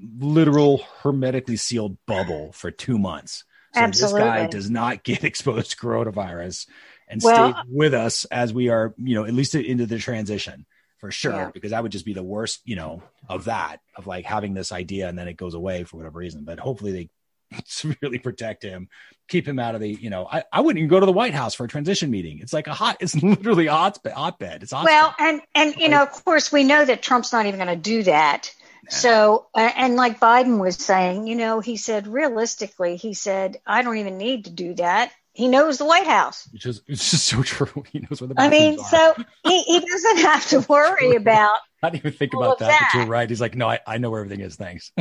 literal 0.00 0.78
hermetically 1.02 1.56
sealed 1.56 1.98
bubble 2.06 2.52
for 2.52 2.70
two 2.70 2.98
months. 2.98 3.44
So 3.74 3.80
Absolutely. 3.80 4.20
this 4.20 4.28
guy 4.28 4.46
does 4.46 4.70
not 4.70 5.04
get 5.04 5.24
exposed 5.24 5.72
to 5.72 5.76
coronavirus 5.76 6.66
and 7.06 7.20
well, 7.22 7.52
stay 7.52 7.60
with 7.68 7.92
us 7.92 8.24
as 8.24 8.54
we 8.54 8.70
are, 8.70 8.94
you 8.96 9.14
know, 9.14 9.26
at 9.26 9.34
least 9.34 9.54
into 9.54 9.84
the 9.84 9.98
transition 9.98 10.64
for 10.96 11.10
sure, 11.10 11.32
Yeah. 11.32 11.50
because 11.52 11.72
that 11.72 11.82
would 11.82 11.92
just 11.92 12.06
be 12.06 12.14
the 12.14 12.22
worst, 12.22 12.62
you 12.64 12.76
know, 12.76 13.02
of 13.28 13.44
that, 13.44 13.80
of 13.94 14.06
like 14.06 14.24
having 14.24 14.54
this 14.54 14.72
idea 14.72 15.06
and 15.06 15.18
then 15.18 15.28
it 15.28 15.36
goes 15.36 15.52
away 15.52 15.84
for 15.84 15.98
whatever 15.98 16.18
reason. 16.18 16.44
But 16.44 16.60
hopefully 16.60 16.92
they 16.92 17.10
severely 17.66 18.18
protect 18.18 18.62
him, 18.62 18.88
keep 19.28 19.46
him 19.46 19.58
out 19.58 19.74
of 19.74 19.80
the, 19.80 19.88
you 19.88 20.10
know, 20.10 20.26
I, 20.30 20.44
I 20.52 20.60
wouldn't 20.60 20.78
even 20.78 20.88
go 20.88 21.00
to 21.00 21.06
the 21.06 21.12
White 21.12 21.34
House 21.34 21.54
for 21.54 21.64
a 21.64 21.68
transition 21.68 22.10
meeting. 22.10 22.40
It's 22.40 22.52
like 22.52 22.66
a 22.66 22.74
hot, 22.74 22.98
it's 23.00 23.14
literally 23.22 23.66
a 23.66 23.72
hot, 23.72 23.98
hotbed. 24.06 24.62
It's 24.62 24.72
hot. 24.72 24.84
Well, 24.84 25.14
and 25.18 25.40
and 25.54 25.76
you 25.76 25.88
know, 25.88 26.02
of 26.02 26.24
course, 26.24 26.52
we 26.52 26.64
know 26.64 26.84
that 26.84 27.02
Trump's 27.02 27.32
not 27.32 27.46
even 27.46 27.58
going 27.58 27.74
to 27.74 27.76
do 27.76 28.02
that. 28.04 28.54
So, 28.88 29.46
uh, 29.54 29.70
and 29.76 29.96
like 29.96 30.20
Biden 30.20 30.60
was 30.60 30.76
saying, 30.76 31.26
you 31.26 31.36
know, 31.36 31.60
he 31.60 31.76
said 31.76 32.06
realistically, 32.06 32.96
he 32.96 33.14
said, 33.14 33.56
I 33.66 33.82
don't 33.82 33.96
even 33.96 34.18
need 34.18 34.44
to 34.44 34.50
do 34.50 34.74
that. 34.74 35.12
He 35.32 35.48
knows 35.48 35.78
the 35.78 35.84
White 35.84 36.06
House. 36.06 36.48
which 36.52 36.64
is 36.64 36.82
it's 36.86 37.10
just 37.10 37.24
so 37.24 37.42
true. 37.42 37.84
He 37.90 38.00
knows 38.00 38.20
where 38.20 38.28
the 38.28 38.34
I 38.38 38.48
mean, 38.48 38.78
are. 38.78 38.84
so 38.84 39.14
he, 39.44 39.62
he 39.62 39.80
doesn't 39.80 40.18
have 40.18 40.46
to 40.48 40.60
worry 40.68 41.16
about, 41.16 41.58
I 41.82 41.90
didn't 41.90 42.02
even 42.02 42.12
think 42.12 42.34
about 42.34 42.52
of 42.52 42.58
that, 42.60 42.90
but 42.92 42.98
you're 42.98 43.08
right. 43.08 43.28
He's 43.28 43.40
like, 43.40 43.56
no, 43.56 43.68
I, 43.68 43.80
I 43.86 43.98
know 43.98 44.10
where 44.10 44.20
everything 44.20 44.44
is. 44.44 44.56
Thanks. 44.56 44.92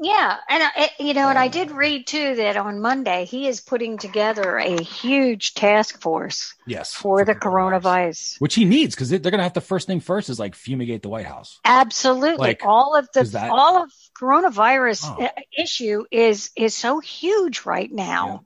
Yeah. 0.00 0.36
And, 0.48 0.62
I, 0.62 0.90
you 0.98 1.14
know, 1.14 1.28
and 1.28 1.38
I 1.38 1.48
did 1.48 1.70
read 1.70 2.06
too 2.06 2.36
that 2.36 2.56
on 2.56 2.80
Monday 2.80 3.24
he 3.24 3.48
is 3.48 3.60
putting 3.60 3.98
together 3.98 4.56
a 4.58 4.80
huge 4.82 5.54
task 5.54 6.00
force 6.00 6.54
yes. 6.66 6.94
for 6.94 7.24
the 7.24 7.34
coronavirus. 7.34 8.40
which 8.40 8.54
he 8.54 8.64
needs 8.64 8.94
because 8.94 9.10
they're 9.10 9.18
going 9.18 9.38
to 9.38 9.42
have 9.42 9.54
to 9.54 9.60
first 9.60 9.86
thing 9.86 10.00
first 10.00 10.28
is 10.30 10.38
like 10.38 10.54
fumigate 10.54 11.02
the 11.02 11.08
White 11.08 11.26
House. 11.26 11.58
Absolutely. 11.64 12.38
Like, 12.38 12.64
all 12.64 12.94
of 12.94 13.08
the 13.12 13.24
that- 13.24 13.50
all 13.50 13.82
of 13.82 13.90
coronavirus 14.20 15.04
Oh. 15.20 15.28
issue 15.56 16.04
is 16.10 16.50
is 16.56 16.74
so 16.74 17.00
huge 17.00 17.64
right 17.64 17.90
now. 17.90 18.44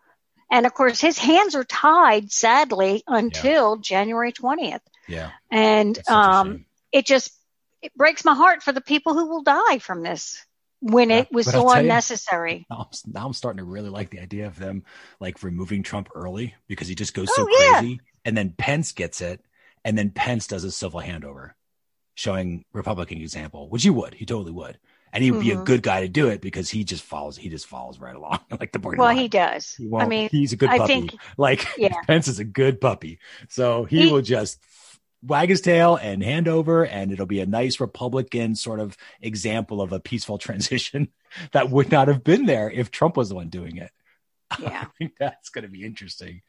And 0.50 0.66
of 0.66 0.74
course 0.74 1.00
his 1.00 1.18
hands 1.18 1.54
are 1.54 1.64
tied 1.64 2.30
sadly 2.30 3.02
until 3.06 3.76
January 3.78 4.32
20th. 4.32 4.80
Yeah. 5.08 5.30
And 5.50 5.96
It's 5.96 6.06
such 6.06 6.14
a 6.14 6.18
um 6.18 6.64
it 6.92 7.06
just 7.06 7.32
it 7.80 7.94
breaks 7.94 8.24
my 8.24 8.34
heart 8.34 8.62
for 8.62 8.72
the 8.72 8.80
people 8.82 9.14
who 9.14 9.28
will 9.28 9.42
die 9.42 9.78
from 9.78 10.02
this 10.02 10.44
when 10.82 11.10
Yeah, 11.10 11.18
it 11.20 11.32
was 11.32 11.46
so 11.46 11.52
tell 11.52 11.74
you- 11.74 11.80
unnecessary. 11.80 12.66
now, 12.68 12.88
I'm, 12.90 13.12
now 13.12 13.26
I'm 13.26 13.32
starting 13.32 13.58
to 13.58 13.64
really 13.64 13.88
like 13.88 14.10
the 14.10 14.20
idea 14.20 14.46
of 14.46 14.58
them 14.58 14.82
like 15.20 15.42
removing 15.42 15.82
Trump 15.82 16.08
early 16.14 16.54
because 16.66 16.88
he 16.88 16.94
just 16.94 17.14
goes 17.14 17.28
Oh, 17.30 17.46
so 17.46 17.48
yeah. 17.64 17.78
crazy, 17.80 18.00
and 18.24 18.36
then 18.36 18.50
Pence 18.58 18.92
gets 18.92 19.20
it, 19.20 19.40
and 19.84 19.96
then 19.96 20.10
Pence 20.10 20.46
does 20.48 20.64
a 20.64 20.70
civil 20.72 21.00
handover, 21.00 21.52
showing 22.14 22.64
Republican 22.72 23.18
example, 23.18 23.68
which 23.70 23.84
he 23.84 23.90
would, 23.90 24.14
he 24.14 24.26
totally 24.26 24.52
would, 24.52 24.78
and 25.12 25.22
he 25.24 25.30
would 25.30 25.40
be 25.40 25.52
a 25.52 25.56
Mhm. 25.56 25.64
good 25.64 25.82
guy 25.82 26.00
to 26.02 26.08
do 26.08 26.28
it 26.28 26.40
because 26.40 26.68
he 26.70 26.84
just 26.84 27.02
follows, 27.04 27.36
he 27.36 27.48
just 27.48 27.66
follows 27.66 27.98
right 28.00 28.14
along 28.16 28.40
like 28.60 28.72
the 28.72 28.80
party 28.80 28.98
Well, 28.98 29.08
line. 29.08 29.18
he 29.18 29.28
does. 29.28 29.74
He 29.74 29.88
I 29.96 30.06
mean, 30.06 30.28
he's 30.30 30.52
a 30.52 30.56
good 30.56 30.70
I 30.70 30.78
puppy. 30.78 30.92
think 31.08 31.14
like 31.38 31.66
Yeah. 31.78 31.94
Pence 32.06 32.28
is 32.28 32.38
a 32.38 32.44
good 32.44 32.80
puppy, 32.80 33.18
so 33.48 33.84
he, 33.84 34.02
He- 34.06 34.12
will 34.12 34.22
just 34.22 34.62
wag 35.22 35.48
his 35.48 35.60
tail 35.60 35.96
and 35.96 36.22
hand 36.22 36.48
over, 36.48 36.84
and 36.84 37.12
it'll 37.12 37.26
be 37.26 37.40
a 37.40 37.46
nice 37.46 37.80
Republican 37.80 38.54
sort 38.54 38.80
of 38.80 38.96
example 39.20 39.80
of 39.80 39.92
a 39.92 40.00
peaceful 40.00 40.38
transition 40.38 41.08
that 41.52 41.70
would 41.70 41.90
not 41.90 42.08
have 42.08 42.24
been 42.24 42.46
there 42.46 42.70
if 42.70 42.90
Trump 42.90 43.16
was 43.16 43.28
the 43.28 43.34
one 43.34 43.48
doing 43.48 43.76
it. 43.76 43.90
yeah. 44.60 44.82
I 44.82 44.86
think 44.98 45.12
that's 45.18 45.48
going 45.48 45.64
to 45.64 45.70
be 45.70 45.84
interesting. 45.84 46.42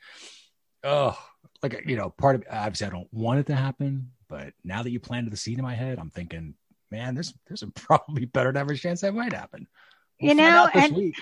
Oh, 0.84 1.18
like 1.62 1.84
you 1.86 1.96
know, 1.96 2.10
part 2.10 2.36
of 2.36 2.44
obviously 2.50 2.88
I 2.88 2.90
don't 2.90 3.14
want 3.14 3.40
it 3.40 3.48
to 3.48 3.56
happen, 3.56 4.12
but 4.28 4.54
now 4.64 4.84
that 4.84 4.92
you 4.92 5.00
planted 5.00 5.32
the 5.32 5.38
seed 5.38 5.58
in 5.58 5.64
my 5.64 5.76
head, 5.76 6.00
I'm 6.00 6.10
thinking, 6.10 6.56
man, 6.92 7.14
there's 7.14 7.34
there's 7.48 7.64
a 7.64 7.68
probably 7.76 8.26
better 8.26 8.52
than 8.52 8.62
average 8.62 8.82
chance 8.82 9.02
that 9.02 9.14
might 9.14 9.34
happen. 9.34 9.68
You 10.20 10.36
know, 10.36 10.70
and- 10.74 10.96
week. 10.96 11.16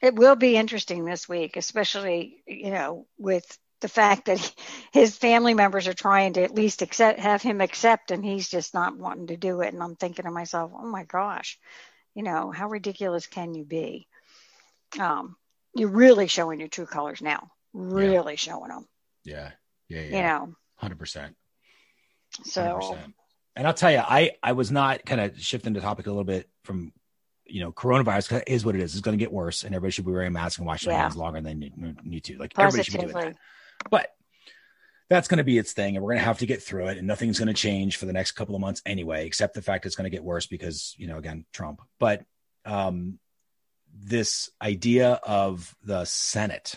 It 0.00 0.16
will 0.16 0.34
be 0.34 0.56
interesting 0.56 1.04
this 1.04 1.28
week, 1.28 1.56
especially, 1.56 2.42
you 2.44 2.72
know, 2.72 3.06
with 3.18 3.46
the 3.82 3.88
fact 3.88 4.24
that 4.26 4.38
he- 4.38 4.54
his 4.92 5.16
family 5.16 5.54
members 5.54 5.86
are 5.86 5.94
trying 5.94 6.32
to 6.34 6.42
at 6.42 6.54
least 6.54 6.80
accept, 6.82 7.20
have 7.20 7.42
him 7.42 7.60
accept, 7.60 8.10
and 8.10 8.24
he's 8.24 8.48
just 8.48 8.72
not 8.74 8.96
wanting 8.96 9.26
to 9.28 9.36
do 9.36 9.60
it. 9.60 9.74
And 9.74 9.82
I'm 9.82 9.96
thinking 9.96 10.24
to 10.24 10.30
myself, 10.30 10.72
oh 10.74 10.86
my 10.86 11.04
gosh, 11.04 11.58
you 12.14 12.22
know, 12.22 12.50
how 12.50 12.68
ridiculous 12.68 13.26
can 13.26 13.54
you 13.54 13.64
be? 13.64 14.08
Um, 14.98 15.36
you're 15.74 15.88
really 15.88 16.26
showing 16.26 16.58
your 16.60 16.68
true 16.68 16.86
colors 16.86 17.20
now, 17.22 17.50
really 17.72 18.36
showing 18.36 18.68
them, 18.68 18.86
yeah, 19.24 19.52
yeah, 19.88 20.00
yeah, 20.02 20.16
you 20.16 20.22
know. 20.22 20.54
hundred 20.76 20.98
percent. 20.98 21.36
So, 22.44 22.62
100%. 22.62 23.12
And 23.56 23.66
I'll 23.66 23.74
tell 23.74 23.90
you, 23.90 23.98
I 23.98 24.32
I 24.42 24.52
was 24.52 24.70
not 24.70 25.04
kind 25.04 25.20
of 25.20 25.38
shifting 25.40 25.72
the 25.74 25.80
topic 25.80 26.06
a 26.06 26.10
little 26.10 26.24
bit 26.24 26.48
from, 26.64 26.92
you 27.44 27.60
know, 27.60 27.70
coronavirus 27.72 28.42
is 28.46 28.64
what 28.64 28.74
it 28.74 28.80
is. 28.80 28.92
It's 28.92 29.02
going 29.02 29.18
to 29.18 29.22
get 29.22 29.32
worse, 29.32 29.64
and 29.64 29.74
everybody 29.74 29.92
should 29.92 30.06
be 30.06 30.12
wearing 30.12 30.32
masks 30.32 30.58
and 30.58 30.66
washing 30.66 30.88
their 30.88 30.98
Yeah. 30.98 31.02
hands 31.02 31.16
longer 31.16 31.40
than 31.40 31.44
they 31.60 31.68
need, 31.68 32.04
need 32.04 32.24
to. 32.24 32.38
Like 32.38 32.58
everybody 32.58 32.82
should 32.84 32.92
be 32.94 33.00
doing 33.00 33.14
that. 33.14 33.36
But 33.90 34.14
that's 35.08 35.28
going 35.28 35.38
to 35.38 35.44
be 35.44 35.58
its 35.58 35.72
thing, 35.72 35.96
and 35.96 36.02
we're 36.02 36.12
going 36.12 36.20
to 36.20 36.26
have 36.26 36.38
to 36.38 36.46
get 36.46 36.62
through 36.62 36.88
it. 36.88 36.98
And 36.98 37.06
nothing's 37.06 37.38
going 37.38 37.48
to 37.48 37.54
change 37.54 37.96
for 37.96 38.06
the 38.06 38.12
next 38.12 38.32
couple 38.32 38.54
of 38.54 38.60
months 38.60 38.82
anyway, 38.86 39.26
except 39.26 39.54
the 39.54 39.62
fact 39.62 39.86
it's 39.86 39.96
going 39.96 40.10
to 40.10 40.14
get 40.14 40.24
worse 40.24 40.46
because 40.46 40.94
you 40.98 41.06
know, 41.06 41.18
again, 41.18 41.44
Trump. 41.52 41.82
But 41.98 42.24
um, 42.64 43.18
this 43.94 44.50
idea 44.60 45.12
of 45.22 45.74
the 45.84 46.04
Senate 46.04 46.76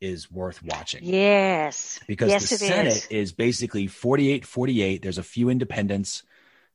is 0.00 0.30
worth 0.30 0.62
watching 0.62 1.04
yes, 1.04 2.00
because 2.06 2.30
yes, 2.30 2.48
the 2.48 2.56
Senate 2.56 2.86
is. 2.86 3.06
is. 3.06 3.32
basically 3.32 3.86
48 3.86 4.46
48. 4.46 5.02
There's 5.02 5.18
a 5.18 5.22
few 5.22 5.50
independents 5.50 6.22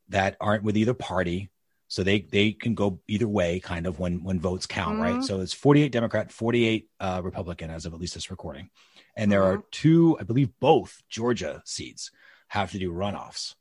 that 0.09 0.37
aren't 0.39 0.63
with 0.63 0.77
either 0.77 0.93
party. 0.93 1.49
So 1.87 2.03
they 2.03 2.21
they 2.21 2.51
can 2.51 2.73
go 2.75 2.99
either 3.07 3.27
way, 3.27 3.59
kind 3.59 3.85
of 3.87 3.99
when 3.99 4.23
when 4.23 4.39
votes 4.39 4.65
count, 4.65 4.99
right? 4.99 5.19
Mhm. 5.19 5.23
So 5.23 5.41
it's 5.41 5.53
48 5.53 5.91
Democrat, 5.91 6.31
48 6.31 6.89
uh, 6.99 7.21
Republican, 7.23 7.69
as 7.69 7.85
of 7.85 7.93
at 7.93 7.99
least 7.99 8.13
this 8.15 8.31
recording, 8.31 8.69
and 9.15 9.31
there 9.31 9.43
Mm-hmm. 9.43 9.59
are 9.59 9.65
two, 9.71 10.17
I 10.19 10.23
believe, 10.23 10.49
both 10.59 11.01
Georgia 11.09 11.61
seats 11.65 12.11
have 12.47 12.71
to 12.71 12.79
do 12.79 12.91
runoffs. 12.91 13.55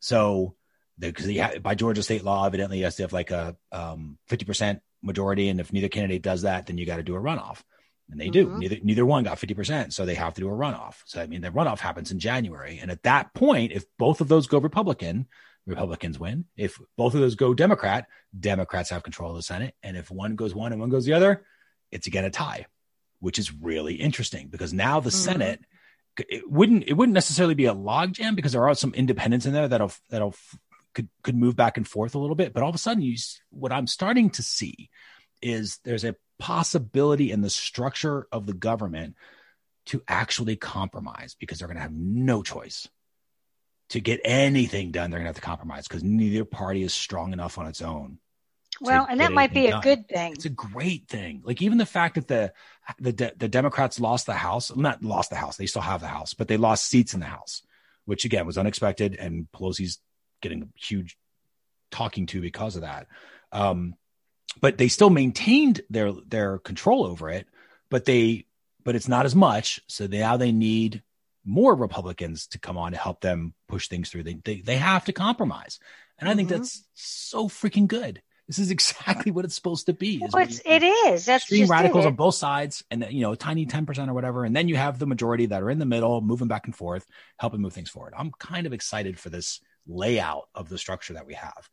So 0.00 0.56
because 0.98 1.30
by 1.60 1.74
Georgia 1.74 2.02
state 2.02 2.24
law, 2.24 2.44
evidently, 2.46 2.78
you 2.78 2.84
have 2.84 2.94
to 2.96 3.02
have 3.02 3.12
like 3.12 3.30
a 3.30 3.56
um, 3.72 4.18
50% 4.28 4.80
majority, 5.02 5.48
and 5.48 5.60
if 5.60 5.72
neither 5.72 5.88
candidate 5.88 6.22
does 6.22 6.42
that, 6.42 6.66
then 6.66 6.76
you 6.78 6.86
got 6.86 6.96
to 6.96 7.02
do 7.02 7.16
a 7.16 7.20
runoff. 7.20 7.62
And 8.10 8.20
they 8.20 8.28
do. 8.28 8.48
Mhm. 8.48 8.58
Neither 8.58 8.76
neither 8.82 9.06
one 9.06 9.22
got 9.24 9.38
50%, 9.38 9.92
so 9.92 10.04
they 10.04 10.16
have 10.16 10.34
to 10.34 10.40
do 10.40 10.48
a 10.48 10.52
runoff. 10.52 10.96
So 11.06 11.22
I 11.22 11.26
mean 11.28 11.42
the 11.42 11.50
runoff 11.50 11.78
happens 11.78 12.10
in 12.10 12.18
January. 12.18 12.78
And 12.82 12.90
at 12.90 13.04
that 13.04 13.32
point, 13.34 13.70
if 13.72 13.84
both 13.98 14.20
of 14.20 14.26
those 14.28 14.48
go 14.48 14.58
Republican, 14.58 15.28
Republicans 15.70 16.18
win. 16.18 16.44
If 16.56 16.78
both 16.96 17.14
of 17.14 17.20
those 17.20 17.34
go 17.34 17.54
Democrat, 17.54 18.06
Democrats 18.38 18.90
have 18.90 19.02
control 19.02 19.30
of 19.30 19.36
the 19.36 19.42
Senate. 19.42 19.74
And 19.82 19.96
if 19.96 20.10
one 20.10 20.36
goes 20.36 20.54
one 20.54 20.72
and 20.72 20.80
one 20.80 20.90
goes 20.90 21.04
the 21.04 21.14
other, 21.14 21.44
it's 21.90 22.06
again 22.06 22.24
a 22.24 22.30
tie, 22.30 22.66
which 23.20 23.38
is 23.38 23.52
really 23.52 23.94
interesting 23.94 24.48
because 24.48 24.72
now 24.72 25.00
the 25.00 25.10
Mhm. 25.10 25.24
Senate 25.24 25.60
it 26.28 26.50
wouldn't 26.50 26.84
it 26.86 26.94
wouldn't 26.94 27.14
necessarily 27.14 27.54
be 27.54 27.66
a 27.66 27.74
logjam 27.74 28.34
because 28.36 28.52
there 28.52 28.68
are 28.68 28.74
some 28.74 28.92
independents 28.94 29.46
in 29.46 29.52
there 29.52 29.68
that'll 29.68 29.92
that'll 30.10 30.34
could 30.92 31.08
could 31.22 31.36
move 31.36 31.56
back 31.56 31.76
and 31.76 31.86
forth 31.86 32.14
a 32.14 32.18
little 32.18 32.36
bit. 32.36 32.52
But 32.52 32.62
all 32.62 32.68
of 32.68 32.74
a 32.74 32.78
sudden, 32.78 33.02
you 33.02 33.16
what 33.50 33.72
I'm 33.72 33.86
starting 33.86 34.30
to 34.30 34.42
see 34.42 34.90
is 35.40 35.78
there's 35.84 36.04
a 36.04 36.16
possibility 36.38 37.30
in 37.30 37.40
the 37.40 37.50
structure 37.50 38.26
of 38.32 38.46
the 38.46 38.52
government 38.52 39.14
to 39.86 40.02
actually 40.08 40.56
compromise 40.56 41.36
because 41.38 41.58
they're 41.58 41.68
going 41.68 41.76
to 41.76 41.82
have 41.82 41.92
no 41.92 42.42
choice 42.42 42.88
to 43.90 44.00
get 44.00 44.20
anything 44.24 44.90
done. 44.90 45.10
They're 45.10 45.18
going 45.18 45.26
to 45.26 45.30
have 45.30 45.36
to 45.36 45.42
compromise 45.42 45.86
because 45.86 46.02
neither 46.02 46.44
party 46.44 46.82
is 46.82 46.94
strong 46.94 47.32
enough 47.32 47.58
on 47.58 47.66
its 47.66 47.82
own. 47.82 48.18
Well, 48.80 49.06
and 49.08 49.20
that 49.20 49.32
might 49.32 49.52
be 49.52 49.66
a 49.66 49.72
done. 49.72 49.82
good 49.82 50.08
thing. 50.08 50.32
It's 50.32 50.46
a 50.46 50.50
great 50.50 51.06
thing. 51.06 51.42
Like 51.44 51.60
even 51.60 51.76
the 51.76 51.84
fact 51.84 52.14
that 52.14 52.28
the 52.28 52.52
the 52.98 53.12
De- 53.12 53.34
the 53.36 53.48
Democrats 53.48 54.00
lost 54.00 54.24
the 54.24 54.32
House, 54.32 54.74
not 54.74 55.02
lost 55.02 55.28
the 55.28 55.36
House, 55.36 55.56
they 55.56 55.66
still 55.66 55.82
have 55.82 56.00
the 56.00 56.06
House, 56.06 56.32
but 56.32 56.48
they 56.48 56.56
lost 56.56 56.86
seats 56.86 57.12
in 57.12 57.20
the 57.20 57.26
House, 57.26 57.62
which 58.06 58.24
again 58.24 58.46
was 58.46 58.56
unexpected, 58.56 59.16
and 59.16 59.48
Pelosi's 59.52 59.98
getting 60.40 60.62
a 60.62 60.68
huge 60.76 61.18
talking 61.90 62.24
to 62.26 62.40
because 62.40 62.76
of 62.76 62.82
that. 62.82 63.06
Um, 63.52 63.96
but 64.62 64.78
they 64.78 64.88
still 64.88 65.10
maintained 65.10 65.82
their 65.90 66.12
their 66.12 66.58
control 66.58 67.04
over 67.04 67.28
it, 67.28 67.46
but 67.90 68.06
they 68.06 68.46
but 68.82 68.96
it's 68.96 69.08
not 69.08 69.26
as 69.26 69.36
much. 69.36 69.80
So 69.88 70.06
now 70.06 70.38
they 70.38 70.52
need 70.52 71.02
more 71.44 71.74
Republicans 71.74 72.46
to 72.48 72.58
come 72.58 72.76
on 72.76 72.92
to 72.92 72.98
help 72.98 73.20
them 73.20 73.54
push 73.68 73.88
things 73.88 74.10
through. 74.10 74.24
They 74.24 74.34
they, 74.44 74.60
they 74.60 74.76
have 74.76 75.04
to 75.06 75.12
compromise, 75.12 75.78
and 76.18 76.28
I 76.28 76.34
think 76.34 76.48
Mhm. 76.48 76.52
that's 76.52 76.84
so 76.94 77.48
freaking 77.48 77.86
good. 77.86 78.22
This 78.46 78.58
is 78.58 78.70
exactly 78.76 79.30
what 79.32 79.44
it's 79.44 79.54
supposed 79.54 79.86
to 79.86 79.92
be. 79.92 80.18
Well, 80.32 80.42
it's, 80.42 80.60
it 80.64 80.82
is. 80.82 81.26
That's 81.26 81.44
extreme 81.44 81.60
just 81.62 81.70
radicals 81.70 82.04
it. 82.04 82.08
on 82.08 82.14
both 82.14 82.34
sides 82.34 82.84
and 82.90 83.06
you 83.10 83.20
know 83.22 83.32
a 83.32 83.36
tiny 83.36 83.66
10% 83.66 84.08
or 84.08 84.14
whatever 84.14 84.44
and 84.44 84.54
then 84.54 84.68
you 84.68 84.76
have 84.76 84.98
the 84.98 85.06
majority 85.06 85.46
that 85.46 85.62
are 85.62 85.70
in 85.70 85.78
the 85.78 85.86
middle 85.86 86.20
moving 86.20 86.48
back 86.48 86.66
and 86.66 86.74
forth 86.76 87.06
helping 87.38 87.60
move 87.60 87.72
things 87.72 87.90
forward 87.90 88.12
i'm 88.16 88.30
kind 88.32 88.66
of 88.66 88.72
excited 88.72 89.18
for 89.18 89.30
this 89.30 89.60
layout 89.86 90.48
of 90.54 90.68
the 90.68 90.78
structure 90.78 91.14
that 91.14 91.26
we 91.26 91.34
have 91.34 91.68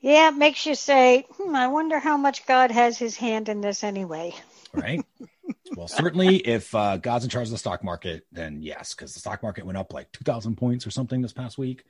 Yeah, 0.00 0.28
it 0.28 0.36
makes 0.36 0.64
you 0.64 0.74
say, 0.76 1.26
hmm, 1.36 1.56
I 1.56 1.66
wonder 1.68 1.98
how 1.98 2.16
much 2.16 2.46
God 2.46 2.70
has 2.70 2.96
his 2.98 3.16
hand 3.16 3.48
in 3.48 3.60
this 3.60 3.82
anyway. 3.82 4.34
right 4.72 5.04
well 5.76 5.88
certainly 5.88 6.36
if 6.36 6.74
uh, 6.74 6.96
god's 6.96 7.24
in 7.24 7.30
charge 7.30 7.46
of 7.48 7.52
the 7.52 7.58
stock 7.58 7.84
market 7.84 8.26
then 8.32 8.62
yes 8.62 8.94
because 8.94 9.14
the 9.14 9.20
stock 9.20 9.42
market 9.42 9.66
went 9.66 9.78
up 9.78 9.92
like 9.92 10.10
2000 10.12 10.56
points 10.56 10.86
or 10.86 10.90
something 10.90 11.22
this 11.22 11.32
past 11.32 11.58
week. 11.58 11.84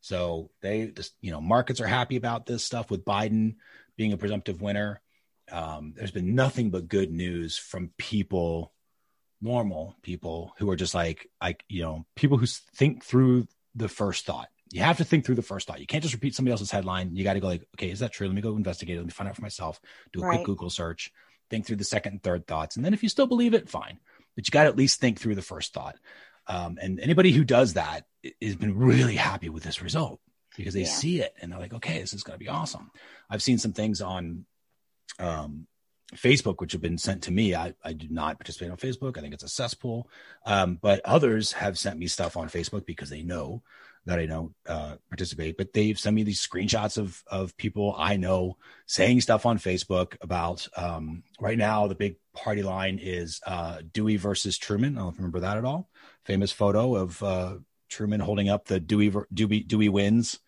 So 0.00 0.50
they 0.62 0.86
just 0.86 1.14
you 1.20 1.30
know 1.30 1.40
markets 1.40 1.80
are 1.80 1.86
happy 1.86 2.16
about 2.16 2.46
this 2.46 2.64
stuff 2.64 2.90
with 2.90 3.04
biden 3.04 3.56
being 3.96 4.12
a 4.12 4.16
presumptive 4.16 4.62
winner. 4.62 5.00
Um, 5.52 5.92
there's 5.96 6.10
been 6.10 6.34
nothing 6.34 6.70
but 6.70 6.88
good 6.88 7.10
news 7.12 7.58
from 7.58 7.90
people 7.98 8.72
normal 9.42 9.96
people 10.02 10.54
who 10.58 10.70
are 10.70 10.76
just 10.76 10.94
like 10.94 11.28
like 11.42 11.64
you 11.68 11.82
know 11.82 12.04
people 12.14 12.36
who 12.38 12.46
think 12.46 13.04
through 13.04 13.46
the 13.74 13.88
first 13.88 14.26
thought. 14.26 14.48
You 14.72 14.82
have 14.82 14.98
to 14.98 15.04
think 15.04 15.24
through 15.24 15.34
the 15.34 15.42
first 15.42 15.66
thought. 15.66 15.80
You 15.80 15.86
can't 15.86 16.02
just 16.02 16.14
repeat 16.14 16.34
somebody 16.34 16.52
else's 16.52 16.70
headline. 16.70 17.16
You 17.16 17.24
got 17.24 17.34
to 17.34 17.40
go 17.40 17.48
like 17.48 17.66
okay 17.76 17.90
is 17.90 18.00
that 18.00 18.12
true? 18.12 18.26
Let 18.26 18.36
me 18.36 18.42
go 18.42 18.56
investigate 18.56 18.96
it. 18.96 19.00
Let 19.00 19.06
me 19.06 19.12
find 19.12 19.28
out 19.28 19.36
for 19.36 19.42
myself. 19.42 19.80
Do 20.12 20.20
a 20.20 20.24
Right. 20.24 20.36
quick 20.36 20.46
google 20.46 20.70
search 20.70 21.12
think 21.50 21.66
through 21.66 21.76
the 21.76 21.84
second 21.84 22.12
and 22.12 22.22
third 22.22 22.46
thoughts 22.46 22.76
and 22.76 22.84
then 22.84 22.94
if 22.94 23.02
you 23.02 23.08
still 23.08 23.26
believe 23.26 23.54
it 23.54 23.68
fine 23.68 23.98
but 24.36 24.46
you 24.46 24.50
got 24.50 24.62
to 24.62 24.68
at 24.68 24.76
least 24.76 25.00
think 25.00 25.18
through 25.18 25.34
the 25.34 25.42
first 25.42 25.72
thought 25.74 25.96
um, 26.46 26.78
and 26.80 26.98
anybody 27.00 27.32
who 27.32 27.44
does 27.44 27.74
that 27.74 28.06
has 28.42 28.56
been 28.56 28.76
really 28.76 29.16
happy 29.16 29.48
with 29.48 29.62
this 29.62 29.82
result 29.82 30.20
because 30.56 30.74
they 30.74 30.80
Yeah. 30.82 30.86
see 30.88 31.20
it 31.20 31.34
and 31.40 31.52
they're 31.52 31.58
like 31.58 31.74
okay 31.74 32.00
this 32.00 32.14
is 32.14 32.22
going 32.22 32.38
to 32.38 32.44
be 32.44 32.48
awesome 32.48 32.90
i've 33.28 33.42
seen 33.42 33.58
some 33.58 33.72
things 33.72 34.00
on 34.00 34.46
um, 35.18 35.66
Facebook, 36.14 36.60
which 36.60 36.72
have 36.72 36.80
been 36.80 36.98
sent 36.98 37.22
to 37.24 37.30
me. 37.30 37.54
I, 37.54 37.74
I 37.84 37.92
do 37.92 38.08
not 38.10 38.38
participate 38.38 38.70
on 38.70 38.76
Facebook. 38.78 39.16
I 39.16 39.20
think 39.20 39.34
it's 39.34 39.44
a 39.44 39.48
cesspool. 39.48 40.08
Um, 40.44 40.78
but 40.80 41.00
others 41.04 41.52
have 41.52 41.78
sent 41.78 41.98
me 41.98 42.08
stuff 42.08 42.36
on 42.36 42.48
Facebook 42.48 42.84
because 42.84 43.10
they 43.10 43.22
know 43.22 43.62
that 44.10 44.18
I 44.18 44.26
don't 44.26 44.54
uh, 44.66 44.96
participate. 45.08 45.56
But 45.56 45.72
they've 45.72 45.98
sent 45.98 46.14
me 46.14 46.22
these 46.22 46.46
screenshots 46.46 46.98
of 46.98 47.22
of 47.26 47.56
people 47.56 47.94
I 47.96 48.16
know 48.16 48.56
saying 48.86 49.22
stuff 49.22 49.46
on 49.46 49.58
Facebook 49.58 50.16
about 50.20 50.68
um, 50.76 51.22
right 51.40 51.58
now. 51.58 51.86
The 51.86 51.94
big 51.94 52.16
party 52.34 52.62
line 52.62 52.98
is 53.00 53.40
uh, 53.46 53.78
Dewey 53.92 54.16
versus 54.16 54.58
Truman. 54.58 54.98
I 54.98 55.00
don't 55.00 55.16
remember 55.16 55.40
that 55.40 55.56
at 55.56 55.64
all. 55.64 55.88
Famous 56.24 56.52
photo 56.52 56.96
of 56.96 57.22
uh, 57.22 57.54
Truman 57.88 58.20
holding 58.20 58.48
up 58.48 58.66
the 58.66 58.80
Dewey 58.80 59.12
Dewey 59.32 59.60
Dewey 59.60 59.88
wins 59.88 60.38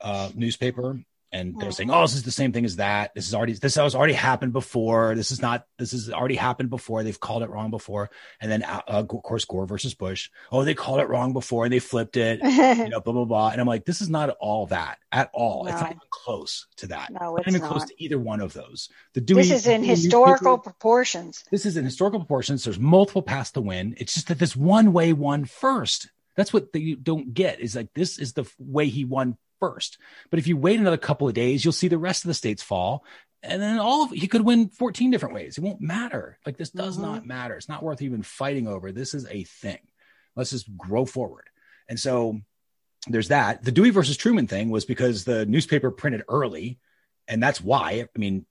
uh, 0.00 0.30
newspaper 0.34 1.00
and 1.32 1.58
they're 1.60 1.68
Mhm. 1.70 1.74
saying, 1.74 1.90
"Oh, 1.90 2.02
this 2.02 2.14
is 2.14 2.22
the 2.22 2.30
same 2.30 2.52
thing 2.52 2.64
as 2.64 2.76
that. 2.76 3.14
This 3.14 3.26
is 3.28 3.34
already 3.34 3.52
this 3.52 3.74
has 3.74 3.94
already 3.94 4.14
happened 4.14 4.52
before. 4.52 5.14
This 5.14 5.30
is 5.30 5.42
not. 5.42 5.66
This 5.78 5.92
has 5.92 6.10
already 6.10 6.36
happened 6.36 6.70
before. 6.70 7.02
They've 7.02 7.18
called 7.20 7.42
it 7.42 7.50
wrong 7.50 7.70
before." 7.70 8.10
And 8.40 8.50
then, 8.50 8.62
uh, 8.62 8.80
of 8.86 9.08
course, 9.08 9.44
Gore 9.44 9.66
versus 9.66 9.94
Bush. 9.94 10.30
Oh, 10.50 10.64
they 10.64 10.74
called 10.74 11.00
it 11.00 11.08
wrong 11.08 11.32
before 11.32 11.64
and 11.64 11.72
they 11.72 11.78
flipped 11.78 12.16
it. 12.16 12.40
You 12.88 12.88
know, 12.90 13.00
blah 13.00 13.12
blah 13.12 13.24
blah. 13.24 13.48
And 13.50 13.60
I'm 13.60 13.66
like, 13.66 13.84
this 13.84 14.00
is 14.00 14.08
not 14.08 14.30
all 14.40 14.66
that 14.66 14.98
at 15.12 15.30
all. 15.32 15.66
It's 15.66 15.80
not 15.80 15.90
even 15.90 16.00
close 16.10 16.66
to 16.76 16.86
that. 16.88 17.10
no, 17.10 17.36
it's 17.36 17.46
Not 17.46 17.52
even 17.54 17.60
not. 17.62 17.70
close 17.70 17.84
to 17.86 18.02
either 18.02 18.18
one 18.18 18.40
of 18.40 18.52
those. 18.52 18.88
The 19.14 19.20
Dewey, 19.20 19.42
This 19.42 19.50
is 19.50 19.66
in 19.66 19.82
historical 19.84 20.52
newspaper- 20.52 20.62
proportions. 20.70 21.44
this 21.50 21.66
is 21.66 21.76
in 21.76 21.84
historical 21.84 22.20
proportions. 22.20 22.64
There's 22.64 22.78
multiple 22.78 23.22
paths 23.22 23.50
to 23.52 23.60
win. 23.60 23.94
It's 23.98 24.14
just 24.14 24.28
that 24.28 24.38
this 24.38 24.56
one 24.56 24.92
way 24.92 25.12
won 25.12 25.44
first. 25.44 26.08
That's 26.36 26.52
what 26.52 26.72
they 26.72 26.94
don't 26.94 27.34
get 27.34 27.58
is 27.60 27.74
like 27.74 27.92
this 27.94 28.18
is 28.18 28.34
the 28.34 28.48
way 28.58 28.86
he 28.88 29.04
won 29.04 29.36
first. 29.60 29.98
But 30.30 30.38
if 30.38 30.46
you 30.46 30.56
wait 30.56 30.78
another 30.80 30.96
couple 30.96 31.28
of 31.28 31.34
days, 31.34 31.64
you'll 31.64 31.72
see 31.72 31.88
the 31.88 31.98
rest 31.98 32.24
of 32.24 32.28
the 32.28 32.34
states 32.34 32.62
fall. 32.62 33.04
And 33.42 33.62
then 33.62 33.78
all 33.78 34.04
of 34.04 34.10
he 34.10 34.26
could 34.26 34.42
win 34.42 34.68
14 34.68 35.10
different 35.10 35.34
ways. 35.34 35.58
It 35.58 35.62
won't 35.64 35.80
matter. 35.80 36.38
Like 36.44 36.56
this 36.56 36.70
does 36.70 36.98
Mhm. 36.98 37.02
not 37.02 37.26
matter. 37.26 37.54
It's 37.54 37.68
not 37.68 37.82
worth 37.82 38.02
even 38.02 38.22
fighting 38.22 38.66
over. 38.66 38.90
This 38.90 39.14
is 39.14 39.26
a 39.26 39.44
thing. 39.44 39.78
Let's 40.34 40.50
just 40.50 40.76
grow 40.76 41.04
forward. 41.04 41.44
And 41.88 41.98
so 42.00 42.40
there's 43.06 43.28
that. 43.28 43.62
The 43.64 43.70
Dewey 43.72 43.90
versus 43.90 44.16
Truman 44.16 44.48
thing 44.48 44.70
was 44.70 44.84
because 44.84 45.24
the 45.24 45.46
newspaper 45.46 45.90
printed 45.92 46.24
early. 46.28 46.78
And 47.28 47.42
that's 47.42 47.60
why. 47.60 48.06
I 48.14 48.18
mean, 48.18 48.44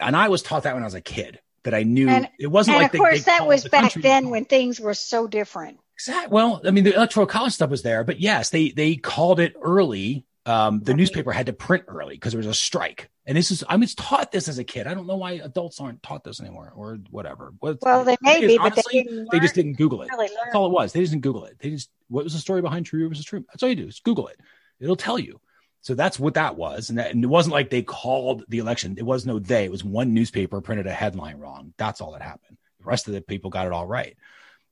and 0.00 0.14
I 0.16 0.28
was 0.28 0.42
taught 0.42 0.64
that 0.64 0.74
when 0.74 0.82
I 0.82 0.86
was 0.86 0.94
a 0.94 1.00
kid 1.00 1.40
that 1.62 1.72
I 1.74 1.82
knew 1.82 2.08
And- 2.10 2.28
it 2.38 2.48
wasn't 2.48 2.74
And 2.76 2.82
like 2.82 2.88
of 2.88 2.92
they- 2.92 2.98
course, 2.98 3.18
they 3.24 3.32
that 3.32 3.46
was 3.46 3.62
the 3.62 3.70
back 3.70 3.94
then 3.94 4.28
when 4.28 4.44
things 4.44 4.78
were 4.78 4.92
so 4.94 5.26
different. 5.26 5.78
Exactly. 5.94 6.34
Well, 6.34 6.60
I 6.66 6.70
mean, 6.70 6.84
the 6.84 6.94
electoral 6.94 7.26
college 7.26 7.54
stuff 7.54 7.70
was 7.70 7.82
there, 7.82 8.04
but 8.04 8.20
yes, 8.20 8.50
they 8.50 8.70
they 8.70 8.96
called 8.96 9.40
it 9.40 9.54
early. 9.62 10.26
Um, 10.46 10.80
the 10.80 10.92
newspaper 10.92 11.32
had 11.32 11.46
to 11.46 11.52
print 11.54 11.84
early 11.88 12.16
because 12.16 12.32
there 12.32 12.38
was 12.38 12.46
a 12.46 12.52
strike, 12.54 13.08
and 13.24 13.34
this 13.36 13.50
is 13.50 13.64
I 13.66 13.76
was 13.76 13.94
taught 13.94 14.30
this 14.30 14.46
as 14.46 14.58
a 14.58 14.64
kid. 14.64 14.86
I 14.86 14.92
don't 14.92 15.06
know 15.06 15.16
why 15.16 15.32
adults 15.32 15.80
aren't 15.80 16.02
taught 16.02 16.22
this 16.22 16.38
anymore 16.40 16.70
or 16.76 16.98
whatever. 17.10 17.54
What- 17.60 17.78
Well, 17.80 18.04
they 18.04 18.12
the 18.16 18.18
may 18.22 18.40
be, 18.46 18.58
but 18.58 18.72
honestly, 18.72 19.02
they 19.08 19.24
they 19.32 19.40
just 19.40 19.54
didn't 19.54 19.74
Google 19.78 20.02
it. 20.02 20.10
really 20.10 20.28
That's 20.44 20.54
all 20.54 20.66
it 20.66 20.72
was. 20.72 20.92
They 20.92 21.00
just 21.00 21.12
didn't 21.12 21.22
Google 21.22 21.46
it. 21.46 21.56
They 21.60 21.70
just 21.70 21.88
what 22.08 22.24
was 22.24 22.34
the 22.34 22.38
story 22.40 22.60
behind 22.60 22.84
True 22.84 23.08
versus 23.08 23.24
True? 23.24 23.44
That's 23.48 23.62
all 23.62 23.70
you 23.70 23.74
do. 23.76 23.86
is 23.88 24.00
Google 24.00 24.28
it. 24.28 24.38
It'll 24.80 24.96
tell 24.96 25.18
you. 25.18 25.40
So 25.80 25.94
that's 25.94 26.18
what 26.18 26.34
that 26.34 26.56
was, 26.56 26.88
and, 26.90 26.98
that, 26.98 27.10
and 27.10 27.22
it 27.22 27.26
wasn't 27.26 27.52
like 27.54 27.68
they 27.70 27.82
called 27.82 28.42
the 28.48 28.58
election. 28.58 28.96
It 28.98 29.02
was 29.04 29.24
no 29.26 29.38
they. 29.38 29.64
It 29.64 29.70
was 29.70 29.84
one 29.84 30.12
newspaper 30.14 30.60
printed 30.62 30.86
a 30.86 30.92
headline 30.92 31.36
wrong. 31.38 31.72
That's 31.78 32.00
all 32.00 32.12
that 32.12 32.22
happened. 32.22 32.56
The 32.80 32.86
rest 32.86 33.06
of 33.06 33.12
the 33.14 33.20
people 33.22 33.50
got 33.50 33.66
it 33.66 33.72
all 33.72 33.86
right. 33.86 34.16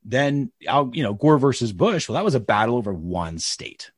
Then, 0.04 0.50
you 0.60 1.02
know, 1.02 1.12
Gore 1.14 1.38
versus 1.38 1.72
Bush. 1.72 2.08
Well, 2.08 2.14
that 2.14 2.24
was 2.24 2.34
a 2.34 2.40
battle 2.40 2.76
over 2.76 2.92
one 2.94 3.38
state 3.38 3.90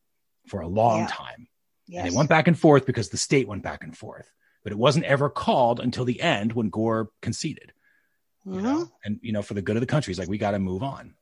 for 0.49 0.61
a 0.61 0.67
long 0.69 1.01
Yeah. 1.01 1.07
time. 1.09 1.49
Yes. 1.87 2.05
And 2.05 2.13
they 2.13 2.17
went 2.17 2.29
back 2.29 2.49
and 2.49 2.59
forth 2.59 2.87
because 2.87 3.11
the 3.11 3.17
state 3.17 3.47
went 3.49 3.63
back 3.63 3.83
and 3.85 3.97
forth. 3.97 4.31
But 4.63 4.73
it 4.73 4.79
wasn't 4.79 5.05
ever 5.05 5.29
called 5.29 5.81
until 5.81 6.05
the 6.05 6.21
end 6.21 6.53
when 6.53 6.71
Gore 6.71 7.11
conceded 7.21 7.73
you 8.47 8.53
Mhm. 8.59 8.63
know, 8.63 8.93
and 9.05 9.19
you 9.23 9.33
know, 9.33 9.43
for 9.43 9.55
the 9.55 9.63
good 9.63 9.77
of 9.77 9.81
the 9.81 9.87
country, 9.87 10.11
he's 10.11 10.19
like 10.19 10.29
we 10.29 10.39
got 10.39 10.51
to 10.51 10.59
move 10.59 10.83
on. 10.83 11.15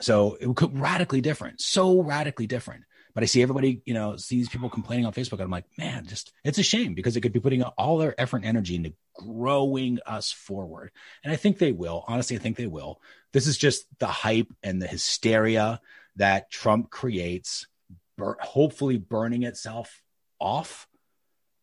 So 0.00 0.36
it 0.40 0.54
could 0.56 0.78
radically 0.78 1.20
different, 1.20 1.60
so 1.60 2.00
radically 2.02 2.46
different. 2.46 2.84
But 3.14 3.22
I 3.22 3.26
see 3.26 3.40
everybody, 3.42 3.80
you 3.86 3.94
know, 3.94 4.16
see 4.16 4.36
these 4.36 4.48
people 4.48 4.68
complaining 4.68 5.06
on 5.06 5.12
Facebook, 5.12 5.32
and 5.32 5.42
I'm 5.42 5.50
like, 5.50 5.66
man, 5.78 6.06
just 6.06 6.32
it's 6.44 6.58
a 6.58 6.62
shame 6.62 6.94
because 6.94 7.14
they 7.14 7.20
could 7.20 7.32
be 7.32 7.40
putting 7.40 7.62
all 7.62 7.96
their 7.98 8.18
effort 8.20 8.38
and 8.38 8.46
energy 8.46 8.74
into 8.76 8.94
growing 9.14 9.98
us 10.06 10.32
forward. 10.32 10.90
And 11.24 11.32
I 11.32 11.36
think 11.36 11.58
they 11.58 11.72
will. 11.72 12.04
Honestly, 12.08 12.36
I 12.36 12.38
think 12.38 12.56
they 12.56 12.66
will. 12.66 13.00
This 13.32 13.46
is 13.46 13.56
just 13.56 13.86
the 13.98 14.06
hype 14.06 14.48
and 14.62 14.80
the 14.80 14.86
hysteria 14.86 15.80
that 16.16 16.50
Trump 16.50 16.90
creates, 16.90 17.66
bur- 18.16 18.36
hopefully 18.40 18.98
burning 18.98 19.42
itself 19.42 20.02
off 20.38 20.88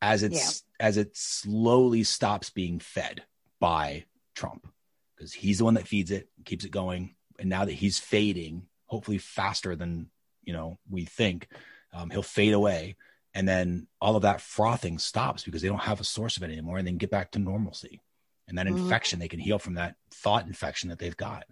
as 0.01 0.23
it's 0.23 0.63
as 0.79 0.97
it 0.97 1.15
slowly 1.15 2.03
stops 2.03 2.49
being 2.49 2.79
fed 2.79 3.23
by 3.59 4.05
Trump 4.35 4.67
because 5.15 5.33
he's 5.33 5.59
the 5.59 5.63
one 5.63 5.75
that 5.75 5.87
feeds 5.87 6.11
it, 6.11 6.29
keeps 6.45 6.65
it 6.65 6.71
going. 6.71 7.15
And 7.39 7.49
now 7.49 7.65
that 7.65 7.73
he's 7.73 7.99
fading, 7.99 8.67
hopefully 8.87 9.17
faster 9.17 9.75
than 9.75 10.09
you 10.43 10.53
know 10.53 10.77
we 10.89 11.05
think, 11.05 11.47
um, 11.93 12.09
he'll 12.09 12.21
fade 12.23 12.53
away, 12.53 12.95
and 13.33 13.47
then 13.47 13.87
all 14.01 14.15
of 14.15 14.23
that 14.23 14.41
frothing 14.41 14.99
stops 14.99 15.43
because 15.43 15.61
they 15.61 15.69
don't 15.69 15.79
have 15.79 16.01
a 16.01 16.05
source 16.05 16.37
of 16.37 16.43
it 16.43 16.51
anymore, 16.51 16.77
and 16.77 16.87
then 16.87 16.97
get 16.97 17.09
back 17.11 17.31
to 17.31 17.39
normalcy. 17.39 18.01
And 18.47 18.57
that 18.57 18.65
Mhm. 18.65 18.71
infection, 18.71 19.19
they 19.19 19.29
can 19.29 19.39
heal 19.39 19.57
from 19.57 19.75
that 19.75 19.95
thought 20.11 20.45
infection 20.45 20.89
that 20.89 20.99
they've 20.99 21.15
got. 21.15 21.45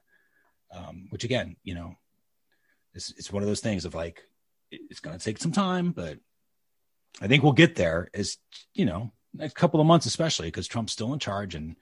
Um, 0.71 1.07
which 1.09 1.23
again, 1.23 1.55
you 1.63 1.73
know, 1.73 1.95
it's 2.93 3.11
it's 3.11 3.31
one 3.31 3.43
of 3.43 3.47
those 3.47 3.61
things 3.61 3.85
of 3.85 3.95
like 3.95 4.23
it's 4.71 4.99
going 4.99 5.17
to 5.17 5.23
take 5.23 5.37
some 5.37 5.51
time, 5.51 5.91
but 5.91 6.17
I 7.21 7.27
think 7.27 7.43
we'll 7.43 7.51
get 7.53 7.75
there. 7.75 8.09
As, 8.13 8.37
you 8.73 8.85
know, 8.85 9.11
next 9.33 9.55
couple 9.55 9.79
of 9.79 9.87
months, 9.87 10.05
especially 10.05 10.47
because 10.47 10.67
Trump's 10.67 10.93
still 10.93 11.13
in 11.13 11.19
charge 11.19 11.55
and 11.55 11.75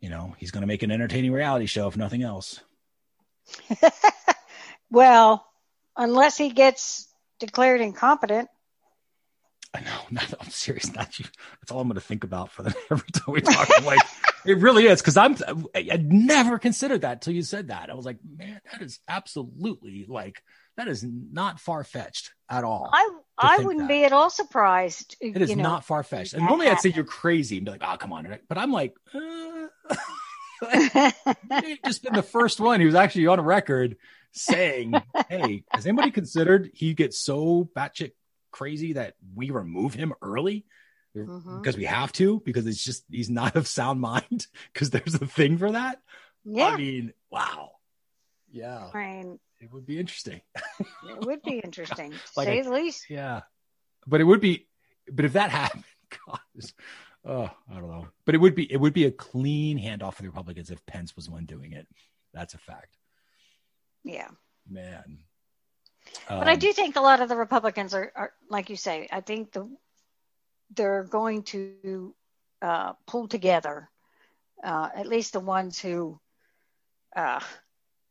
you 0.00 0.10
know 0.10 0.34
he's 0.38 0.50
going 0.50 0.60
to 0.60 0.66
make 0.66 0.82
an 0.82 0.90
entertaining 0.90 1.32
reality 1.32 1.66
show 1.66 1.88
if 1.88 1.96
nothing 1.96 2.22
else. 2.22 2.60
Well, 4.90 5.44
unless 5.96 6.38
he 6.38 6.50
gets 6.50 7.12
declared 7.40 7.80
incompetent. 7.80 8.48
i 9.74 9.80
know 9.80 9.98
not, 10.12 10.32
i'm 10.40 10.50
serious 10.50 10.94
not 10.94 11.18
you. 11.18 11.26
That's 11.60 11.72
all 11.72 11.80
i'm 11.80 11.88
going 11.88 11.96
to 11.96 12.00
think 12.00 12.22
about 12.22 12.52
for 12.52 12.62
the 12.62 12.72
every 12.92 13.10
time 13.10 13.34
we 13.34 13.40
talk 13.40 13.68
I'm 13.76 13.84
like 13.84 13.98
it 14.46 14.58
really 14.58 14.86
is 14.86 15.00
because 15.02 15.16
i'm 15.16 15.36
I, 15.74 15.88
i'd 15.90 16.12
never 16.12 16.60
considered 16.60 17.00
that 17.00 17.22
till 17.22 17.34
you 17.34 17.42
said 17.42 17.68
that. 17.68 17.90
I 17.90 17.94
was 17.94 18.06
like 18.06 18.18
man 18.24 18.60
that 18.70 18.82
is 18.82 19.00
absolutely 19.08 20.06
like 20.08 20.44
that 20.76 20.88
is 20.88 21.04
not 21.04 21.60
far-fetched 21.60 22.32
at 22.48 22.64
all 22.64 22.90
I 22.92 23.10
I 23.38 23.58
wouldn't 23.58 23.88
that. 23.88 23.88
be 23.88 24.04
at 24.04 24.12
all 24.12 24.30
surprised. 24.30 25.16
it 25.20 25.40
is 25.40 25.54
know, 25.56 25.62
not 25.62 25.84
far-fetched. 25.84 26.34
And 26.34 26.42
that 26.42 26.48
normally 26.48 26.68
i'd 26.68 26.80
say 26.80 26.90
you're 26.90 27.04
crazy 27.04 27.56
and 27.58 27.64
be 27.64 27.72
like 27.72 27.82
oh 27.84 27.96
come 27.96 28.12
on 28.12 28.38
but 28.48 28.58
i'm 28.58 28.72
like 28.72 28.94
uh, 29.14 29.66
just 31.84 32.02
been 32.02 32.14
the 32.14 32.22
first 32.22 32.60
one 32.60 32.80
who 32.80 32.86
was 32.86 32.94
actually 32.94 33.26
on 33.26 33.40
record 33.40 33.96
saying, 34.32 34.94
"Hey, 35.28 35.64
has 35.70 35.86
anybody 35.86 36.10
considered 36.10 36.70
he 36.74 36.94
gets 36.94 37.18
so 37.18 37.68
batshit 37.76 38.12
crazy 38.50 38.94
that 38.94 39.14
we 39.34 39.50
remove 39.50 39.94
him 39.94 40.12
early? 40.22 40.64
Mhm. 41.16 41.62
because 41.62 41.76
we 41.76 41.84
have 41.84 42.12
to? 42.12 42.40
Because 42.44 42.66
it's 42.66 42.82
just 42.82 43.04
he's 43.10 43.30
not 43.30 43.54
of 43.56 43.66
sound 43.66 44.00
mind? 44.00 44.46
Because 44.72 44.90
there's 44.90 45.14
a 45.14 45.26
thing 45.26 45.58
for 45.58 45.72
that." 45.72 46.00
yeah, 46.44 46.66
I 46.68 46.76
mean, 46.76 47.12
wow, 47.30 47.72
yeah, 48.50 48.90
I 48.94 48.98
mean, 48.98 49.38
it 49.60 49.72
would 49.72 49.86
be 49.86 49.98
interesting. 49.98 50.40
it 51.08 51.26
would 51.26 51.42
be 51.42 51.58
interesting, 51.64 52.10
to 52.12 52.18
Like 52.36 52.46
say 52.48 52.60
a- 52.60 52.64
the 52.64 52.70
least. 52.72 53.08
Yeah, 53.08 53.42
but 54.06 54.20
it 54.20 54.24
would 54.24 54.40
be, 54.40 54.66
but 55.10 55.24
if 55.24 55.32
that 55.34 55.50
happened, 55.60 55.84
God, 56.26 56.40
oh, 57.24 57.50
I 57.70 57.74
don't 57.74 57.90
know. 57.90 58.08
But 58.26 58.34
it 58.34 58.38
would 58.38 58.54
be, 58.54 58.70
it 58.72 58.76
would 58.78 58.92
be 58.94 59.04
a 59.04 59.10
clean 59.10 59.78
handoff 59.78 60.14
for 60.14 60.22
the 60.22 60.28
Republicans 60.28 60.70
if 60.70 60.84
Pence 60.86 61.16
was 61.16 61.26
the 61.26 61.32
one 61.32 61.46
doing 61.46 61.72
it. 61.72 61.86
That's 62.32 62.54
a 62.54 62.58
fact, 62.58 62.96
Yeah, 64.02 64.28
man. 64.68 65.18
but 66.28 66.48
I 66.48 66.52
Um, 66.54 66.58
do 66.58 66.72
think 66.72 66.96
a 66.96 67.00
lot 67.00 67.20
of 67.20 67.28
the 67.28 67.36
Republicans 67.36 67.94
are, 67.94 68.12
are 68.14 68.32
like 68.50 68.68
you 68.70 68.76
say. 68.76 69.08
I 69.10 69.20
think 69.20 69.52
the 69.52 69.68
they're 70.74 71.04
going 71.04 71.44
to 71.44 72.14
uh, 72.60 72.94
pull 73.06 73.28
together. 73.28 73.88
Uh, 74.62 74.88
at 74.94 75.06
least 75.06 75.34
the 75.34 75.40
ones 75.40 75.78
who 75.78 76.18
uh, 77.14 77.40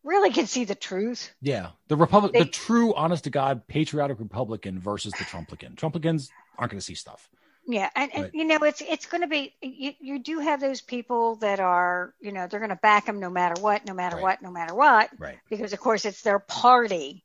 really 0.04 0.32
can 0.32 0.48
see 0.48 0.66
the 0.66 0.76
truth. 0.76 1.34
Yeah, 1.42 1.70
the 1.88 1.96
Republic, 1.96 2.34
the 2.34 2.46
true, 2.46 2.94
honest 2.94 3.26
to 3.26 3.30
God, 3.30 3.68
patriotic 3.68 4.20
Republican 4.20 4.80
versus 4.80 5.14
the 5.14 5.24
Trumplican. 5.26 5.76
Trumplicans 5.76 6.30
aren't 6.58 6.72
going 6.72 6.80
to 6.80 6.86
see 6.86 6.96
stuff. 6.96 7.30
Yeah, 7.66 7.90
and, 7.96 8.14
and 8.14 8.30
you 8.34 8.44
know 8.44 8.58
it's 8.64 8.82
it's 8.82 9.06
going 9.06 9.22
to 9.22 9.28
be 9.28 9.54
you, 9.62 9.94
you 10.02 10.20
do 10.20 10.40
have 10.40 10.60
those 10.60 10.82
people 10.82 11.38
that 11.38 11.62
are 11.62 12.14
you 12.20 12.34
know 12.34 12.46
they're 12.48 12.60
going 12.60 12.70
to 12.70 12.76
back 12.76 13.08
him 13.08 13.20
no 13.20 13.30
matter 13.30 13.62
what, 13.62 13.86
no 13.86 13.94
matter 13.94 14.18
Right. 14.18 14.24
what, 14.24 14.42
no 14.42 14.52
matter 14.52 14.76
what, 14.76 15.10
Right. 15.18 15.40
because 15.50 15.72
of 15.72 15.80
course 15.80 16.04
it's 16.04 16.22
their 16.22 16.40
party. 16.40 17.24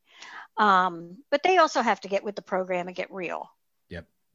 Um, 0.57 1.19
but 1.31 1.43
they 1.43 1.57
also 1.59 1.83
have 1.83 2.01
to 2.03 2.09
get 2.09 2.25
with 2.25 2.37
the 2.37 2.43
program 2.43 2.87
and 2.87 2.97
get 2.97 3.13
real. 3.13 3.51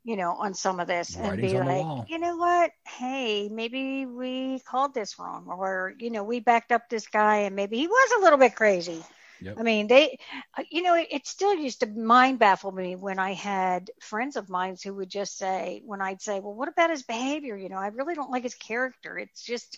You 0.06 0.18
know, 0.18 0.32
on 0.32 0.54
some 0.54 0.82
of 0.82 0.88
this 0.88 1.16
and 1.16 1.40
be 1.40 1.58
like, 1.58 2.10
you 2.10 2.20
know 2.20 2.36
what? 2.36 2.72
Hey, 2.86 3.48
maybe 3.50 4.06
we 4.06 4.60
called 4.60 4.94
this 4.94 5.18
wrong, 5.18 5.48
or 5.48 5.94
you 5.98 6.10
know, 6.10 6.26
we 6.26 6.42
backed 6.42 6.74
up 6.74 6.90
this 6.90 7.08
guy 7.08 7.38
and 7.38 7.56
maybe 7.56 7.78
he 7.78 7.88
was 7.88 8.12
a 8.18 8.22
little 8.22 8.38
bit 8.38 8.54
crazy. 8.54 9.02
Yep. 9.42 9.58
I 9.60 9.64
mean, 9.64 9.88
they, 9.88 10.20
uh, 10.58 10.64
you 10.70 10.82
know, 10.82 10.96
it, 10.96 11.08
it 11.12 11.28
still 11.28 11.54
used 11.54 11.82
to 11.82 11.88
mind 11.88 12.40
baffle 12.40 12.72
me 12.72 12.96
when 12.96 13.18
I 13.18 13.34
had 13.34 13.92
friends 14.02 14.36
of 14.36 14.50
mine 14.50 14.76
who 14.84 14.94
would 14.94 15.10
just 15.10 15.38
say, 15.38 15.82
when 15.86 16.02
I'd 16.02 16.22
say, 16.22 16.40
well, 16.40 16.54
what 16.54 16.70
about 16.70 16.90
his 16.90 17.04
behavior? 17.04 17.56
You 17.56 17.70
know, 17.70 17.78
I 17.78 17.88
really 17.88 18.14
don't 18.14 18.32
like 18.32 18.44
his 18.44 18.56
character. 18.56 19.18
It's 19.18 19.44
just, 19.44 19.78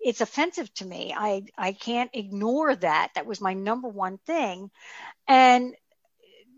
it's 0.00 0.20
offensive 0.20 0.72
to 0.74 0.84
me. 0.84 1.14
I, 1.16 1.44
I 1.56 1.72
can't 1.72 2.10
ignore 2.12 2.74
that. 2.74 3.10
That 3.14 3.26
was 3.26 3.40
my 3.40 3.54
number 3.54 3.88
one 3.88 4.18
thing. 4.26 4.70
And, 5.26 5.74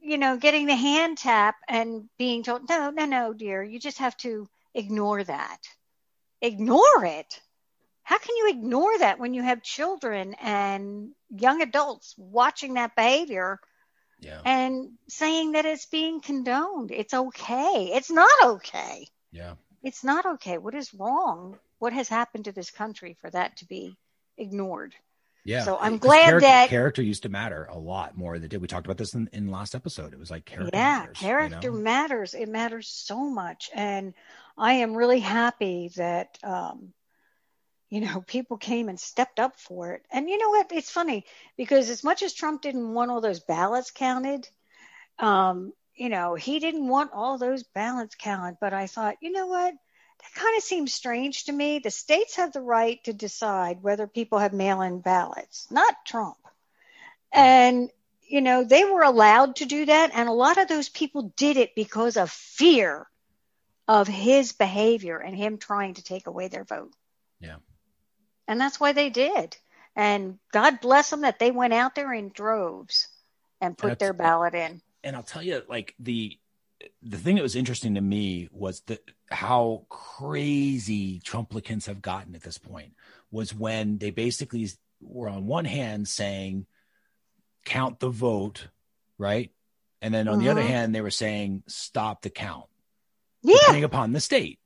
you 0.03 0.19
know, 0.19 0.37
getting 0.37 0.67
the 0.67 0.77
hand 0.77 1.19
tap 1.19 1.57
and 1.69 2.09
being 2.19 2.43
told, 2.43 2.69
no, 2.69 2.91
no, 2.91 3.05
no, 3.07 3.33
dear, 3.33 3.63
you 3.63 3.79
just 3.79 3.99
have 3.99 4.17
to 4.19 4.49
ignore 4.75 5.23
that. 5.25 5.59
Ignore 6.41 7.05
it 7.05 7.41
how 8.03 8.19
can 8.19 8.37
you 8.37 8.49
ignore 8.51 8.99
that 8.99 9.19
when 9.19 9.35
you 9.35 9.43
have 9.43 9.63
children 9.63 10.35
and 10.35 11.13
young 11.31 11.63
adults 11.63 12.15
watching 12.19 12.75
that 12.75 12.97
behavior 12.97 13.61
Yeah. 14.19 14.41
and 14.45 14.99
saying 15.09 15.53
that 15.53 15.67
it's 15.67 15.87
being 15.87 16.21
condoned? 16.21 16.91
It's 16.91 17.15
okay. 17.15 17.91
It's 17.95 18.11
not 18.11 18.31
okay. 18.45 19.07
Yeah. 19.31 19.55
It's 19.83 20.05
not 20.05 20.27
okay. 20.27 20.59
What 20.59 20.75
is 20.75 20.93
wrong? 20.95 21.59
What 21.79 21.93
has 21.93 22.09
happened 22.09 22.45
to 22.47 22.53
this 22.53 22.71
country 22.71 23.17
for 23.21 23.31
that 23.31 23.57
to 23.59 23.67
be 23.67 23.97
ignored? 24.37 24.95
Yeah. 25.45 25.65
So 25.65 25.77
I'm 25.81 25.99
glad 25.99 26.25
character, 26.25 26.41
that- 26.41 26.69
character 26.69 27.03
used 27.03 27.25
to 27.25 27.29
matter 27.29 27.67
a 27.71 27.79
lot 27.79 28.17
more 28.17 28.35
than 28.35 28.45
it 28.45 28.49
did. 28.49 28.61
We 28.61 28.69
talked 28.69 28.87
about 28.87 28.99
this 28.99 29.15
in, 29.15 29.29
in 29.33 29.51
last 29.51 29.75
episode. 29.75 30.13
It 30.13 30.19
was 30.19 30.31
like 30.31 30.45
character. 30.45 30.71
yeah, 30.73 30.99
matters, 31.01 31.21
you 31.21 31.27
character 31.27 31.71
know? 31.73 31.79
matters. 31.79 32.35
It 32.35 32.49
matters 32.49 32.89
so 32.89 33.29
much. 33.29 33.71
And 33.75 34.15
I 34.57 34.75
am 34.75 34.95
really 34.95 35.21
happy 35.21 35.91
that, 35.97 36.39
um, 36.45 36.93
you 37.91 38.01
know, 38.01 38.21
people 38.27 38.57
came 38.57 38.89
and 38.89 38.99
stepped 38.99 39.41
up 39.41 39.59
for 39.59 39.93
it. 39.95 40.03
And 40.13 40.29
you 40.29 40.39
know 40.39 40.51
what? 40.51 40.71
It's 40.73 40.91
funny 40.91 41.25
because 41.57 41.91
as 41.91 42.05
much 42.05 42.23
as 42.23 42.33
Trump 42.33 42.63
didn't 42.63 42.95
want 42.95 43.11
all 43.11 43.21
those 43.21 43.41
ballots 43.41 43.91
counted, 43.91 44.49
um, 45.19 45.73
you 45.95 46.09
know, 46.09 46.35
he 46.35 46.59
didn't 46.59 46.89
want 46.89 47.11
all 47.13 47.37
those 47.37 47.65
ballots 47.65 48.15
counted. 48.15 48.59
But 48.61 48.73
I 48.73 48.87
thought, 48.87 49.17
you 49.21 49.33
know 49.33 49.47
what? 49.47 49.75
That 50.23 50.35
kind 50.35 50.57
of 50.57 50.63
seems 50.63 50.93
strange 50.93 51.45
to 51.45 51.53
me. 51.53 51.79
The 51.81 51.91
states 51.91 52.37
have 52.37 52.53
the 52.53 52.61
right 52.61 53.03
to 53.05 53.13
decide 53.13 53.83
whether 53.83 54.07
people 54.07 54.39
have 54.39 54.53
mail 54.53 54.81
in 54.83 55.01
ballots, 55.01 55.69
not 55.71 56.07
Trump. 56.07 56.37
And, 57.33 57.91
you 58.29 58.41
know, 58.41 58.63
they 58.65 58.85
were 58.85 59.03
allowed 59.03 59.57
to 59.57 59.65
do 59.65 59.87
that. 59.87 60.13
And 60.15 60.29
a 60.29 60.33
lot 60.33 60.59
of 60.59 60.69
those 60.69 60.89
people 60.89 61.33
did 61.37 61.57
it 61.57 61.75
because 61.75 62.17
of 62.17 62.31
fear 62.31 63.07
of 63.89 64.07
his 64.07 64.53
behavior 64.53 65.19
and 65.19 65.37
him 65.37 65.59
trying 65.59 65.95
to 65.95 66.05
take 66.05 66.27
away 66.27 66.49
their 66.49 66.65
vote. 66.65 66.93
Yeah. 67.41 67.57
And 68.47 68.61
that's 68.61 68.79
why 68.79 68.93
they 68.93 69.11
did. 69.11 69.57
And 69.97 70.39
God 70.53 70.81
bless 70.81 71.11
them 71.11 71.23
that 71.23 71.39
they 71.39 71.51
went 71.51 71.73
out 71.73 71.95
there 71.95 72.13
in 72.13 72.31
droves 72.31 73.09
and 73.61 73.77
put 73.77 73.99
their 73.99 74.13
ballot 74.13 74.55
in. 74.55 74.81
and 75.05 75.17
I'll 75.17 75.23
tell 75.23 75.43
you, 75.43 75.63
like 75.69 75.95
the 75.99 76.39
the 77.03 77.17
thing 77.19 77.37
that 77.37 77.43
was 77.43 77.57
interesting 77.57 77.95
to 77.95 78.01
me 78.01 78.49
was 78.53 78.81
the 78.83 78.99
how 79.31 79.85
crazy 79.89 81.21
Trumplicans 81.21 81.87
have 81.87 82.03
gotten 82.03 82.35
at 82.35 82.43
this 82.43 82.59
point 82.59 82.93
was 83.31 83.55
when 83.55 83.99
they 83.99 84.11
basically 84.11 84.69
were 85.01 85.29
on 85.29 85.47
one 85.47 85.65
hand 85.65 86.09
saying 86.09 86.67
count 87.65 88.01
the 88.01 88.09
vote, 88.11 88.69
right? 89.19 89.51
And 90.01 90.13
then 90.13 90.29
on 90.29 90.39
the 90.39 90.49
other 90.49 90.63
Mhm. 90.63 90.67
hand, 90.67 90.95
they 90.95 91.01
were 91.01 91.11
saying 91.11 91.63
stop 91.67 92.23
the 92.23 92.31
count, 92.31 92.67
Yeah, 93.43 93.57
depending 93.59 93.85
upon 93.85 94.13
the 94.13 94.21
state. 94.21 94.59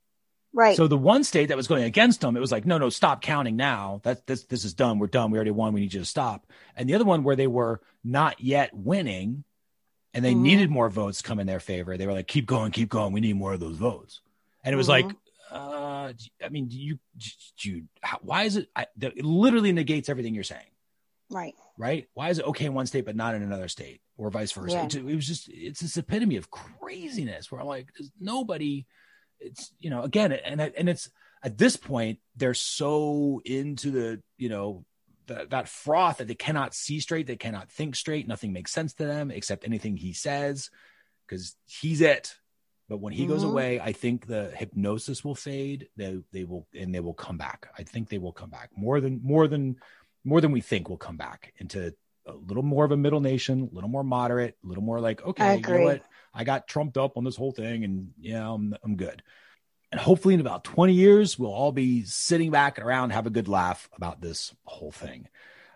right. 0.53 0.75
So 0.75 0.87
the 0.87 0.97
one 0.97 1.23
state 1.23 1.47
that 1.47 1.57
was 1.57 1.67
going 1.67 1.83
against 1.83 2.21
them, 2.21 2.35
it 2.35 2.39
was 2.39 2.51
like, 2.51 2.65
no, 2.65 2.77
no, 2.79 2.89
stop 2.89 3.21
counting 3.21 3.55
now. 3.55 4.01
That 4.03 4.25
this 4.25 4.43
this 4.45 4.65
is 4.65 4.73
done. 4.73 4.97
We're 4.97 5.07
done. 5.07 5.29
We 5.29 5.37
already 5.37 5.51
won. 5.51 5.73
We 5.73 5.81
need 5.81 5.93
you 5.93 5.99
to 5.99 6.05
stop. 6.05 6.51
And 6.75 6.89
the 6.89 6.95
other 6.95 7.05
one 7.05 7.23
where 7.23 7.35
they 7.35 7.47
were 7.47 7.81
not 8.03 8.41
yet 8.41 8.73
winning, 8.73 9.43
and 10.17 10.25
they 10.25 10.33
Mhm. 10.33 10.41
needed 10.41 10.71
more 10.71 10.89
votes 10.89 11.21
come 11.21 11.39
in 11.39 11.45
their 11.45 11.59
favor. 11.59 11.95
They 11.95 12.07
were 12.07 12.13
like, 12.13 12.27
keep 12.27 12.47
going, 12.47 12.71
keep 12.71 12.89
going. 12.89 13.13
We 13.13 13.21
need 13.21 13.35
more 13.35 13.53
of 13.53 13.59
those 13.59 13.77
votes. 13.77 14.21
And 14.63 14.73
it 14.73 14.75
was 14.75 14.87
Mhm. 14.87 14.89
like, 14.89 15.15
uh, 15.51 16.11
I 16.43 16.49
mean, 16.49 16.67
do 16.67 16.75
you, 16.75 16.97
do 17.61 17.69
you 17.71 17.87
how, 18.01 18.17
why 18.23 18.45
is 18.45 18.55
it? 18.55 18.67
I, 18.75 18.87
it 18.99 19.23
literally 19.23 19.71
negates 19.71 20.09
everything 20.09 20.33
you're 20.33 20.43
saying, 20.43 20.71
right. 21.29 21.53
right? 21.77 22.09
Why 22.15 22.29
is 22.31 22.39
it 22.39 22.45
okay 22.45 22.65
in 22.65 22.73
one 22.73 22.87
state 22.87 23.05
but 23.05 23.15
not 23.15 23.35
in 23.35 23.43
another 23.43 23.67
state, 23.67 24.01
or 24.17 24.31
vice 24.31 24.51
versa? 24.53 24.75
Yeah. 24.75 24.85
It, 24.85 24.95
it 24.95 25.15
was 25.15 25.27
just, 25.27 25.49
it's 25.49 25.81
this 25.81 25.97
epitome 25.97 26.37
of 26.37 26.49
craziness 26.49 27.51
where 27.51 27.61
I'm 27.61 27.67
like, 27.67 27.93
there's 27.95 28.11
nobody 28.19 28.87
it's 29.39 29.71
you 29.79 29.91
know 29.91 30.01
again 30.01 30.31
and 30.31 30.59
and 30.59 30.89
it's 30.89 31.11
at 31.43 31.59
this 31.59 31.77
point 31.77 32.17
they're 32.35 32.55
so 32.55 33.39
into 33.45 33.91
the 33.91 34.19
you 34.39 34.49
know 34.49 34.83
that 35.27 35.49
that 35.51 35.67
froth 35.69 36.17
that 36.17 36.27
they 36.27 36.35
cannot 36.35 36.73
see 36.73 36.99
straight 36.99 37.27
they 37.27 37.35
cannot 37.35 37.71
think 37.71 37.95
straight 37.95 38.27
nothing 38.27 38.53
makes 38.53 38.71
sense 38.71 38.93
to 38.95 39.05
them 39.05 39.31
except 39.31 39.65
anything 39.65 39.97
he 39.97 40.13
says 40.13 40.69
because 41.25 41.55
he's 41.65 42.01
it. 42.01 42.35
But 42.89 43.01
when 43.01 43.11
he 43.11 43.25
goes 43.27 43.43
Mhm. 43.43 43.49
away 43.49 43.79
i 43.79 43.91
think 43.91 44.27
the 44.27 44.51
hypnosis 44.55 45.23
will 45.23 45.35
fade. 45.35 45.89
They 45.97 46.19
they 46.31 46.45
will 46.45 46.67
and 46.73 46.93
they 46.93 47.01
will 47.01 47.13
come 47.13 47.37
back. 47.37 47.69
I 47.77 47.83
think 47.83 48.09
they 48.09 48.17
will 48.17 48.33
come 48.33 48.49
back. 48.49 48.69
More 48.75 49.01
than 49.01 49.19
more 49.23 49.47
than 49.47 49.75
more 50.23 50.41
than 50.41 50.51
we 50.51 50.61
think 50.61 50.89
will 50.89 50.97
come 50.97 51.17
back 51.17 51.53
into 51.57 51.93
a 52.25 52.33
little 52.33 52.63
more 52.63 52.83
of 52.83 52.91
a 52.91 52.97
middle 52.97 53.21
nation 53.21 53.69
a 53.71 53.75
little 53.75 53.89
more 53.89 54.03
moderate 54.03 54.57
a 54.63 54.67
little 54.67 54.83
more 54.83 54.99
like 54.99 55.23
okay 55.25 55.43
I 55.43 55.53
you 55.55 55.61
know 55.61 55.81
what? 55.83 56.01
I 56.33 56.43
got 56.43 56.67
trumped 56.67 56.97
up 56.97 57.17
on 57.17 57.23
this 57.23 57.37
whole 57.37 57.51
thing 57.53 57.83
and 57.85 58.09
yeah, 58.19 58.49
I'm, 58.49 58.75
I'm 58.83 58.95
good. 58.97 59.23
And 59.91 60.01
hopefully 60.01 60.33
in 60.33 60.41
about 60.41 60.63
20 60.65 60.93
years, 60.93 61.39
we'll 61.39 61.53
all 61.53 61.71
be 61.71 62.03
sitting 62.03 62.51
back 62.51 62.77
around, 62.79 63.11
have 63.11 63.25
a 63.27 63.29
good 63.29 63.47
laugh 63.47 63.89
about 63.95 64.19
this 64.21 64.53
whole 64.65 64.91
thing. 64.91 65.27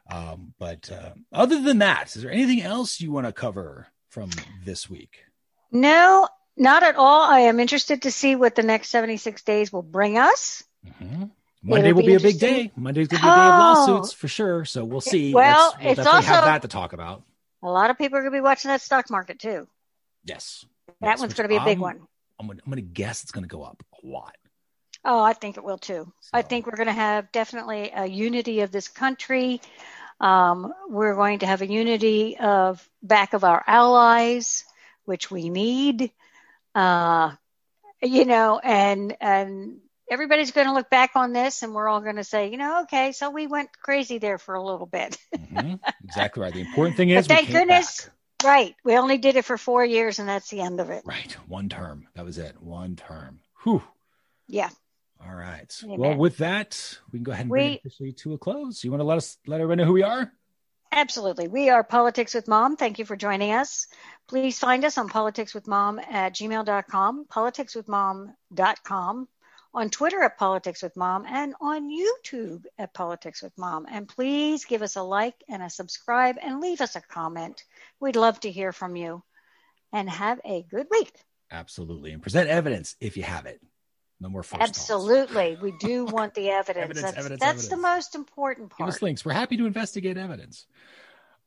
Um, 0.09 0.53
but 0.59 0.91
uh, 0.91 1.11
other 1.31 1.61
than 1.61 1.77
that, 1.77 2.13
is 2.15 2.21
there 2.21 2.31
anything 2.31 2.61
else 2.61 2.99
you 2.99 3.11
want 3.11 3.27
to 3.27 3.31
cover 3.33 3.87
from 4.09 4.29
this 4.65 4.89
week? 4.89 5.23
No, 5.71 6.27
not 6.57 6.83
at 6.83 6.97
all. 6.97 7.21
I 7.21 7.41
am 7.41 7.61
interested 7.61 8.01
to 8.01 8.11
see 8.11 8.35
what 8.35 8.55
the 8.55 8.63
next 8.63 8.89
76 8.89 9.41
days 9.43 9.71
will 9.71 9.81
bring 9.83 10.17
us. 10.17 10.63
Mhm. 11.01 11.31
Monday 11.63 11.89
It'll 11.91 11.97
will 11.97 12.01
be 12.07 12.07
be 12.07 12.15
a 12.15 12.19
big 12.19 12.39
day. 12.39 12.71
Monday's 12.75 13.07
going 13.07 13.21
to 13.21 13.25
be 13.25 13.31
a 13.31 13.35
day 13.35 13.41
of 13.41 13.59
lawsuits 13.59 14.11
for 14.13 14.27
sure. 14.27 14.65
So 14.65 14.83
we'll 14.83 14.99
see. 14.99 15.33
Well, 15.33 15.67
Let's- 15.69 15.77
we'll 15.83 15.91
it's 15.91 15.97
definitely 16.03 16.25
have 16.25 16.35
also- 16.37 16.45
that 16.47 16.61
to 16.63 16.67
talk 16.67 16.91
about. 16.93 17.23
A 17.63 17.69
lot 17.69 17.91
of 17.91 17.97
people 17.97 18.17
are 18.17 18.21
going 18.21 18.33
to 18.33 18.37
be 18.37 18.41
watching 18.41 18.69
that 18.69 18.81
stock 18.81 19.09
market 19.11 19.39
too. 19.39 19.67
Yes. 20.25 20.65
That 20.99 21.11
Yes, 21.11 21.19
one's 21.19 21.35
going 21.35 21.43
to 21.47 21.49
be 21.49 21.55
a 21.57 21.59
big 21.63 21.77
I'm- 21.77 21.79
one. 21.79 22.07
I'm 22.41 22.47
going 22.47 22.57
to 22.57 22.63
I'm 22.65 22.71
gonna 22.71 22.81
guess 22.81 23.21
it's 23.23 23.31
going 23.31 23.43
to 23.43 23.47
go 23.47 23.61
up 23.63 23.83
a 24.03 24.07
lot. 24.07 24.35
Oh, 25.05 25.21
I 25.21 25.33
think 25.33 25.57
it 25.57 25.63
will 25.63 25.77
too. 25.77 26.11
I 26.33 26.41
think 26.41 26.65
we're 26.67 26.75
going 26.75 26.87
to 26.87 26.93
have 26.93 27.31
definitely 27.31 27.91
a 27.95 28.05
unity 28.05 28.61
of 28.61 28.71
this 28.71 28.87
country. 28.87 29.61
Um, 30.19 30.73
we're 30.89 31.15
going 31.15 31.39
to 31.39 31.47
have 31.47 31.61
a 31.61 31.67
unity 31.67 32.37
of 32.37 32.87
back 33.01 33.33
of 33.33 33.43
our 33.43 33.63
allies, 33.65 34.63
which 35.05 35.31
we 35.31 35.49
need. 35.49 36.11
Uh, 36.75 37.31
you 38.01 38.25
know, 38.25 38.59
and 38.63 39.15
and 39.21 39.77
everybody's 40.09 40.51
going 40.51 40.67
to 40.67 40.73
look 40.73 40.89
back 40.89 41.11
on 41.15 41.33
this, 41.33 41.61
and 41.63 41.73
we're 41.73 41.87
all 41.87 42.01
going 42.01 42.15
to 42.17 42.23
say, 42.23 42.49
you 42.51 42.57
know, 42.57 42.81
okay, 42.83 43.11
so 43.11 43.29
we 43.29 43.47
went 43.47 43.69
crazy 43.81 44.17
there 44.17 44.37
for 44.37 44.55
a 44.55 44.63
little 44.63 44.85
bit. 44.87 45.17
Mhm. 45.35 45.79
Exactly 46.03 46.41
right. 46.43 46.53
The 46.53 46.61
important 46.61 46.97
thing 46.97 47.09
is, 47.17 47.27
thank 47.27 47.49
goodness- 47.51 48.05
back. 48.05 48.13
Right. 48.43 48.75
We 48.83 48.97
only 48.97 49.17
did 49.17 49.35
it 49.35 49.45
for 49.45 49.57
four 49.57 49.83
years, 49.85 50.19
and 50.19 50.27
that's 50.27 50.49
the 50.49 50.61
end 50.61 50.79
of 50.79 50.89
it. 50.89 51.03
Right. 51.05 51.31
One 51.47 51.69
term. 51.69 52.07
That 52.15 52.25
was 52.25 52.37
it. 52.37 52.61
One 52.61 52.95
term. 52.95 53.39
Whew. 53.63 53.83
Yeah. 54.47 54.69
All 55.23 55.33
right. 55.35 55.71
Amen. 55.83 55.99
Well, 55.99 56.17
with 56.17 56.37
that, 56.37 56.97
we 57.11 57.19
can 57.19 57.23
go 57.23 57.31
ahead 57.31 57.43
and 57.45 57.49
bring 57.49 57.67
We- 57.69 57.73
it 57.75 57.81
officially 57.85 58.13
to 58.13 58.33
a 58.33 58.37
close. 58.37 58.83
You 58.83 58.91
want 58.91 59.01
to 59.01 59.05
let 59.05 59.17
us 59.17 59.37
let 59.45 59.61
everyone 59.61 59.77
know 59.77 59.85
who 59.85 59.93
we 59.93 60.03
are? 60.03 60.31
Absolutely. 60.93 61.47
We 61.47 61.69
are 61.69 61.83
Politics 61.85 62.33
with 62.33 62.47
Mom. 62.49 62.75
Thank 62.75 62.99
you 62.99 63.05
for 63.05 63.15
joining 63.15 63.53
us. 63.53 63.87
Please 64.27 64.59
find 64.59 64.83
us 64.83 64.97
on 64.97 65.07
politicswithmom 65.07 66.01
at 66.11 66.33
gmail.com, 66.33 67.25
politicswithmom.com, 67.31 69.27
on 69.73 69.89
Twitter 69.89 70.21
at 70.21 70.37
Politics 70.37 70.81
with 70.81 70.97
Mom, 70.97 71.25
and 71.25 71.55
on 71.61 71.89
YouTube 71.89 72.65
at 72.77 72.93
Politics 72.93 73.41
with 73.41 73.57
Mom. 73.57 73.85
And 73.89 74.07
please 74.07 74.65
give 74.65 74.81
us 74.81 74.95
a 74.95 75.03
like 75.03 75.35
and 75.47 75.63
a 75.63 75.69
subscribe 75.69 76.37
and 76.41 76.59
leave 76.59 76.81
us 76.81 76.95
a 76.95 77.01
comment. 77.01 77.63
We'd 77.99 78.15
love 78.15 78.39
to 78.41 78.51
hear 78.51 78.71
from 78.71 78.95
you. 78.95 79.23
And 79.93 80.09
have 80.09 80.39
a 80.45 80.63
good 80.63 80.87
week. 80.89 81.13
Absolutely. 81.51 82.13
And 82.13 82.21
present 82.21 82.49
evidence 82.49 82.95
if 83.01 83.17
you 83.17 83.23
have 83.23 83.45
it. 83.45 83.59
No 84.21 84.29
more 84.29 84.43
thoughts. 84.43 84.63
Absolutely. 84.63 85.57
We 85.61 85.73
do 85.79 86.05
want 86.05 86.33
the 86.33 86.49
evidence. 86.51 86.83
Evidence, 86.85 87.01
that's 87.01 87.17
evidence, 87.17 87.41
that's 87.41 87.67
the 87.67 87.77
most 87.77 88.15
important 88.15 88.69
part. 88.69 88.87
Give 88.87 88.95
us 88.95 89.01
links. 89.01 89.25
We're 89.25 89.33
happy 89.33 89.57
to 89.57 89.65
investigate 89.65 90.15
evidence. 90.15 90.67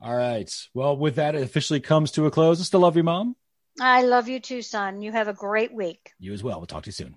All 0.00 0.14
right. 0.14 0.52
Well, 0.74 0.96
with 0.96 1.16
that, 1.16 1.34
it 1.36 1.42
officially 1.42 1.80
comes 1.80 2.10
to 2.12 2.26
a 2.26 2.30
close. 2.30 2.60
I 2.60 2.64
still 2.64 2.80
love 2.80 2.96
you, 2.96 3.04
Mom. 3.04 3.36
I 3.80 4.02
love 4.02 4.28
you 4.28 4.40
too, 4.40 4.60
son. 4.60 5.02
You 5.02 5.12
have 5.12 5.28
a 5.28 5.32
great 5.32 5.72
week. 5.72 6.12
You 6.18 6.32
as 6.32 6.42
well. 6.42 6.58
We'll 6.58 6.66
talk 6.66 6.82
to 6.82 6.88
you 6.88 6.92
soon. 6.92 7.14